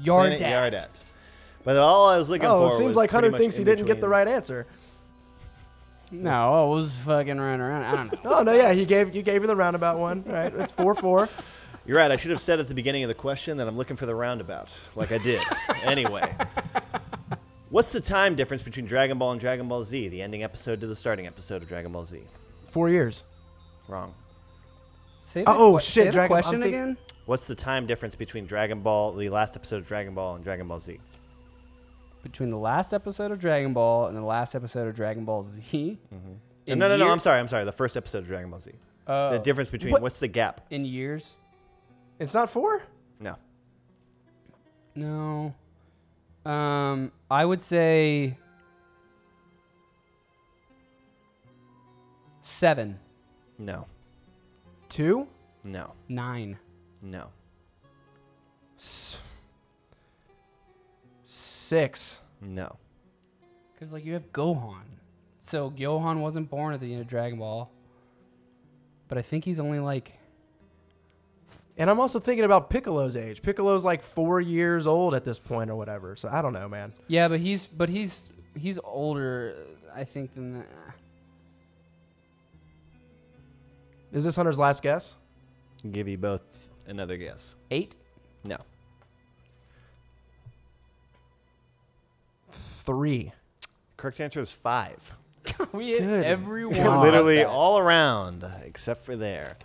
Yardat. 0.00 0.38
Planet 0.38 0.40
Yardat. 0.40 0.86
But 1.64 1.76
all 1.76 2.08
I 2.08 2.16
was 2.18 2.30
looking 2.30 2.48
for. 2.48 2.54
Oh, 2.54 2.66
it 2.68 2.70
seems 2.72 2.88
was 2.88 2.96
like 2.96 3.10
pretty 3.10 3.16
Hunter 3.26 3.30
much 3.32 3.40
thinks 3.40 3.56
he 3.56 3.64
didn't 3.64 3.86
get 3.86 4.00
the 4.00 4.08
right 4.08 4.26
answer. 4.26 4.66
No, 6.10 6.66
it 6.70 6.74
was 6.74 6.96
fucking 6.98 7.38
running 7.38 7.60
around. 7.60 7.82
I 7.84 7.96
don't 7.96 8.24
know. 8.24 8.30
Oh 8.38 8.42
no, 8.42 8.52
yeah, 8.52 8.72
he 8.72 8.86
gave 8.86 9.14
you 9.14 9.22
gave 9.22 9.42
her 9.42 9.46
the 9.46 9.56
roundabout 9.56 9.98
one, 9.98 10.24
right? 10.26 10.52
It's 10.54 10.72
four 10.72 10.94
four. 10.94 11.28
You're 11.86 11.96
right. 11.98 12.10
I 12.10 12.16
should 12.16 12.30
have 12.30 12.40
said 12.40 12.60
at 12.60 12.68
the 12.68 12.74
beginning 12.74 13.02
of 13.04 13.08
the 13.08 13.14
question 13.14 13.56
that 13.58 13.68
I'm 13.68 13.76
looking 13.76 13.96
for 13.96 14.06
the 14.06 14.14
roundabout, 14.14 14.70
like 14.96 15.12
I 15.12 15.18
did. 15.18 15.42
anyway, 15.82 16.34
what's 17.70 17.92
the 17.92 18.00
time 18.00 18.34
difference 18.34 18.62
between 18.62 18.86
Dragon 18.86 19.18
Ball 19.18 19.32
and 19.32 19.40
Dragon 19.40 19.68
Ball 19.68 19.84
Z, 19.84 20.08
the 20.08 20.22
ending 20.22 20.42
episode 20.42 20.80
to 20.80 20.86
the 20.86 20.96
starting 20.96 21.26
episode 21.26 21.62
of 21.62 21.68
Dragon 21.68 21.92
Ball 21.92 22.04
Z? 22.04 22.20
Four 22.66 22.88
years. 22.88 23.24
Wrong. 23.88 24.14
Say 25.20 25.44
uh, 25.44 25.52
the 25.52 25.58
Oh, 25.58 25.72
que- 25.74 25.80
shit, 25.84 25.92
Say 25.92 26.04
the 26.06 26.12
Dragon- 26.12 26.36
I'm 26.36 26.42
question 26.42 26.62
again. 26.62 26.96
What's 27.26 27.46
the 27.46 27.54
time 27.54 27.86
difference 27.86 28.14
between 28.16 28.46
Dragon 28.46 28.80
Ball, 28.80 29.12
the 29.12 29.28
last 29.28 29.56
episode 29.56 29.76
of 29.78 29.88
Dragon 29.88 30.14
Ball, 30.14 30.36
and 30.36 30.44
Dragon 30.44 30.66
Ball 30.68 30.80
Z? 30.80 30.98
Between 32.22 32.50
the 32.50 32.58
last 32.58 32.92
episode 32.92 33.30
of 33.30 33.38
Dragon 33.38 33.72
Ball 33.72 34.06
and 34.06 34.16
the 34.16 34.22
last 34.22 34.54
episode 34.54 34.88
of 34.88 34.94
Dragon 34.94 35.24
Ball 35.24 35.42
Z. 35.42 35.98
In 36.66 36.78
no, 36.78 36.88
no, 36.88 36.96
no. 36.96 37.04
year- 37.04 37.12
I'm 37.12 37.18
sorry. 37.18 37.38
I'm 37.40 37.48
sorry. 37.48 37.64
The 37.64 37.72
first 37.72 37.96
episode 37.96 38.18
of 38.18 38.26
Dragon 38.26 38.50
Ball 38.50 38.60
Z. 38.60 38.72
Oh. 39.06 39.30
The 39.30 39.38
difference 39.38 39.70
between 39.70 39.92
What? 39.92 40.02
what's 40.02 40.20
the 40.20 40.28
gap? 40.28 40.60
In 40.70 40.84
years? 40.84 41.36
It's 42.18 42.34
not 42.34 42.50
four. 42.50 42.82
No. 43.20 43.36
No. 44.94 45.54
Um, 46.44 47.12
I 47.30 47.44
would 47.44 47.62
say 47.62 48.36
seven. 52.40 52.98
No. 53.58 53.86
Two? 54.88 55.26
No. 55.64 55.92
Nine. 56.08 56.58
No. 57.02 57.28
S- 58.78 59.20
six. 61.28 62.20
No. 62.40 62.76
Because 63.74 63.92
like 63.92 64.04
you 64.04 64.14
have 64.14 64.32
Gohan, 64.32 64.82
so 65.40 65.70
Gohan 65.70 66.20
wasn't 66.20 66.48
born 66.48 66.72
at 66.74 66.80
the 66.80 66.90
end 66.92 67.02
of 67.02 67.06
Dragon 67.06 67.38
Ball. 67.38 67.70
But 69.08 69.18
I 69.18 69.22
think 69.22 69.44
he's 69.44 69.60
only 69.60 69.78
like 69.78 70.12
And 71.76 71.88
I'm 71.90 72.00
also 72.00 72.18
thinking 72.18 72.44
about 72.44 72.70
Piccolo's 72.70 73.16
age. 73.16 73.40
Piccolo's 73.42 73.84
like 73.84 74.02
four 74.02 74.40
years 74.40 74.86
old 74.86 75.14
at 75.14 75.24
this 75.24 75.38
point 75.38 75.70
or 75.70 75.76
whatever. 75.76 76.16
So 76.16 76.28
I 76.30 76.42
don't 76.42 76.52
know, 76.52 76.68
man. 76.68 76.92
yeah, 77.08 77.28
but 77.28 77.40
he's 77.40 77.66
but 77.66 77.88
he's 77.88 78.30
he's 78.56 78.78
older, 78.82 79.54
I 79.94 80.04
think 80.04 80.34
than 80.34 80.54
that. 80.54 80.66
Is 84.12 84.24
this 84.24 84.34
Hunter's 84.36 84.58
last 84.58 84.82
guess? 84.82 85.16
Give 85.92 86.08
you 86.08 86.16
both 86.18 86.70
another 86.86 87.16
guess. 87.18 87.54
eight. 87.70 87.94
No. 88.44 88.56
Three. 92.88 93.32
Correct 93.98 94.18
answer 94.18 94.40
is 94.40 94.50
five. 94.50 95.14
we 95.72 95.90
hit 95.90 96.00
Good 96.00 96.24
every 96.24 96.64
one. 96.64 96.74
God. 96.74 97.02
Literally 97.02 97.44
all 97.44 97.76
around, 97.76 98.50
except 98.64 99.04
for 99.04 99.14
there. 99.14 99.58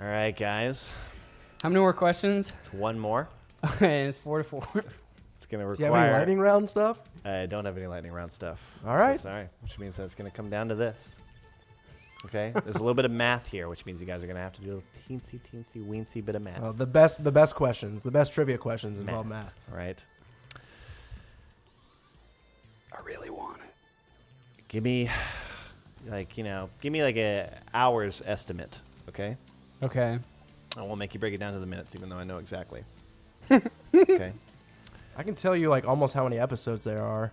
All 0.00 0.06
right, 0.06 0.34
guys. 0.34 0.90
How 1.62 1.68
many 1.68 1.80
more 1.80 1.92
questions? 1.92 2.54
One 2.72 2.98
more. 2.98 3.28
Okay, 3.64 4.06
it's 4.06 4.16
four 4.18 4.38
to 4.38 4.44
four. 4.44 4.66
It's 4.74 5.46
gonna 5.46 5.64
Do 5.76 5.84
you 5.84 5.92
have 5.92 5.94
any 5.94 6.12
lightning 6.12 6.38
round 6.40 6.68
stuff? 6.68 6.98
I 7.24 7.46
don't 7.46 7.66
have 7.66 7.76
any 7.76 7.86
lightning 7.86 8.12
round 8.12 8.32
stuff. 8.32 8.80
All 8.84 8.96
right. 8.96 9.16
Sorry, 9.18 9.46
which 9.60 9.78
means 9.78 9.98
that 9.98 10.04
it's 10.04 10.14
gonna 10.16 10.32
come 10.32 10.48
down 10.48 10.68
to 10.70 10.74
this. 10.74 11.18
Okay. 12.24 12.52
There's 12.64 12.76
a 12.76 12.80
little 12.80 12.94
bit 12.94 13.04
of 13.04 13.10
math 13.10 13.46
here, 13.46 13.68
which 13.68 13.84
means 13.84 14.00
you 14.00 14.06
guys 14.06 14.22
are 14.24 14.26
gonna 14.26 14.40
have 14.40 14.54
to 14.54 14.62
do 14.62 14.82
a 14.82 15.12
teensy, 15.12 15.38
teensy, 15.38 15.86
weensy 15.86 16.24
bit 16.24 16.34
of 16.34 16.42
math. 16.42 16.60
Well, 16.60 16.72
the 16.72 16.86
best, 16.86 17.22
the 17.22 17.30
best 17.30 17.54
questions, 17.54 18.02
the 18.02 18.10
best 18.10 18.32
trivia 18.32 18.58
questions 18.58 18.98
involve 18.98 19.26
math. 19.26 19.54
All 19.70 19.76
right. 19.76 20.02
I 23.02 23.06
really 23.06 23.30
want 23.30 23.58
it. 23.62 23.70
Give 24.68 24.82
me, 24.84 25.10
like 26.08 26.36
you 26.38 26.44
know, 26.44 26.68
give 26.80 26.92
me 26.92 27.02
like 27.02 27.16
a 27.16 27.50
hours 27.74 28.22
estimate. 28.24 28.80
Okay. 29.08 29.36
Okay. 29.82 30.18
I 30.78 30.82
won't 30.82 30.98
make 30.98 31.12
you 31.12 31.20
break 31.20 31.34
it 31.34 31.38
down 31.38 31.52
to 31.52 31.58
the 31.58 31.66
minutes, 31.66 31.94
even 31.94 32.08
though 32.08 32.16
I 32.16 32.24
know 32.24 32.38
exactly. 32.38 32.82
okay. 33.94 34.32
I 35.16 35.22
can 35.22 35.34
tell 35.34 35.54
you 35.54 35.68
like 35.68 35.86
almost 35.86 36.14
how 36.14 36.24
many 36.24 36.38
episodes 36.38 36.84
there 36.84 37.02
are. 37.02 37.32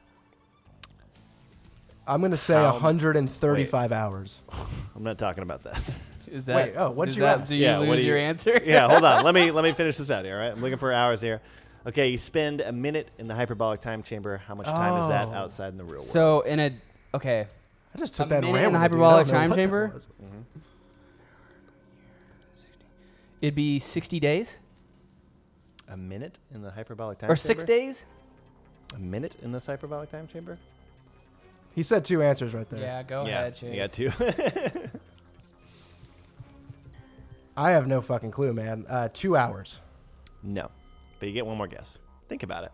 I'm 2.08 2.22
gonna 2.22 2.36
say 2.36 2.56
How- 2.56 2.72
135 2.72 3.92
hours. 3.92 4.42
I'm 4.96 5.04
not 5.04 5.18
talking 5.18 5.44
about 5.44 5.64
that. 5.64 5.98
Is 6.32 6.46
that 6.46 6.56
Wait, 6.56 6.74
oh, 6.76 6.92
what'd 6.92 7.10
does 7.12 7.18
you 7.18 7.24
that, 7.24 7.40
ask? 7.42 7.50
Do 7.50 7.58
you 7.58 7.64
Yeah, 7.64 7.80
what 7.80 7.88
lose 7.90 8.02
do 8.02 8.06
your 8.06 8.18
answer? 8.18 8.62
yeah, 8.64 8.88
hold 8.88 9.04
on. 9.04 9.24
Let 9.24 9.34
me 9.34 9.50
let 9.52 9.64
me 9.64 9.72
finish 9.72 9.98
this 9.98 10.12
out 10.12 10.26
here. 10.26 10.36
All 10.36 10.42
right, 10.42 10.52
I'm 10.52 10.62
looking 10.62 10.78
for 10.78 10.92
hours 10.92 11.22
here. 11.22 11.42
Okay, 11.88 12.10
you 12.10 12.18
spend 12.18 12.62
a 12.62 12.72
minute 12.72 13.10
in 13.18 13.28
the 13.28 13.34
hyperbolic 13.36 13.80
time 13.82 14.04
chamber. 14.04 14.38
How 14.38 14.54
much 14.56 14.66
time 14.68 15.02
is 15.02 15.08
that 15.08 15.28
Oh. 15.28 15.34
outside 15.34 15.70
in 15.70 15.78
the 15.78 15.84
real 15.84 15.94
world? 15.96 16.04
So 16.06 16.42
in 16.42 16.60
a 16.60 16.74
okay, 17.14 17.48
I 17.96 17.98
just 17.98 18.16
took 18.16 18.28
A 18.28 18.30
that 18.30 18.36
and 18.44 18.46
minute 18.48 18.58
ran 18.58 18.66
in 18.68 18.74
the 18.74 18.80
with 18.80 18.86
it, 18.92 18.96
dude. 18.96 19.02
I 19.02 19.10
hyperbolic 19.10 19.28
don't 19.28 19.34
know 19.34 19.40
time 19.40 19.50
what 19.50 19.56
that 19.56 19.62
chamber? 19.62 19.92
was. 19.94 20.08
it'd 23.42 23.56
be 23.56 23.80
sixty 23.80 24.20
days 24.20 24.60
a 25.88 25.98
minute 25.98 26.38
in 26.54 26.62
the 26.62 26.70
hyperbolic 26.72 27.18
time 27.20 27.28
or 27.32 27.36
chamber. 27.36 27.48
six 27.48 27.64
days. 27.64 28.06
A 28.96 29.00
minute 29.00 29.36
in 29.42 29.52
this 29.52 29.66
hyperbolic 29.68 30.10
time 30.10 30.28
chamber. 30.28 30.58
He 31.76 31.84
said 31.84 32.04
two 32.04 32.22
answers 32.22 32.54
right 32.54 32.68
there. 32.70 32.80
Yeah, 32.82 33.04
go 33.04 33.26
yeah, 33.26 33.40
ahead, 33.42 33.56
Chase. 33.56 33.72
you 33.72 33.78
got 33.78 33.94
two. 33.94 34.90
I 37.58 37.72
have 37.72 37.88
no 37.88 38.02
fucking 38.02 38.32
clue, 38.32 38.54
man. 38.54 38.86
Uh, 38.90 39.10
two 39.14 39.36
hours. 39.38 39.80
no, 40.44 40.70
but 41.20 41.28
you 41.28 41.34
get 41.34 41.46
one 41.46 41.58
more 41.58 41.68
guess. 41.68 42.00
Think 42.28 42.44
about 42.44 42.64
it. 42.64 42.72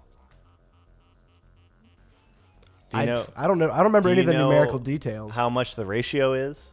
Do 2.89 2.97
you 2.97 3.03
I, 3.03 3.05
know 3.05 3.25
I 3.35 3.47
don't 3.47 3.57
know. 3.57 3.71
I 3.71 3.77
don't 3.77 3.87
remember 3.87 4.09
do 4.09 4.13
any 4.13 4.21
of 4.21 4.27
the 4.27 4.33
know 4.33 4.49
numerical 4.49 4.79
details. 4.79 5.35
how 5.35 5.49
much 5.49 5.75
the 5.75 5.85
ratio 5.85 6.33
is? 6.33 6.71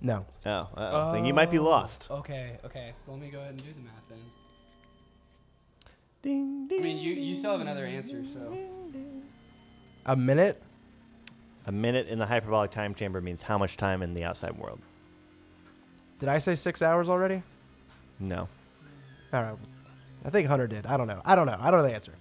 no. 0.00 0.24
Oh, 0.44 0.50
uh, 0.50 1.12
then 1.12 1.24
you 1.24 1.34
might 1.34 1.50
be 1.50 1.58
lost. 1.58 2.06
Okay, 2.10 2.58
okay. 2.64 2.92
So 2.94 3.12
let 3.12 3.20
me 3.20 3.28
go 3.28 3.38
ahead 3.38 3.50
and 3.50 3.58
do 3.58 3.72
the 3.72 3.80
math 3.80 4.08
then. 4.08 4.18
Ding, 6.22 6.68
ding. 6.68 6.80
I 6.80 6.82
mean, 6.82 6.98
you 6.98 7.12
you 7.14 7.34
still 7.36 7.52
have 7.52 7.60
another 7.60 7.84
answer, 7.84 8.24
so 8.24 8.56
A 10.06 10.16
minute? 10.16 10.62
A 11.66 11.72
minute 11.72 12.06
in 12.08 12.18
the 12.18 12.26
hyperbolic 12.26 12.70
time 12.70 12.94
chamber 12.94 13.20
means 13.20 13.42
how 13.42 13.58
much 13.58 13.76
time 13.76 14.02
in 14.02 14.14
the 14.14 14.22
outside 14.24 14.56
world? 14.56 14.80
Did 16.20 16.28
I 16.28 16.38
say 16.38 16.54
six 16.54 16.80
hours 16.80 17.08
already? 17.08 17.42
No. 18.20 18.48
All 19.32 19.42
right. 19.42 19.56
I 20.26 20.30
think 20.30 20.48
Hunter 20.48 20.66
did. 20.66 20.86
I 20.86 20.96
don't 20.96 21.06
know. 21.06 21.22
I 21.24 21.36
don't 21.36 21.46
know. 21.46 21.56
I 21.60 21.70
don't 21.70 21.80
know 21.82 21.86
the 21.88 21.94
answer. 21.94 22.12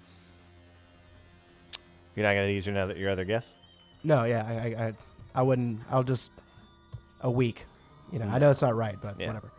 You're 2.15 2.25
not 2.25 2.33
gonna 2.35 2.47
use 2.49 2.65
your 2.67 2.77
other, 2.77 2.97
your 2.97 3.09
other 3.09 3.25
guess? 3.25 3.51
No, 4.03 4.23
yeah, 4.23 4.45
I, 4.47 4.53
I, 4.53 4.85
I, 4.87 4.93
I 5.33 5.41
wouldn't. 5.41 5.81
I'll 5.89 6.03
just 6.03 6.31
a 7.21 7.31
week. 7.31 7.65
You 8.13 8.19
know, 8.19 8.27
I 8.27 8.37
know 8.37 8.51
it's 8.51 8.61
not 8.61 8.75
right, 8.75 8.95
but 9.01 9.19
Yeah. 9.19 9.27
whatever. 9.27 9.51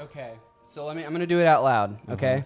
okay. 0.00 0.34
So 0.64 0.84
let 0.86 0.96
me. 0.96 1.02
I'm 1.02 1.12
gonna 1.12 1.26
do 1.26 1.40
it 1.40 1.46
out 1.46 1.64
loud. 1.64 1.98
Mm-hmm. 2.02 2.12
Okay. 2.12 2.44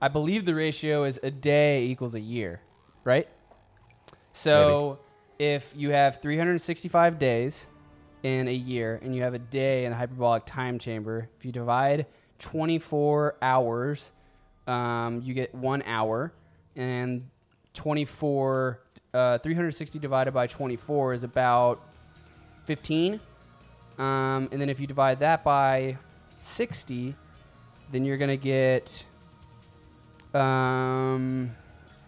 I 0.00 0.08
believe 0.08 0.44
the 0.44 0.54
ratio 0.54 1.04
is 1.04 1.18
a 1.22 1.30
day 1.30 1.86
equals 1.86 2.14
a 2.14 2.20
year, 2.20 2.60
right? 3.04 3.28
So 4.32 4.98
if 5.38 5.72
you 5.76 5.90
have 5.90 6.20
365 6.20 7.18
days 7.18 7.66
in 8.22 8.46
a 8.46 8.52
year 8.52 9.00
and 9.02 9.14
you 9.14 9.22
have 9.22 9.32
a 9.34 9.38
day 9.38 9.84
in 9.86 9.90
the 9.92 9.96
hyperbolic 9.96 10.44
time 10.44 10.78
chamber, 10.78 11.28
if 11.38 11.44
you 11.44 11.50
divide 11.52 12.06
24 12.38 13.36
hours, 13.42 14.12
um, 14.66 15.20
you 15.24 15.34
get 15.34 15.54
one 15.54 15.82
hour, 15.82 16.32
and 16.74 17.28
24, 17.74 18.80
uh, 19.14 19.38
360 19.38 19.98
divided 19.98 20.32
by 20.32 20.46
24 20.46 21.12
is 21.14 21.24
about 21.24 21.80
15. 22.64 23.20
Um, 23.98 24.48
and 24.52 24.60
then 24.60 24.68
if 24.68 24.78
you 24.80 24.86
divide 24.86 25.20
that 25.20 25.42
by 25.42 25.96
60, 26.36 27.14
then 27.92 28.04
you're 28.04 28.18
going 28.18 28.28
to 28.28 28.36
get 28.36 29.04
um, 30.34 31.50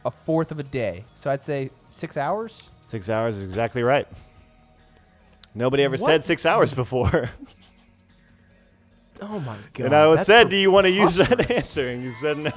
a 0.05 0.11
fourth 0.11 0.51
of 0.53 0.59
a 0.59 0.63
day. 0.65 1.05
So 1.15 1.31
I'd 1.31 1.43
say 1.43 1.71
six 1.91 2.17
hours. 2.17 2.71
Six 2.85 3.09
hours 3.09 3.39
is 3.39 3.45
exactly 3.45 3.83
right. 3.83 4.07
Nobody 5.55 5.83
ever 5.83 5.97
What? 5.97 6.01
said 6.07 6.25
six 6.25 6.45
hours 6.45 6.75
before. 6.75 7.31
Oh 9.21 9.41
my 9.41 9.57
god! 9.75 9.87
and 9.87 9.95
I 9.95 10.07
was 10.07 10.21
that's 10.21 10.27
said, 10.27 10.49
"Do 10.49 10.57
you 10.57 10.71
want 10.71 10.85
to 10.87 10.91
use 10.91 11.17
that 11.17 11.51
answer?" 11.51 11.89
And 11.89 12.03
you 12.03 12.13
said 12.15 12.39
no. 12.39 12.51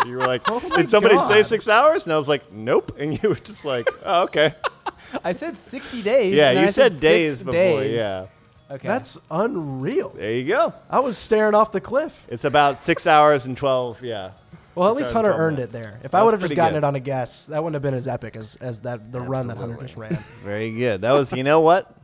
So 0.00 0.06
you 0.08 0.16
were 0.16 0.26
like, 0.26 0.42
Oh 0.46 0.60
"Did 0.76 0.88
somebody 0.90 1.16
say 1.18 1.42
six 1.42 1.68
hours?" 1.68 2.04
And 2.06 2.12
I 2.12 2.16
was 2.16 2.28
like, 2.28 2.52
"Nope." 2.52 2.96
And 2.98 3.22
you 3.22 3.28
were 3.28 3.34
just 3.36 3.64
like, 3.64 3.88
"Oh, 4.04 4.22
okay." 4.24 4.54
I 5.24 5.32
said 5.32 5.56
60 5.56 6.02
days. 6.02 6.34
yeah, 6.34 6.50
and 6.50 6.58
you 6.60 6.64
I 6.66 6.70
said, 6.70 6.92
six 6.92 7.00
days 7.00 7.38
before. 7.42 7.52
days. 7.52 7.96
Yeah, 7.96 8.26
Okay. 8.70 8.88
That's 8.88 9.20
unreal. 9.30 10.10
there 10.10 10.32
you 10.32 10.46
go. 10.48 10.72
I 10.88 11.00
was 11.00 11.18
staring 11.18 11.54
off 11.54 11.72
the 11.72 11.80
cliff. 11.80 12.26
It's 12.30 12.44
about 12.44 12.78
six 12.78 13.06
hours 13.06 13.44
and 13.46 13.56
twelve. 13.56 14.02
Yeah. 14.02 14.32
Well, 14.74 14.88
at 14.88 14.96
least 14.96 15.12
Hunter 15.12 15.30
earned 15.30 15.56
minutes. 15.56 15.74
it 15.74 15.78
there. 15.78 16.00
If 16.02 16.12
That 16.12 16.18
I 16.18 16.22
would 16.24 16.32
have 16.32 16.40
just 16.40 16.56
gotten 16.56 16.72
good. 16.74 16.78
it 16.78 16.84
on 16.84 16.94
a 16.94 17.00
guess, 17.00 17.46
that 17.46 17.62
wouldn't 17.62 17.74
have 17.74 17.82
been 17.82 17.92
as 17.92 18.08
epic 18.08 18.38
as, 18.38 18.56
as 18.56 18.80
that 18.80 19.12
the 19.12 19.20
run 19.20 19.48
that 19.48 19.58
Hunter 19.58 19.76
just 19.78 19.98
ran. 19.98 20.14
Very 20.42 20.74
good. 20.74 21.02
That 21.02 21.12
was. 21.12 21.30
You 21.32 21.44
know 21.44 21.60
what? 21.60 21.94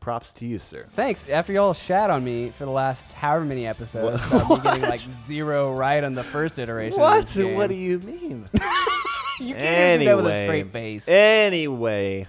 Props 0.00 0.32
to 0.34 0.46
you, 0.46 0.58
sir. 0.58 0.86
Thanks. 0.94 1.28
After 1.28 1.52
y'all 1.52 1.74
shat 1.74 2.10
on 2.10 2.24
me 2.24 2.50
for 2.50 2.64
the 2.64 2.70
last 2.70 3.12
however 3.12 3.44
many 3.44 3.66
episodes 3.66 4.26
about 4.32 4.48
me 4.50 4.56
getting 4.62 4.82
like 4.82 4.98
zero 4.98 5.72
right 5.74 6.02
on 6.02 6.14
the 6.14 6.24
first 6.24 6.58
iteration. 6.58 6.98
What? 6.98 7.30
What 7.36 7.66
do 7.68 7.74
you 7.74 7.98
mean? 8.00 8.48
You 9.42 9.54
can't 9.54 10.02
even 10.02 10.04
do 10.04 10.04
that 10.04 10.16
with 10.16 10.26
a 10.26 10.34
Anyway. 10.34 10.46
straight 10.46 10.66
face. 10.70 11.08
Anyway, 11.08 12.26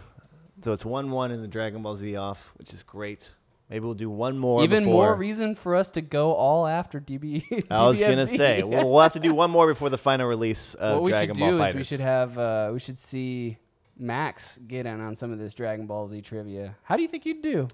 so 0.64 0.72
it's 0.72 0.86
one-one 0.86 1.32
in 1.32 1.42
the 1.42 1.48
Dragon 1.50 1.82
Ball 1.82 1.98
Z 1.98 2.16
off, 2.16 2.54
which 2.56 2.74
is 2.74 2.84
great. 2.84 3.34
Maybe 3.70 3.84
we'll 3.84 3.96
do 3.96 4.10
one 4.10 4.38
more. 4.38 4.64
Even 4.64 4.86
before- 4.86 5.08
more 5.08 5.16
reason 5.16 5.56
for 5.56 5.76
us 5.76 5.92
to 5.92 6.02
go 6.02 6.32
all 6.34 6.66
after 6.66 7.02
DB. 7.02 7.66
I 7.70 7.84
was 7.86 8.00
gonna 8.00 8.28
say 8.28 8.64
we'll, 8.64 8.90
we'll 8.90 9.02
have 9.02 9.12
to 9.14 9.20
do 9.20 9.34
one 9.34 9.52
more 9.52 9.68
before 9.68 9.90
the 9.90 9.98
final 9.98 10.26
release 10.26 10.74
of 10.76 10.94
what 10.96 11.04
we 11.04 11.12
Dragon 11.12 11.36
should 11.36 11.40
Ball 11.42 11.52
do 11.52 11.58
FighterZ. 11.60 11.68
is 11.70 11.76
we 11.76 11.84
should 11.84 12.00
have 12.00 12.38
uh, 12.40 12.70
we 12.72 12.80
should 12.80 12.98
see 12.98 13.58
Max 14.02 14.58
get 14.68 14.86
in 14.86 15.00
on 15.00 15.16
some 15.16 15.32
of 15.32 15.40
this 15.40 15.54
Dragon 15.54 15.86
Ball 15.86 16.08
Z 16.08 16.22
trivia. 16.22 16.76
How 16.84 16.96
do 16.98 17.04
you 17.04 17.08
think 17.08 17.26
you'd 17.26 17.42
do? 17.42 17.68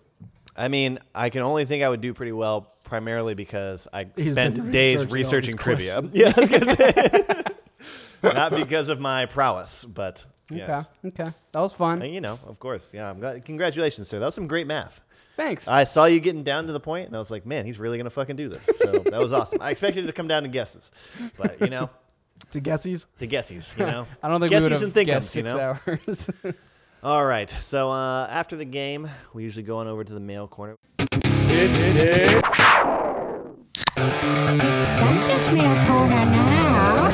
I 0.55 0.67
mean, 0.67 0.99
I 1.13 1.29
can 1.29 1.43
only 1.43 1.65
think 1.65 1.83
I 1.83 1.89
would 1.89 2.01
do 2.01 2.13
pretty 2.13 2.31
well, 2.31 2.73
primarily 2.83 3.35
because 3.35 3.87
I 3.93 4.07
He's 4.15 4.31
spent 4.31 4.55
been 4.55 4.71
days 4.71 5.05
researching 5.11 5.51
all 5.51 5.55
these 5.55 5.63
trivia. 5.63 6.01
Yeah, 6.11 6.33
I 6.35 6.39
was 6.39 6.49
gonna 6.49 6.75
say. 6.75 7.43
not 8.23 8.55
because 8.55 8.89
of 8.89 8.99
my 8.99 9.27
prowess, 9.27 9.85
but 9.85 10.25
yes. 10.49 10.87
Okay, 11.05 11.23
okay, 11.23 11.31
that 11.51 11.59
was 11.59 11.73
fun. 11.73 12.01
And, 12.01 12.13
you 12.13 12.21
know, 12.21 12.39
of 12.45 12.59
course, 12.59 12.93
yeah. 12.93 13.09
I'm 13.09 13.19
glad. 13.19 13.45
Congratulations, 13.45 14.07
sir. 14.07 14.19
That 14.19 14.25
was 14.25 14.35
some 14.35 14.47
great 14.47 14.67
math. 14.67 15.01
Thanks. 15.35 15.67
I 15.67 15.83
saw 15.83 16.05
you 16.05 16.19
getting 16.19 16.43
down 16.43 16.65
to 16.65 16.73
the 16.73 16.79
point, 16.79 17.05
and 17.05 17.15
I 17.15 17.19
was 17.19 17.29
like, 17.29 17.45
man, 17.45 17.63
he's 17.65 17.77
really 17.77 17.97
gonna 17.97 18.09
fucking 18.09 18.35
do 18.35 18.49
this. 18.49 18.65
So 18.65 18.91
that 18.91 19.19
was 19.19 19.31
awesome. 19.31 19.61
I 19.61 19.69
expected 19.69 20.03
it 20.03 20.07
to 20.07 20.13
come 20.13 20.27
down 20.27 20.41
to 20.41 20.49
guesses, 20.49 20.91
but 21.37 21.61
you 21.61 21.69
know, 21.69 21.91
To 22.51 22.61
guessies, 22.61 23.07
to 23.19 23.27
guessies, 23.27 23.77
you 23.77 23.85
know, 23.85 24.07
I 24.23 24.29
don't 24.29 24.39
think 24.39 24.51
we 24.51 24.57
would 24.61 24.71
guessies 24.71 24.81
have 24.81 24.83
and 24.83 24.93
thinkums, 24.93 25.05
guessed 25.05 25.35
you 25.35 25.41
six 25.47 25.53
know. 25.53 25.77
hours. 25.85 26.29
All 27.03 27.25
right. 27.25 27.49
So 27.49 27.91
uh, 27.91 28.27
after 28.29 28.55
the 28.55 28.63
game, 28.65 29.09
we 29.33 29.43
usually 29.43 29.63
go 29.63 29.77
on 29.79 29.87
over 29.87 30.03
to 30.03 30.13
the 30.13 30.19
mail 30.19 30.47
corner. 30.47 30.77
It's 30.99 31.79
Dungeon's 34.99 35.51
Mail 35.53 35.85
Corner 35.87 36.25
now. 36.25 37.09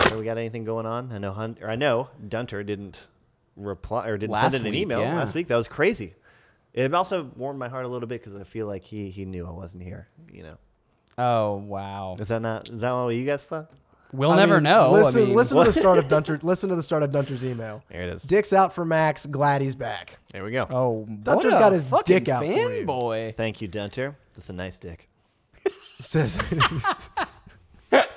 Hey, 0.00 0.16
We 0.16 0.24
got 0.24 0.38
anything 0.38 0.64
going 0.64 0.86
on? 0.86 1.10
I 1.12 1.18
know 1.18 1.32
Hunt, 1.32 1.58
or 1.60 1.70
I 1.70 1.74
know 1.76 2.08
Dunter 2.28 2.62
didn't 2.62 3.06
reply 3.56 4.08
or 4.08 4.16
didn't 4.16 4.32
Last 4.32 4.52
send 4.52 4.62
in 4.62 4.68
an 4.68 4.72
week, 4.72 4.82
email 4.82 5.00
yeah. 5.00 5.14
last 5.16 5.34
week. 5.34 5.48
That 5.48 5.56
was 5.56 5.68
crazy. 5.68 6.14
It 6.74 6.92
also 6.94 7.24
warmed 7.36 7.58
my 7.58 7.68
heart 7.68 7.84
a 7.84 7.88
little 7.88 8.06
bit 8.08 8.22
because 8.22 8.38
I 8.40 8.44
feel 8.44 8.66
like 8.66 8.84
he 8.84 9.10
he 9.10 9.24
knew 9.24 9.46
I 9.46 9.50
wasn't 9.50 9.82
here. 9.82 10.08
You 10.32 10.42
know, 10.44 10.56
Oh 11.18 11.56
wow. 11.56 12.16
is 12.20 12.28
that 12.28 12.40
not 12.40 12.68
is 12.70 12.80
that 12.80 12.92
what 12.92 13.08
you 13.08 13.26
guys 13.26 13.46
thought? 13.46 13.70
We'll 14.12 14.30
I 14.30 14.36
never 14.36 14.54
mean, 14.54 14.62
know. 14.62 14.90
Listen, 14.90 15.22
I 15.22 15.26
mean, 15.26 15.34
listen 15.34 15.58
to 15.58 15.64
the 15.64 15.72
start 15.72 15.98
of 15.98 16.08
Dunter. 16.08 16.38
Listen 16.42 16.70
to 16.70 16.76
the 16.76 16.82
start 16.82 17.02
of 17.02 17.12
Dunter's 17.12 17.44
email. 17.44 17.82
There 17.90 18.02
it 18.02 18.08
is. 18.08 18.22
Dick's 18.22 18.54
out 18.54 18.72
for 18.72 18.84
Max. 18.86 19.26
Glad 19.26 19.60
he's 19.60 19.74
back. 19.74 20.18
There 20.32 20.42
we 20.44 20.50
go. 20.50 20.66
Oh, 20.70 21.06
Dunter's 21.22 21.52
what 21.52 21.58
a 21.58 21.60
got 21.60 21.72
his 21.72 21.84
dick 22.06 22.28
out 22.30 22.42
for 22.44 22.50
you. 22.50 22.86
fanboy. 22.86 23.34
Thank 23.36 23.60
you, 23.60 23.68
Dunter. 23.68 24.16
That's 24.34 24.48
a 24.48 24.54
nice 24.54 24.78
dick. 24.78 25.10
Says, 26.00 26.40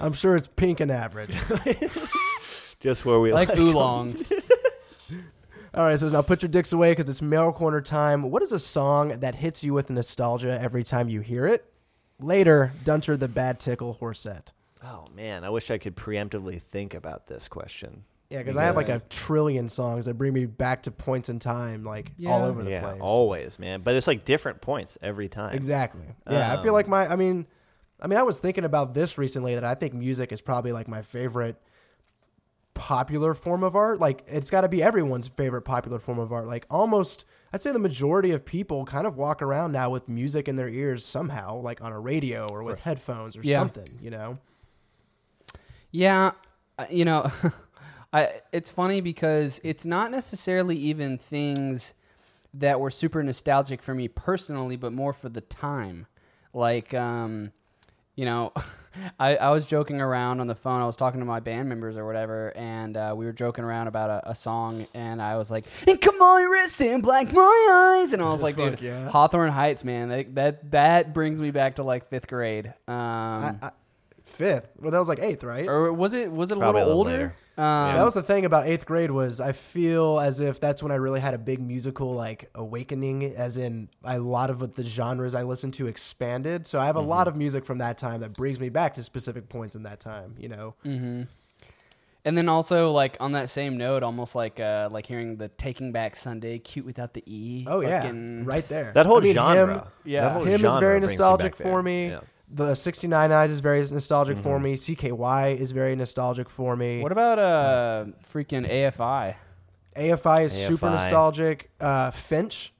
I'm 0.00 0.12
sure 0.12 0.36
it's 0.36 0.48
pink 0.48 0.80
and 0.80 0.92
average. 0.92 1.30
Just 2.80 3.04
where 3.06 3.18
we 3.18 3.32
Like 3.32 3.56
oolong. 3.56 4.14
All 5.72 5.86
right, 5.86 5.94
it 5.94 5.98
says 5.98 6.12
now 6.12 6.22
put 6.22 6.42
your 6.42 6.50
dicks 6.50 6.72
away 6.72 6.92
because 6.92 7.08
it's 7.08 7.22
mail 7.22 7.50
corner 7.52 7.80
time. 7.80 8.30
What 8.30 8.42
is 8.42 8.52
a 8.52 8.58
song 8.60 9.08
that 9.20 9.34
hits 9.34 9.64
you 9.64 9.74
with 9.74 9.90
nostalgia 9.90 10.60
every 10.60 10.84
time 10.84 11.08
you 11.08 11.20
hear 11.20 11.46
it? 11.46 11.64
Later, 12.20 12.72
Dunter 12.84 13.16
the 13.16 13.28
Bad 13.28 13.60
Tickle 13.60 13.98
Horset. 14.00 14.52
Oh 14.84 15.06
man, 15.14 15.44
I 15.44 15.50
wish 15.50 15.70
I 15.70 15.78
could 15.78 15.96
preemptively 15.96 16.60
think 16.60 16.94
about 16.94 17.26
this 17.26 17.48
question. 17.48 18.04
Yeah, 18.30 18.38
because 18.38 18.56
I 18.56 18.64
have 18.64 18.76
like 18.76 18.88
a 18.88 19.00
trillion 19.10 19.68
songs 19.68 20.06
that 20.06 20.14
bring 20.14 20.32
me 20.32 20.46
back 20.46 20.84
to 20.84 20.90
points 20.90 21.28
in 21.28 21.38
time, 21.38 21.84
like 21.84 22.10
all 22.26 22.44
over 22.44 22.62
the 22.62 22.70
yeah, 22.70 22.80
place. 22.80 23.00
always, 23.00 23.58
man. 23.58 23.82
But 23.82 23.94
it's 23.94 24.06
like 24.06 24.24
different 24.24 24.60
points 24.60 24.98
every 25.02 25.28
time. 25.28 25.54
Exactly. 25.54 26.06
Yeah, 26.28 26.52
I 26.52 26.56
feel 26.62 26.70
um, 26.70 26.74
like 26.74 26.88
my. 26.88 27.06
I 27.06 27.16
mean, 27.16 27.46
I 28.00 28.06
mean, 28.06 28.18
I 28.18 28.22
was 28.22 28.40
thinking 28.40 28.64
about 28.64 28.94
this 28.94 29.18
recently 29.18 29.54
that 29.54 29.64
I 29.64 29.74
think 29.74 29.94
music 29.94 30.32
is 30.32 30.40
probably 30.40 30.72
like 30.72 30.88
my 30.88 31.02
favorite 31.02 31.56
popular 32.74 33.34
form 33.34 33.62
of 33.62 33.76
art. 33.76 34.00
Like, 34.00 34.24
it's 34.26 34.50
got 34.50 34.62
to 34.62 34.68
be 34.68 34.82
everyone's 34.82 35.28
favorite 35.28 35.62
popular 35.62 35.98
form 35.98 36.18
of 36.18 36.32
art. 36.32 36.46
Like, 36.46 36.66
almost, 36.68 37.24
I'd 37.54 37.62
say 37.62 37.70
the 37.70 37.78
majority 37.78 38.32
of 38.32 38.44
people 38.44 38.84
kind 38.84 39.06
of 39.06 39.16
walk 39.16 39.40
around 39.40 39.70
now 39.70 39.88
with 39.88 40.08
music 40.08 40.48
in 40.48 40.56
their 40.56 40.68
ears 40.68 41.06
somehow, 41.06 41.54
like 41.54 41.80
on 41.80 41.92
a 41.92 42.00
radio 42.00 42.48
or 42.48 42.64
with 42.64 42.82
headphones 42.82 43.36
or 43.36 43.42
Yeah. 43.42 43.58
something. 43.58 43.86
You 44.02 44.10
know. 44.10 44.38
Yeah, 45.92 46.32
uh, 46.80 46.86
you 46.90 47.04
know, 47.04 47.30
I 48.12 48.40
it's 48.50 48.72
funny 48.72 49.00
because 49.00 49.60
it's 49.62 49.86
not 49.86 50.10
necessarily 50.10 50.76
even 50.78 51.16
things 51.16 51.94
that 52.54 52.80
were 52.80 52.90
super 52.90 53.22
nostalgic 53.22 53.82
for 53.82 53.94
me 53.94 54.08
personally, 54.08 54.74
but 54.74 54.92
more 54.92 55.12
for 55.12 55.28
the 55.28 55.40
time. 55.40 56.08
Like, 56.52 56.92
um, 56.92 57.52
you 58.16 58.24
know, 58.24 58.52
I, 59.18 59.36
I 59.36 59.50
was 59.50 59.66
joking 59.66 60.00
around 60.00 60.40
on 60.40 60.46
the 60.46 60.54
phone. 60.54 60.80
I 60.80 60.86
was 60.86 60.96
talking 60.96 61.20
to 61.20 61.26
my 61.26 61.40
band 61.40 61.68
members 61.68 61.96
or 61.96 62.06
whatever, 62.06 62.52
and 62.56 62.96
uh, 62.96 63.14
we 63.16 63.24
were 63.24 63.32
joking 63.32 63.64
around 63.64 63.88
about 63.88 64.10
a, 64.10 64.30
a 64.30 64.34
song, 64.34 64.86
and 64.94 65.20
I 65.20 65.36
was 65.36 65.50
like, 65.50 65.66
"And 65.86 66.00
come 66.00 66.20
on, 66.20 66.40
your 66.42 66.52
wrists 66.52 66.80
and 66.80 67.02
black 67.02 67.32
my 67.32 67.98
eyes," 68.00 68.12
and 68.12 68.22
I 68.22 68.30
was 68.30 68.42
like, 68.46 68.56
"Dude, 68.56 68.80
yeah. 68.80 69.08
Hawthorne 69.08 69.52
Heights, 69.52 69.84
man, 69.84 70.08
that, 70.08 70.34
that 70.34 70.70
that 70.72 71.14
brings 71.14 71.40
me 71.40 71.50
back 71.50 71.76
to 71.76 71.82
like 71.82 72.08
fifth 72.08 72.26
grade." 72.28 72.66
Um, 72.86 72.94
I, 72.94 73.56
I, 73.62 73.70
fifth. 74.34 74.68
Well, 74.78 74.90
that 74.90 74.98
was 74.98 75.08
like 75.08 75.20
eighth, 75.20 75.44
right? 75.44 75.66
or 75.68 75.92
was 75.92 76.12
it 76.14 76.30
was 76.30 76.50
it 76.50 76.56
a 76.56 76.60
Probably 76.60 76.82
little 76.82 76.96
a 76.96 77.02
little 77.02 77.12
older? 77.12 77.34
Um, 77.56 77.94
That 77.94 78.04
was 78.04 78.14
the 78.14 78.22
thing 78.22 78.44
about 78.44 78.66
eighth 78.66 78.84
grade 78.86 79.10
was 79.10 79.40
I 79.40 79.52
feel 79.52 80.20
as 80.20 80.40
if 80.40 80.60
that's 80.60 80.82
when 80.82 80.92
I 80.92 80.96
really 80.96 81.20
had 81.20 81.34
a 81.34 81.38
big 81.38 81.60
musical 81.60 82.12
like 82.14 82.50
awakening, 82.54 83.24
as 83.36 83.58
in 83.58 83.88
a 84.04 84.18
lot 84.18 84.50
of 84.50 84.60
what 84.60 84.74
the 84.74 84.84
genres 84.84 85.34
I 85.34 85.42
listened 85.42 85.74
to 85.74 85.86
expanded. 85.86 86.66
So 86.66 86.80
I 86.80 86.86
have 86.86 86.96
a 86.96 87.00
lot 87.00 87.28
of 87.28 87.36
music 87.36 87.64
from 87.64 87.78
that 87.78 87.96
time 87.98 88.20
that 88.20 88.34
brings 88.34 88.58
me 88.60 88.68
back 88.68 88.94
to 88.94 89.02
specific 89.02 89.48
points 89.48 89.76
in 89.76 89.84
that 89.84 90.00
time. 90.00 90.34
You 90.38 90.48
know, 90.48 90.74
and 92.26 92.38
then 92.38 92.48
also 92.48 92.90
like 92.90 93.16
on 93.20 93.32
that 93.32 93.48
same 93.50 93.76
note, 93.76 94.02
almost 94.02 94.34
like 94.34 94.58
uh, 94.58 94.88
like 94.90 95.06
hearing 95.06 95.36
the 95.36 95.48
Taking 95.48 95.92
Back 95.92 96.16
Sunday, 96.16 96.58
cute 96.58 96.86
without 96.86 97.12
the 97.14 97.22
e. 97.26 97.66
oh 97.68 97.82
fucking- 97.82 98.38
yeah, 98.38 98.50
right 98.52 98.66
there. 98.68 98.92
That 98.94 99.06
whole 99.06 99.18
I 99.18 99.20
mean, 99.20 99.34
genre. 99.34 99.74
Him, 99.74 99.82
Yeah. 100.04 100.20
that 100.22 100.32
whole 100.32 100.44
him 100.44 100.54
is 100.54 100.60
genre 100.62 100.80
very 100.80 100.98
brings 101.00 101.12
me 101.12 101.16
nostalgic 101.18 101.52
back 101.52 101.58
there. 101.58 101.66
for 101.72 101.82
me. 101.82 102.08
Yeah. 102.08 102.20
The 102.54 102.74
69 102.76 103.32
Eyes 103.32 103.50
is 103.50 103.58
very 103.60 103.80
nostalgic 103.80 104.38
for 104.38 104.54
Mm-hmm. 104.56 104.62
me. 104.64 104.74
CKY 104.74 105.56
is 105.58 105.72
very 105.72 105.96
nostalgic 105.96 106.48
for 106.48 106.76
me. 106.76 107.02
What 107.02 107.10
about 107.12 107.38
uh 107.40 108.04
freaking 108.32 108.70
AFI? 108.70 109.34
AFI 109.96 110.44
is 110.44 110.52
super 110.52 110.86
AFI. 110.86 110.90
nostalgic. 110.92 111.70
Uh, 111.80 112.10
Finch, 112.12 112.72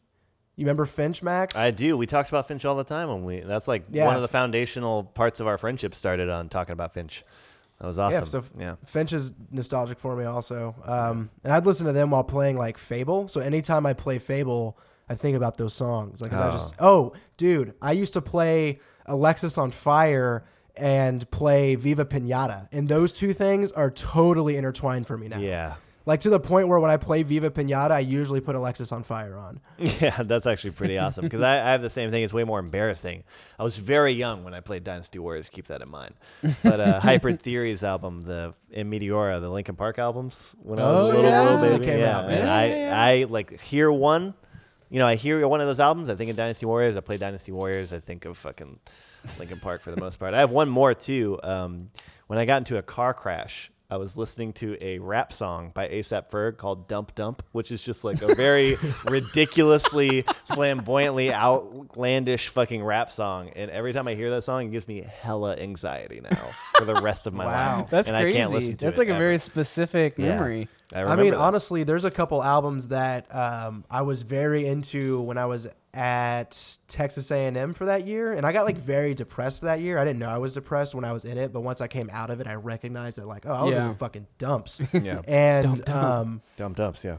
you 0.57 0.65
remember 0.65 0.87
Finch, 0.87 1.23
Max? 1.23 1.57
I 1.57 1.71
do. 1.73 1.97
We 1.97 2.07
talked 2.07 2.29
about 2.29 2.47
Finch 2.49 2.65
all 2.65 2.77
the 2.77 2.85
time 2.85 3.09
when 3.09 3.25
we. 3.25 3.41
That's 3.41 3.67
like 3.67 3.85
Yeah. 3.91 4.07
one 4.07 4.17
of 4.17 4.23
the 4.23 4.29
foundational 4.29 5.03
parts 5.05 5.41
of 5.41 5.47
our 5.49 5.59
friendship 5.59 5.95
started 5.95 6.29
on 6.29 6.49
talking 6.49 6.73
about 6.73 6.95
Finch. 6.95 7.25
That 7.81 7.89
was 7.89 7.99
awesome. 7.99 8.21
Yeah, 8.21 8.25
so 8.25 8.45
yeah. 8.59 8.75
Finch 8.85 9.13
is 9.13 9.33
nostalgic 9.51 9.99
for 9.99 10.15
me 10.15 10.25
also. 10.25 10.77
Um, 10.85 11.31
and 11.43 11.53
I'd 11.53 11.67
listen 11.67 11.87
to 11.87 11.93
them 11.93 12.11
while 12.11 12.23
playing 12.25 12.57
like 12.57 12.79
Fable. 12.79 13.27
So 13.27 13.41
anytime 13.41 13.85
I 13.87 13.93
play 13.95 14.19
Fable, 14.19 14.79
I 15.09 15.15
think 15.15 15.37
about 15.37 15.57
those 15.59 15.75
songs. 15.75 16.21
Like 16.23 16.31
'cause 16.31 16.41
I 16.41 16.51
just 16.51 16.75
oh, 16.81 17.13
dude, 17.37 17.75
I 17.83 17.93
used 17.93 18.13
to 18.15 18.23
play 18.23 18.79
Alexis 19.07 19.59
on 19.59 19.71
Fire 19.71 20.45
and 20.77 21.29
play 21.31 21.75
Viva 21.77 22.05
Pinata, 22.05 22.69
and 22.73 22.89
those 22.89 23.13
two 23.13 23.33
things 23.33 23.71
are 23.73 23.91
totally 23.91 24.57
intertwined 24.57 25.07
for 25.07 25.17
me 25.17 25.29
now. 25.29 25.39
Yeah. 25.39 25.75
Like 26.07 26.21
to 26.21 26.29
the 26.31 26.41
point 26.41 26.69
where 26.69 26.79
when 26.81 26.91
I 26.91 26.99
play 26.99 27.23
Viva 27.23 27.49
Pinata, 27.51 27.93
I 27.93 28.01
usually 28.01 28.41
put 28.43 28.55
Alexis 28.55 28.93
on 28.93 29.03
Fire 29.05 29.37
on. 29.39 29.61
Yeah, 29.79 30.23
that's 30.23 30.47
actually 30.47 30.73
pretty 30.73 30.99
awesome 30.99 31.25
because 31.25 31.41
I, 31.41 31.55
I 31.67 31.71
have 31.73 31.81
the 31.81 31.89
same 31.89 32.11
thing. 32.11 32.23
It's 32.23 32.33
way 32.33 32.45
more 32.45 32.59
embarrassing. 32.59 33.25
I 33.59 33.63
was 33.65 33.79
very 33.79 34.13
young 34.13 34.45
when 34.45 34.53
I 34.53 34.61
played 34.61 34.85
Dynasty 34.85 35.19
Warriors. 35.19 35.49
Keep 35.49 35.69
that 35.69 35.81
in 35.81 35.89
mind. 35.89 36.15
But 36.63 36.79
uh, 36.81 37.01
Hybrid 37.09 37.41
Theories 37.41 37.83
album, 37.83 38.21
the 38.21 38.53
and 38.73 38.93
Meteora, 38.93 39.41
the 39.41 39.49
Linkin 39.49 39.77
Park 39.77 39.99
albums, 39.99 40.55
when 40.63 40.79
I 40.79 40.93
was 40.93 41.09
Oh, 41.09 41.13
a 41.13 41.15
little, 41.15 41.23
yeah. 41.31 41.41
little 41.43 41.61
When 41.61 41.71
they 41.71 41.79
baby, 41.79 41.91
came 41.91 42.01
yeah. 42.01 42.19
out, 42.19 42.29
and 42.31 42.49
I, 42.51 43.21
I 43.21 43.25
like 43.25 43.59
hear 43.63 43.91
one. 43.91 44.35
You 44.91 44.99
know, 44.99 45.07
I 45.07 45.17
hear 45.17 45.47
one 45.49 45.61
of 45.61 45.67
those 45.67 45.81
albums. 45.81 46.09
I 46.11 46.15
think 46.15 46.31
of 46.31 46.37
Dynasty 46.37 46.67
Warriors. 46.67 46.97
I 46.97 47.01
play 47.01 47.17
Dynasty 47.17 47.53
Warriors. 47.53 47.93
I 47.93 48.01
think 48.01 48.25
of 48.25 48.37
fucking 48.39 48.79
Linkin 49.39 49.61
Park 49.61 49.83
for 49.83 49.91
the 49.91 50.01
most 50.01 50.19
part. 50.19 50.35
I 50.35 50.41
have 50.41 50.51
one 50.51 50.69
more 50.69 50.95
too. 50.95 51.41
Um, 51.43 51.91
when 52.27 52.39
I 52.39 52.45
got 52.45 52.59
into 52.59 52.79
a 52.79 52.83
car 52.83 53.15
crash, 53.15 53.71
I 53.91 53.97
was 53.99 54.17
listening 54.17 54.55
to 54.55 54.77
a 54.81 54.99
rap 54.99 55.33
song 55.33 55.71
by 55.75 55.87
ASAP 55.89 56.31
Ferg 56.31 56.57
called 56.57 56.89
"Dump 56.89 57.15
Dump," 57.15 57.43
which 57.53 57.71
is 57.71 57.83
just 57.83 58.03
like 58.03 58.23
a 58.23 58.35
very 58.35 58.77
ridiculously, 59.09 60.23
flamboyantly 60.55 61.33
outlandish 61.33 62.49
fucking 62.49 62.83
rap 62.83 63.11
song. 63.13 63.51
And 63.55 63.71
every 63.71 63.93
time 63.93 64.09
I 64.09 64.15
hear 64.15 64.31
that 64.31 64.43
song, 64.43 64.67
it 64.67 64.71
gives 64.71 64.89
me 64.89 65.03
hella 65.21 65.57
anxiety 65.57 66.21
now 66.23 66.51
for 66.77 66.85
the 66.85 66.95
rest 66.95 67.27
of 67.27 67.35
my 67.35 67.45
Wow. 67.55 67.79
life. 67.81 67.91
That's 67.91 68.09
and 68.09 68.17
crazy. 68.17 68.39
I 68.39 68.41
can't 68.41 68.53
listen 68.53 68.77
to 68.79 68.85
That's 68.87 68.97
it 68.97 69.01
like 69.01 69.09
a 69.09 69.19
very 69.19 69.35
ever. 69.35 69.39
specific 69.41 70.15
Yeah. 70.19 70.31
memory. 70.31 70.69
I 70.95 71.17
mean, 71.17 71.33
that. 71.33 71.41
honestly, 71.41 71.83
there's 71.85 72.05
a 72.05 72.11
couple 72.11 72.43
albums 72.43 72.89
that 72.89 73.35
um, 73.35 73.85
I 73.91 74.03
was 74.03 74.23
very 74.23 74.67
into 74.67 75.21
when 75.23 75.39
I 75.39 75.47
was 75.47 75.69
at 75.95 76.79
Texas 76.89 77.31
A&M 77.31 77.73
for 77.73 77.87
that 77.87 78.07
year, 78.07 78.33
and 78.33 78.45
I 78.45 78.53
got 78.53 78.65
like 78.67 78.77
very 78.77 79.15
depressed 79.15 79.63
that 79.63 79.81
year. 79.81 79.97
I 79.97 80.05
didn't 80.05 80.19
know 80.19 80.29
I 80.29 80.39
was 80.39 80.53
depressed 80.53 80.95
when 80.95 81.05
I 81.05 81.13
was 81.13 81.25
in 81.25 81.39
it, 81.39 81.53
but 81.53 81.61
once 81.61 81.81
I 81.81 81.87
came 81.87 82.11
out 82.13 82.31
of 82.31 82.41
it, 82.41 82.47
I 82.47 82.55
recognized 82.55 83.19
that 83.19 83.27
like, 83.27 83.47
oh, 83.47 83.53
I 83.53 83.63
was 83.63 83.77
in 83.77 83.87
the 83.89 83.95
fucking 83.95 84.27
dumps. 84.39 84.81
Yeah. 84.93 85.21
And 85.29 85.89
um, 85.89 86.43
Dump 86.57 86.77
Dumps, 86.77 87.05
yeah. 87.05 87.17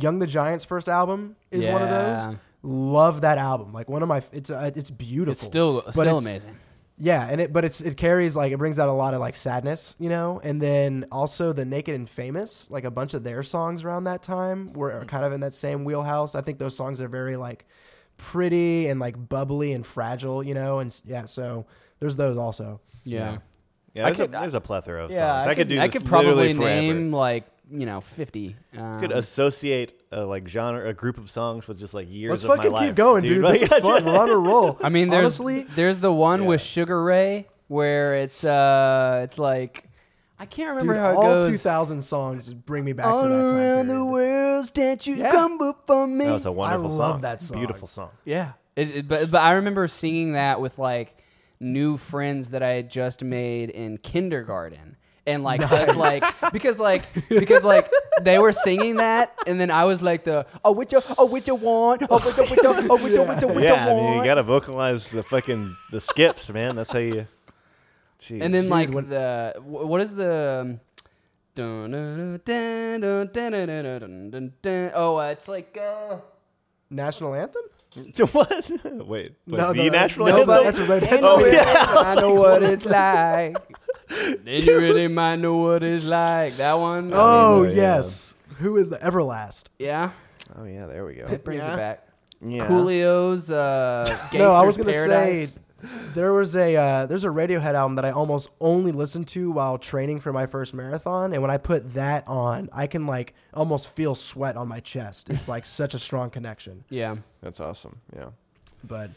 Young 0.00 0.18
the 0.18 0.26
Giant's 0.26 0.64
first 0.64 0.88
album 0.88 1.36
is 1.50 1.66
one 1.66 1.82
of 1.82 1.90
those. 1.90 2.36
Love 2.62 3.20
that 3.20 3.36
album. 3.36 3.72
Like 3.74 3.90
one 3.90 4.02
of 4.02 4.08
my, 4.08 4.22
it's 4.32 4.50
uh, 4.50 4.70
it's 4.74 4.90
beautiful. 4.90 5.32
It's 5.32 5.42
still 5.42 5.82
But 5.82 5.92
still 5.92 6.02
it's- 6.18 6.26
amazing. 6.26 6.56
Yeah, 6.96 7.26
and 7.28 7.40
it 7.40 7.52
but 7.52 7.64
it's 7.64 7.80
it 7.80 7.96
carries 7.96 8.36
like 8.36 8.52
it 8.52 8.58
brings 8.58 8.78
out 8.78 8.88
a 8.88 8.92
lot 8.92 9.14
of 9.14 9.20
like 9.20 9.34
sadness, 9.34 9.96
you 9.98 10.08
know, 10.08 10.40
and 10.44 10.60
then 10.62 11.04
also 11.10 11.52
the 11.52 11.64
Naked 11.64 11.94
and 11.94 12.08
Famous, 12.08 12.70
like 12.70 12.84
a 12.84 12.90
bunch 12.90 13.14
of 13.14 13.24
their 13.24 13.42
songs 13.42 13.82
around 13.82 14.04
that 14.04 14.22
time 14.22 14.72
were 14.74 14.92
mm-hmm. 14.92 15.06
kind 15.06 15.24
of 15.24 15.32
in 15.32 15.40
that 15.40 15.54
same 15.54 15.84
wheelhouse. 15.84 16.36
I 16.36 16.40
think 16.40 16.58
those 16.58 16.76
songs 16.76 17.02
are 17.02 17.08
very 17.08 17.36
like 17.36 17.64
pretty 18.16 18.86
and 18.86 19.00
like 19.00 19.28
bubbly 19.28 19.72
and 19.72 19.84
fragile, 19.84 20.42
you 20.42 20.54
know, 20.54 20.78
and 20.78 21.00
yeah, 21.04 21.24
so 21.24 21.66
there's 21.98 22.16
those 22.16 22.36
also. 22.36 22.80
Yeah. 23.04 23.38
Yeah, 23.92 24.02
I 24.02 24.04
there's, 24.06 24.16
could- 24.16 24.34
a, 24.34 24.40
there's 24.40 24.54
a 24.54 24.60
plethora 24.60 25.04
of 25.04 25.10
Yeah, 25.10 25.40
songs. 25.40 25.46
I, 25.46 25.54
could 25.54 25.68
do 25.68 25.80
I 25.80 25.86
this 25.86 25.98
could 25.98 26.06
probably 26.06 26.34
literally 26.34 26.54
forever. 26.54 26.80
name 26.80 27.12
like 27.12 27.44
you 27.70 27.86
know 27.86 28.00
fifty. 28.00 28.56
Um, 28.76 29.00
could 29.00 29.12
associate 29.12 29.92
a 30.12 30.24
like 30.24 30.46
genre, 30.48 30.88
a 30.88 30.92
group 30.92 31.18
of 31.18 31.30
songs 31.30 31.66
with 31.68 31.78
just 31.78 31.94
like 31.94 32.10
years 32.10 32.30
Let's 32.30 32.44
of 32.44 32.50
my 32.50 32.56
fucking 32.56 32.72
life. 32.72 32.88
keep 32.88 32.94
going, 32.96 33.22
dude. 33.22 33.42
Like, 33.42 33.60
This 33.60 33.72
is 33.72 33.78
fun. 33.86 34.04
We're 34.04 34.18
on 34.18 34.30
a 34.30 34.36
roll. 34.36 34.78
I 34.82 34.88
mean, 34.88 35.08
there's 35.08 35.40
honestly, 35.40 35.62
there's 35.74 36.00
the 36.00 36.12
one 36.12 36.42
Yeah. 36.42 36.48
with 36.48 36.60
Sugar 36.60 37.02
Ray 37.02 37.46
where 37.68 38.14
it's 38.16 38.44
uh 38.44 39.22
it's 39.24 39.38
like 39.38 39.88
I 40.38 40.46
can't 40.46 40.68
remember 40.70 40.94
dude, 40.94 41.02
how 41.02 41.10
it 41.12 41.16
all 41.16 41.22
goes. 41.40 41.46
2000 41.52 42.02
songs 42.02 42.52
bring 42.52 42.84
me 42.84 42.92
back 42.92 43.06
All 43.06 43.22
to 43.22 43.28
that 43.28 43.48
time 43.48 43.56
around 43.56 43.86
the 43.86 43.92
period. 43.94 44.04
world, 44.04 44.64
stand 44.66 45.06
you 45.06 45.14
Yeah. 45.14 45.30
come 45.30 45.58
before 45.58 46.06
me. 46.06 46.26
That 46.26 46.34
was 46.34 46.46
a 46.46 46.52
wonderful 46.52 46.90
love 46.90 47.12
song. 47.12 47.20
that 47.22 47.40
song. 47.42 47.58
Beautiful 47.58 47.88
song. 47.88 48.10
Yeah, 48.24 48.52
it, 48.76 48.90
it- 48.96 49.08
but 49.08 49.30
but 49.30 49.40
I 49.40 49.52
remember 49.54 49.88
singing 49.88 50.32
that 50.32 50.60
with 50.60 50.78
like 50.78 51.16
new 51.60 51.96
friends 51.96 52.50
that 52.50 52.62
I 52.62 52.70
had 52.70 52.90
just 52.90 53.22
made 53.24 53.70
in 53.70 53.96
kindergarten, 53.98 54.96
and 55.26 55.42
like 55.42 55.60
nice. 55.60 55.88
us 55.88 55.96
like 55.96 56.22
because 56.52 56.78
like 56.78 57.04
because 57.28 57.64
like 57.64 57.90
they 58.20 58.38
were 58.38 58.52
singing 58.52 58.96
that 58.96 59.34
and 59.46 59.58
then 59.60 59.70
I 59.70 59.84
was 59.84 60.02
like 60.02 60.24
the 60.24 60.46
oh 60.64 60.72
what 60.72 60.92
you 60.92 61.00
oh 61.16 61.24
what 61.24 61.46
you 61.46 61.54
want 61.54 62.02
oh 62.10 62.18
what 62.18 62.36
you 62.36 62.44
what 62.44 62.62
you 62.62 62.74
oh 62.90 62.96
what 62.96 63.10
you 63.10 63.22
what 63.22 63.40
you, 63.40 63.48
what 63.48 63.62
yeah, 63.62 63.86
you 63.86 63.92
want. 63.92 64.06
I 64.06 64.10
mean, 64.10 64.18
you 64.18 64.24
gotta 64.24 64.42
vocalize 64.42 65.08
the 65.08 65.22
fucking 65.22 65.76
the 65.90 66.00
skips, 66.00 66.50
man. 66.50 66.76
That's 66.76 66.92
how 66.92 66.98
you. 66.98 67.26
Jeez. 68.20 68.42
And 68.42 68.54
then 68.54 68.64
Dude, 68.64 68.70
like 68.70 68.90
when, 68.90 69.08
the 69.08 69.54
what 69.62 70.00
is 70.00 70.14
the. 70.14 70.78
Oh, 71.56 71.84
uh, 75.16 75.28
it's 75.30 75.48
like 75.48 75.78
uh, 75.80 76.16
national 76.90 77.34
anthem. 77.34 77.62
To 78.14 78.26
what? 78.26 78.70
Wait, 79.06 79.34
no, 79.46 79.72
the, 79.72 79.84
the 79.84 79.90
national 79.90 80.26
no, 80.26 80.38
anthem. 80.38 80.46
But 80.48 80.64
that's 80.64 80.78
a 80.78 80.84
red 80.84 81.04
anthem. 81.04 81.20
Oh, 81.22 81.44
yeah. 81.44 81.62
I, 81.64 81.94
I 81.94 82.14
like, 82.14 82.18
know 82.18 82.34
what, 82.34 82.60
what 82.60 82.62
it's 82.64 82.84
like 82.84 83.56
then 84.08 84.40
you 84.62 84.78
really 84.78 85.08
might 85.08 85.36
know 85.36 85.56
what 85.56 85.82
it's 85.82 86.04
like. 86.04 86.56
That 86.56 86.74
one. 86.74 87.10
Oh, 87.12 87.62
yeah. 87.64 87.72
yes. 87.74 88.34
Who 88.58 88.76
is 88.76 88.90
the 88.90 88.98
Everlast? 88.98 89.70
yeah, 89.78 90.10
Oh 90.56 90.64
yeah, 90.64 90.86
there 90.86 91.04
we 91.04 91.14
go. 91.14 91.24
It 91.24 91.44
brings 91.44 91.62
Yeah. 91.62 91.74
it 91.74 91.76
back. 91.76 92.08
Yeah. 92.46 92.66
Coolio's 92.68 93.50
uh, 93.50 94.04
No, 94.34 94.50
I 94.52 94.62
was 94.64 94.76
gonna 94.76 94.92
Paradise. 94.92 95.54
say 95.54 95.60
there 96.12 96.32
was 96.32 96.54
a 96.56 96.76
uh, 96.76 97.06
there's 97.06 97.24
a 97.24 97.28
Radiohead 97.28 97.74
album 97.74 97.96
that 97.96 98.04
I 98.04 98.10
almost 98.10 98.50
only 98.60 98.92
listened 98.92 99.28
to 99.28 99.50
while 99.50 99.78
training 99.78 100.20
for 100.20 100.32
my 100.32 100.46
first 100.46 100.74
marathon, 100.74 101.32
and 101.32 101.40
when 101.42 101.50
I 101.50 101.56
put 101.56 101.94
that 101.94 102.24
on, 102.28 102.68
I 102.72 102.86
can 102.86 103.06
like 103.06 103.34
almost 103.54 103.88
feel 103.96 104.14
sweat 104.14 104.56
on 104.56 104.68
my 104.68 104.80
chest. 104.80 105.30
It's 105.30 105.48
like 105.48 105.64
such 105.66 105.94
a 105.94 105.98
strong 105.98 106.30
connection. 106.30 106.84
Yeah. 106.90 107.16
That's 107.40 107.60
awesome. 107.60 108.00
Yeah. 108.14 108.28
But 108.84 109.10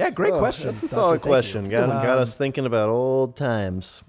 yeah, 0.00 0.10
great 0.10 0.32
Oh, 0.32 0.38
question. 0.38 0.66
That's 0.66 0.78
a 0.78 0.86
Doctor. 0.86 0.94
solid 0.94 1.20
Thank 1.20 1.22
question. 1.30 1.62
Got, 1.62 1.86
good 1.86 2.06
got 2.06 2.16
Um, 2.16 2.22
us 2.22 2.36
thinking 2.36 2.66
about 2.66 2.88
old 2.88 3.36
times. 3.36 4.02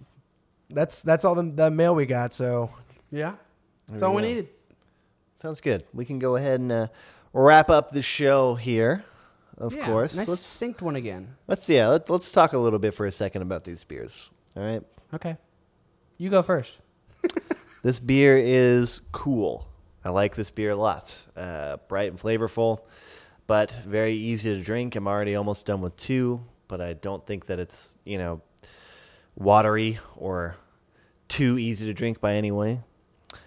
That's 0.69 1.01
that's 1.01 1.25
all 1.25 1.35
the, 1.35 1.43
the 1.43 1.69
mail 1.69 1.93
we 1.95 2.05
got. 2.05 2.33
So 2.33 2.71
Yeah. 3.11 3.33
That's 3.87 3.99
There 3.99 4.09
all 4.09 4.15
we 4.15 4.21
we 4.21 4.27
needed. 4.29 4.49
Sounds 5.41 5.59
good. 5.61 5.83
We 5.93 6.05
can 6.05 6.17
go 6.19 6.35
ahead 6.35 6.59
and 6.59 6.71
uh, 6.71 6.87
wrap 7.33 7.69
up 7.69 7.91
the 7.91 8.01
show 8.01 8.55
here. 8.55 9.03
Of 9.57 9.75
Yeah, 9.75 9.85
course. 9.85 10.15
Nice 10.15 10.27
Let's, 10.27 10.41
succinct 10.41 10.81
one 10.81 10.95
again. 10.95 11.35
let's 11.47 11.67
yeah. 11.69 11.87
Let, 11.89 12.09
let's 12.09 12.31
talk 12.31 12.53
a 12.53 12.57
little 12.57 12.79
bit 12.79 12.93
for 12.95 13.05
a 13.05 13.11
second 13.11 13.41
about 13.43 13.63
these 13.63 13.83
beers. 13.83 14.29
All 14.55 14.63
right. 14.63 14.81
Okay. 15.13 15.37
You 16.17 16.29
go 16.29 16.41
first. 16.41 16.79
This 17.83 17.99
beer 17.99 18.37
is 18.37 19.01
cool. 19.11 19.67
I 20.05 20.09
like 20.11 20.35
this 20.35 20.51
beer 20.51 20.69
a 20.69 20.75
lot. 20.75 21.15
Uh, 21.35 21.77
bright 21.87 22.11
and 22.11 22.19
flavorful, 22.21 22.81
but 23.51 23.71
very 23.85 24.13
easy 24.13 24.55
to 24.55 24.63
drink. 24.63 24.95
I'm 24.95 25.09
already 25.09 25.35
almost 25.35 25.65
done 25.65 25.81
with 25.81 25.97
two, 25.97 26.39
but 26.69 26.79
I 26.79 26.93
don't 26.93 27.27
think 27.27 27.47
that 27.47 27.59
it's, 27.59 27.97
you 28.05 28.17
know, 28.17 28.39
watery 29.35 29.99
or 30.15 30.55
too 31.27 31.57
easy 31.59 31.85
to 31.87 31.93
drink 31.93 32.21
by 32.21 32.35
any 32.35 32.49
way. 32.49 32.79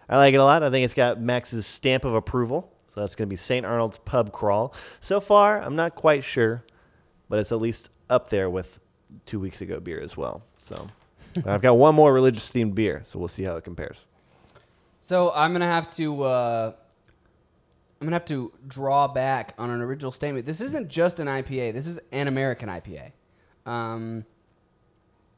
I 0.07 0.19
like 0.19 0.35
it 0.35 0.37
a 0.37 0.45
lot. 0.45 0.63
I 0.63 0.69
think 0.69 0.85
it's 0.85 0.93
got 0.93 1.23
Max's 1.23 1.67
stamp 1.67 2.05
of 2.05 2.15
approval. 2.15 2.71
So 2.89 3.01
that's 3.01 3.15
going 3.15 3.27
to 3.29 3.31
be 3.31 3.37
St. 3.37 3.65
Arnold's 3.65 3.97
Pub 3.97 4.31
Crawl. 4.31 4.75
So 5.01 5.23
far, 5.23 5.63
I'm 5.63 5.75
not 5.75 5.95
quite 5.95 6.23
sure, 6.23 6.67
but 7.31 7.39
it's 7.39 7.51
at 7.51 7.63
least 7.63 7.89
up 8.11 8.29
there 8.29 8.51
with 8.51 8.81
two 9.25 9.41
weeks 9.41 9.63
ago 9.63 9.81
beer 9.81 10.03
as 10.03 10.19
well. 10.19 10.45
So 10.59 10.87
I've 11.47 11.63
got 11.63 11.79
one 11.79 11.95
more 11.95 12.13
religious 12.13 12.51
themed 12.51 12.75
beer, 12.75 13.01
so 13.05 13.19
we'll 13.19 13.29
see 13.29 13.45
how 13.45 13.57
it 13.57 13.65
compares. 13.65 14.05
So 15.01 15.33
I'm 15.35 15.55
gonna 15.55 15.65
have 15.65 15.91
to. 15.95 16.25
Uh, 16.25 16.73
I'm 18.05 18.09
gonna 18.09 18.17
have 18.17 18.27
to 18.27 18.53
draw 18.69 19.09
back 19.09 19.55
on 19.57 19.71
an 19.71 19.81
original 19.81 20.13
statement. 20.13 20.45
This 20.45 20.61
isn't 20.61 20.89
just 20.91 21.21
an 21.21 21.27
IPA. 21.27 21.73
This 21.73 21.87
is 21.87 21.99
an 22.13 22.29
American 22.29 22.69
IPA. 22.69 23.13
Um, 23.65 24.27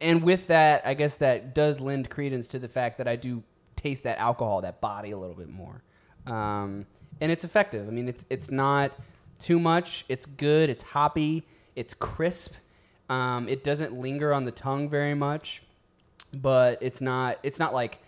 and 0.01 0.25
with 0.25 0.49
that, 0.49 0.85
I 0.85 0.95
guess 0.95 1.15
that 1.19 1.55
does 1.55 1.79
lend 1.79 2.11
credence 2.11 2.49
to 2.49 2.59
the 2.59 2.67
fact 2.67 2.99
that 2.99 3.07
I 3.07 3.15
do 3.15 3.45
taste 3.77 4.03
that 4.03 4.19
alcohol, 4.19 4.63
that 4.63 4.81
body, 4.81 5.13
a 5.13 5.17
little 5.17 5.37
bit 5.37 5.49
more. 5.49 5.81
Um, 6.27 6.87
and 7.21 7.31
it's 7.31 7.45
effective. 7.45 7.87
I 7.87 7.93
mean, 7.93 8.09
it's 8.09 8.25
it's 8.31 8.51
not 8.51 8.91
too 9.39 9.61
much. 9.61 10.05
It's 10.09 10.27
good. 10.27 10.69
It's 10.69 10.83
hoppy. 10.83 11.47
It's 11.77 11.95
crisp. 11.95 12.55
Um, 13.09 13.49
it 13.49 13.63
doesn't 13.63 13.97
linger 13.97 14.35
on 14.35 14.45
the 14.45 14.51
tongue 14.51 14.91
very 14.91 15.15
much, 15.15 15.63
but 16.37 16.79
it's 16.81 17.01
not. 17.01 17.39
It's 17.45 17.61
not 17.61 17.73
like 17.73 18.01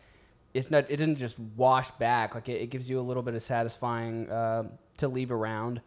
it's 0.55 0.71
not. 0.71 0.87
It 0.89 0.97
doesn't 0.97 1.17
just 1.17 1.39
wash 1.57 1.91
back. 1.93 2.35
Like 2.35 2.49
it, 2.49 2.63
it 2.63 2.71
gives 2.71 2.89
you 2.89 3.01
a 3.01 3.03
little 3.03 3.23
bit 3.23 3.35
of 3.35 3.43
satisfying 3.43 4.31
uh, 4.31 4.65
to 4.99 5.09
leave 5.09 5.31
around. 5.31 5.81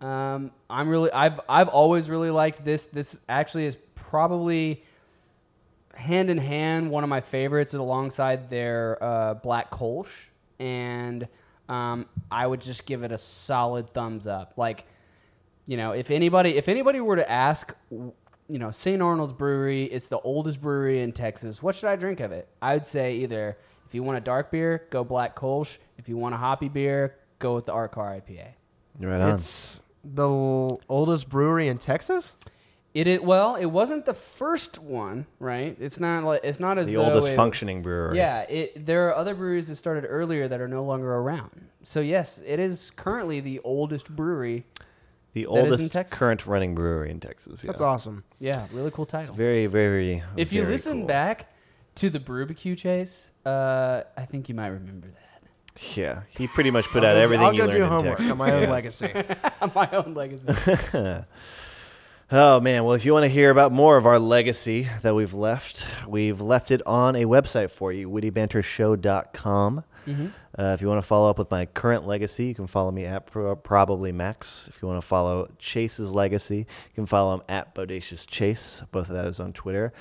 Um, 0.00 0.50
I'm 0.68 0.88
really. 0.88 1.12
I've 1.12 1.40
I've 1.48 1.68
always 1.68 2.10
really 2.10 2.30
liked 2.30 2.64
this. 2.64 2.86
This 2.86 3.20
actually 3.28 3.66
is 3.66 3.76
probably 3.94 4.82
hand 5.96 6.30
in 6.30 6.38
hand 6.38 6.90
one 6.90 7.04
of 7.04 7.10
my 7.10 7.20
favorites 7.20 7.74
alongside 7.74 8.50
their 8.50 9.02
uh, 9.02 9.34
black 9.34 9.70
kolsch 9.70 10.26
and 10.58 11.26
um, 11.68 12.06
i 12.30 12.46
would 12.46 12.60
just 12.60 12.86
give 12.86 13.02
it 13.02 13.12
a 13.12 13.18
solid 13.18 13.88
thumbs 13.90 14.26
up 14.26 14.54
like 14.56 14.86
you 15.66 15.76
know 15.76 15.92
if 15.92 16.10
anybody 16.10 16.56
if 16.56 16.68
anybody 16.68 17.00
were 17.00 17.16
to 17.16 17.30
ask 17.30 17.74
you 17.90 18.12
know 18.48 18.70
st 18.70 19.00
arnold's 19.00 19.32
brewery 19.32 19.84
it's 19.84 20.08
the 20.08 20.18
oldest 20.20 20.60
brewery 20.60 21.00
in 21.00 21.12
texas 21.12 21.62
what 21.62 21.74
should 21.74 21.88
i 21.88 21.96
drink 21.96 22.20
of 22.20 22.32
it 22.32 22.48
i 22.60 22.74
would 22.74 22.86
say 22.86 23.16
either 23.16 23.56
if 23.94 23.96
you 23.96 24.02
want 24.02 24.18
a 24.18 24.20
dark 24.20 24.50
beer 24.50 24.88
go 24.90 25.04
black 25.04 25.36
kolsch 25.36 25.78
if 25.98 26.08
you 26.08 26.16
want 26.16 26.34
a 26.34 26.36
hoppy 26.38 26.68
beer 26.68 27.14
go 27.38 27.54
with 27.54 27.64
the 27.64 27.70
art 27.72 27.92
car 27.92 28.20
ipa 28.20 28.48
Right 28.98 29.20
on. 29.20 29.36
it's 29.36 29.82
the 30.02 30.26
l- 30.28 30.80
oldest 30.88 31.28
brewery 31.28 31.68
in 31.68 31.78
Texas. 31.78 32.34
it 32.92 33.06
is 33.06 33.20
well 33.20 33.54
it 33.54 33.66
wasn't 33.66 34.04
the 34.04 34.12
first 34.12 34.80
one 34.80 35.26
right 35.38 35.76
it's 35.78 36.00
not 36.00 36.24
like 36.24 36.40
it's 36.42 36.58
not 36.58 36.76
as 36.76 36.88
the 36.88 36.96
though 36.96 37.04
oldest 37.04 37.28
it- 37.28 37.36
functioning 37.36 37.82
brewery. 37.82 38.16
Yeah, 38.16 38.40
it, 38.48 38.84
there 38.84 39.06
are 39.08 39.14
other 39.14 39.32
breweries 39.36 39.68
that 39.68 39.76
started 39.76 40.06
earlier 40.08 40.48
that 40.48 40.60
are 40.60 40.66
no 40.66 40.82
longer 40.82 41.14
around. 41.14 41.68
So 41.84 42.00
yes, 42.00 42.40
it 42.44 42.58
is 42.58 42.90
currently 42.96 43.38
the 43.38 43.60
oldest 43.62 44.10
brewery. 44.10 44.66
The 45.34 45.44
That 45.44 45.50
is 45.52 45.56
in 45.58 45.62
oldest 45.70 45.92
Texas. 45.92 46.18
current 46.18 46.46
running 46.48 46.74
brewery 46.74 47.12
in 47.12 47.20
Texas. 47.20 47.62
That's 47.62 47.80
yeah. 47.80 47.86
awesome. 47.86 48.24
Yeah, 48.40 48.66
really 48.72 48.90
cool 48.90 49.06
title. 49.06 49.36
Very, 49.36 49.66
very. 49.66 50.20
if 50.36 50.52
you 50.52 50.62
very 50.62 50.72
listen 50.72 50.98
cool. 50.98 51.06
back 51.06 51.53
to 51.96 52.10
the 52.10 52.20
barbecue 52.20 52.74
Chase, 52.76 53.32
uh, 53.46 54.02
I 54.16 54.22
think 54.24 54.48
you 54.48 54.54
might 54.54 54.68
remember 54.68 55.08
that. 55.08 55.18
Yeah, 55.96 56.22
he 56.28 56.46
pretty 56.46 56.70
much 56.70 56.84
put 56.86 57.02
out 57.04 57.16
I'll 57.16 57.16
go 57.16 57.18
do- 57.18 57.22
everything 57.22 57.46
I'll 57.46 57.52
you 57.52 57.58
go 57.58 57.64
learned 57.66 57.76
do 57.76 57.82
in 57.82 57.88
homework 57.88 58.18
Texas. 58.18 58.30
on 58.30 58.38
my 58.38 58.52
own 58.52 58.68
legacy. 58.70 59.08
My 59.74 59.88
own 59.92 60.14
legacy. 60.14 61.24
Oh 62.32 62.58
man, 62.60 62.84
well 62.84 62.94
if 62.94 63.04
you 63.04 63.12
want 63.12 63.24
to 63.24 63.28
hear 63.28 63.50
about 63.50 63.70
more 63.70 63.96
of 63.96 64.06
our 64.06 64.18
legacy 64.18 64.88
that 65.02 65.14
we've 65.14 65.34
left, 65.34 65.86
we've 66.08 66.40
left 66.40 66.70
it 66.70 66.80
on 66.86 67.16
a 67.16 67.24
website 67.26 67.70
for 67.70 67.92
you, 67.92 68.08
wittybantershow.com. 68.08 69.84
Mm-hmm. 70.06 70.26
Uh, 70.58 70.72
if 70.74 70.80
you 70.80 70.88
want 70.88 70.98
to 70.98 71.06
follow 71.06 71.28
up 71.28 71.38
with 71.38 71.50
my 71.50 71.66
current 71.66 72.06
legacy, 72.06 72.46
you 72.46 72.54
can 72.54 72.66
follow 72.66 72.90
me 72.90 73.04
at 73.04 73.26
Pro- 73.26 73.56
probably 73.56 74.12
Max. 74.12 74.68
If 74.68 74.80
you 74.80 74.88
want 74.88 75.00
to 75.00 75.06
follow 75.06 75.50
Chase's 75.58 76.10
legacy, 76.10 76.58
you 76.58 76.94
can 76.94 77.06
follow 77.06 77.34
him 77.34 77.42
at 77.48 77.74
Bodacious 77.74 78.26
Chase. 78.26 78.82
Both 78.90 79.08
of 79.08 79.14
that 79.14 79.26
is 79.26 79.40
on 79.40 79.52
Twitter. 79.52 79.92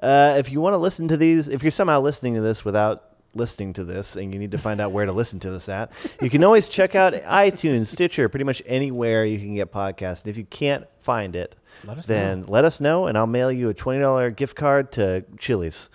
Uh, 0.00 0.36
if 0.38 0.50
you 0.52 0.60
want 0.60 0.74
to 0.74 0.78
listen 0.78 1.08
to 1.08 1.16
these, 1.16 1.48
if 1.48 1.62
you're 1.62 1.70
somehow 1.70 2.00
listening 2.00 2.34
to 2.34 2.40
this 2.40 2.64
without 2.64 3.04
listening 3.34 3.72
to 3.74 3.84
this 3.84 4.16
and 4.16 4.32
you 4.32 4.38
need 4.38 4.50
to 4.52 4.58
find 4.58 4.80
out 4.80 4.90
where 4.92 5.04
to 5.06 5.12
listen 5.12 5.38
to 5.40 5.50
this 5.50 5.68
at, 5.68 5.90
you 6.22 6.30
can 6.30 6.42
always 6.44 6.68
check 6.68 6.94
out 6.94 7.12
iTunes, 7.14 7.86
Stitcher, 7.86 8.28
pretty 8.28 8.44
much 8.44 8.62
anywhere 8.66 9.24
you 9.24 9.38
can 9.38 9.54
get 9.54 9.72
podcasts. 9.72 10.22
And 10.22 10.28
if 10.30 10.36
you 10.38 10.44
can't 10.44 10.84
find 11.00 11.34
it, 11.36 11.56
Let 11.84 11.98
us 11.98 12.06
then 12.06 12.44
let 12.46 12.64
us 12.64 12.80
know 12.80 13.06
and 13.06 13.18
I'll 13.18 13.26
mail 13.26 13.50
you 13.52 13.68
a 13.68 13.74
$20 13.74 14.34
gift 14.36 14.56
card 14.56 14.92
to 14.92 15.24
Chili's. 15.38 15.88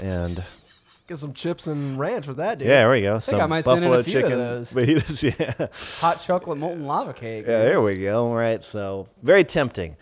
And 0.00 0.42
Get 1.06 1.16
some 1.16 1.32
chips 1.32 1.66
and 1.68 1.98
ranch 1.98 2.26
with 2.26 2.36
that, 2.36 2.58
dude. 2.58 2.68
yeah, 2.68 2.80
there 2.80 2.90
we 2.90 3.00
go. 3.00 3.18
think 3.18 3.36
I 3.38 3.40
Some 3.40 3.50
might 3.50 3.64
send 3.64 3.78
in 3.78 3.84
a 3.84 3.96
buffalo 3.96 4.02
few 4.02 4.18
of 4.18 4.24
chicken 4.24 4.38
those. 4.38 4.72
fajitas, 4.74 5.38
yeah. 5.58 5.66
Hot 6.00 6.20
chocolate 6.20 6.58
molten 6.58 6.84
lava 6.86 7.14
cake. 7.14 7.46
Yeah, 7.46 7.64
there 7.64 7.80
we 7.80 7.94
go. 7.96 8.26
All 8.26 8.34
right, 8.34 8.62
so 8.62 9.08
very 9.22 9.42
tempting. 9.42 9.96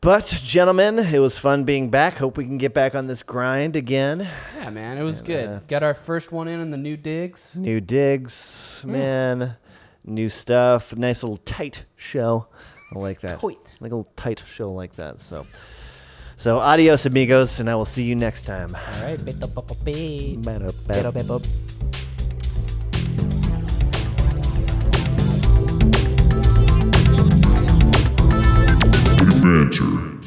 But 0.00 0.26
gentlemen, 0.44 0.98
it 1.00 1.18
was 1.18 1.38
fun 1.38 1.64
being 1.64 1.90
back. 1.90 2.18
Hope 2.18 2.36
we 2.36 2.44
can 2.44 2.56
get 2.56 2.72
back 2.72 2.94
on 2.94 3.08
this 3.08 3.22
grind 3.22 3.74
again. 3.74 4.28
Yeah, 4.56 4.70
man, 4.70 4.96
it 4.96 5.02
was 5.02 5.20
good. 5.20 5.48
uh, 5.48 5.60
Got 5.66 5.82
our 5.82 5.94
first 5.94 6.30
one 6.30 6.46
in 6.46 6.60
in 6.60 6.70
the 6.70 6.76
new 6.76 6.96
digs. 6.96 7.56
New 7.56 7.80
digs, 7.80 8.84
man. 8.86 9.56
New 10.04 10.28
stuff. 10.28 10.94
Nice 10.96 11.24
little 11.24 11.36
tight 11.38 11.84
show. 11.96 12.46
I 12.94 12.98
like 12.98 13.20
that. 13.22 13.40
Tight. 13.40 13.76
Like 13.80 13.90
a 13.90 13.96
little 13.96 14.12
tight 14.14 14.42
show 14.46 14.72
like 14.72 14.94
that. 14.94 15.20
So, 15.20 15.46
so 16.36 16.58
adios, 16.60 17.04
amigos, 17.04 17.58
and 17.58 17.68
I 17.68 17.74
will 17.74 17.84
see 17.84 18.04
you 18.04 18.14
next 18.14 18.44
time. 18.44 18.76
All 18.76 19.02
right, 19.02 19.18
Enter. 29.48 30.17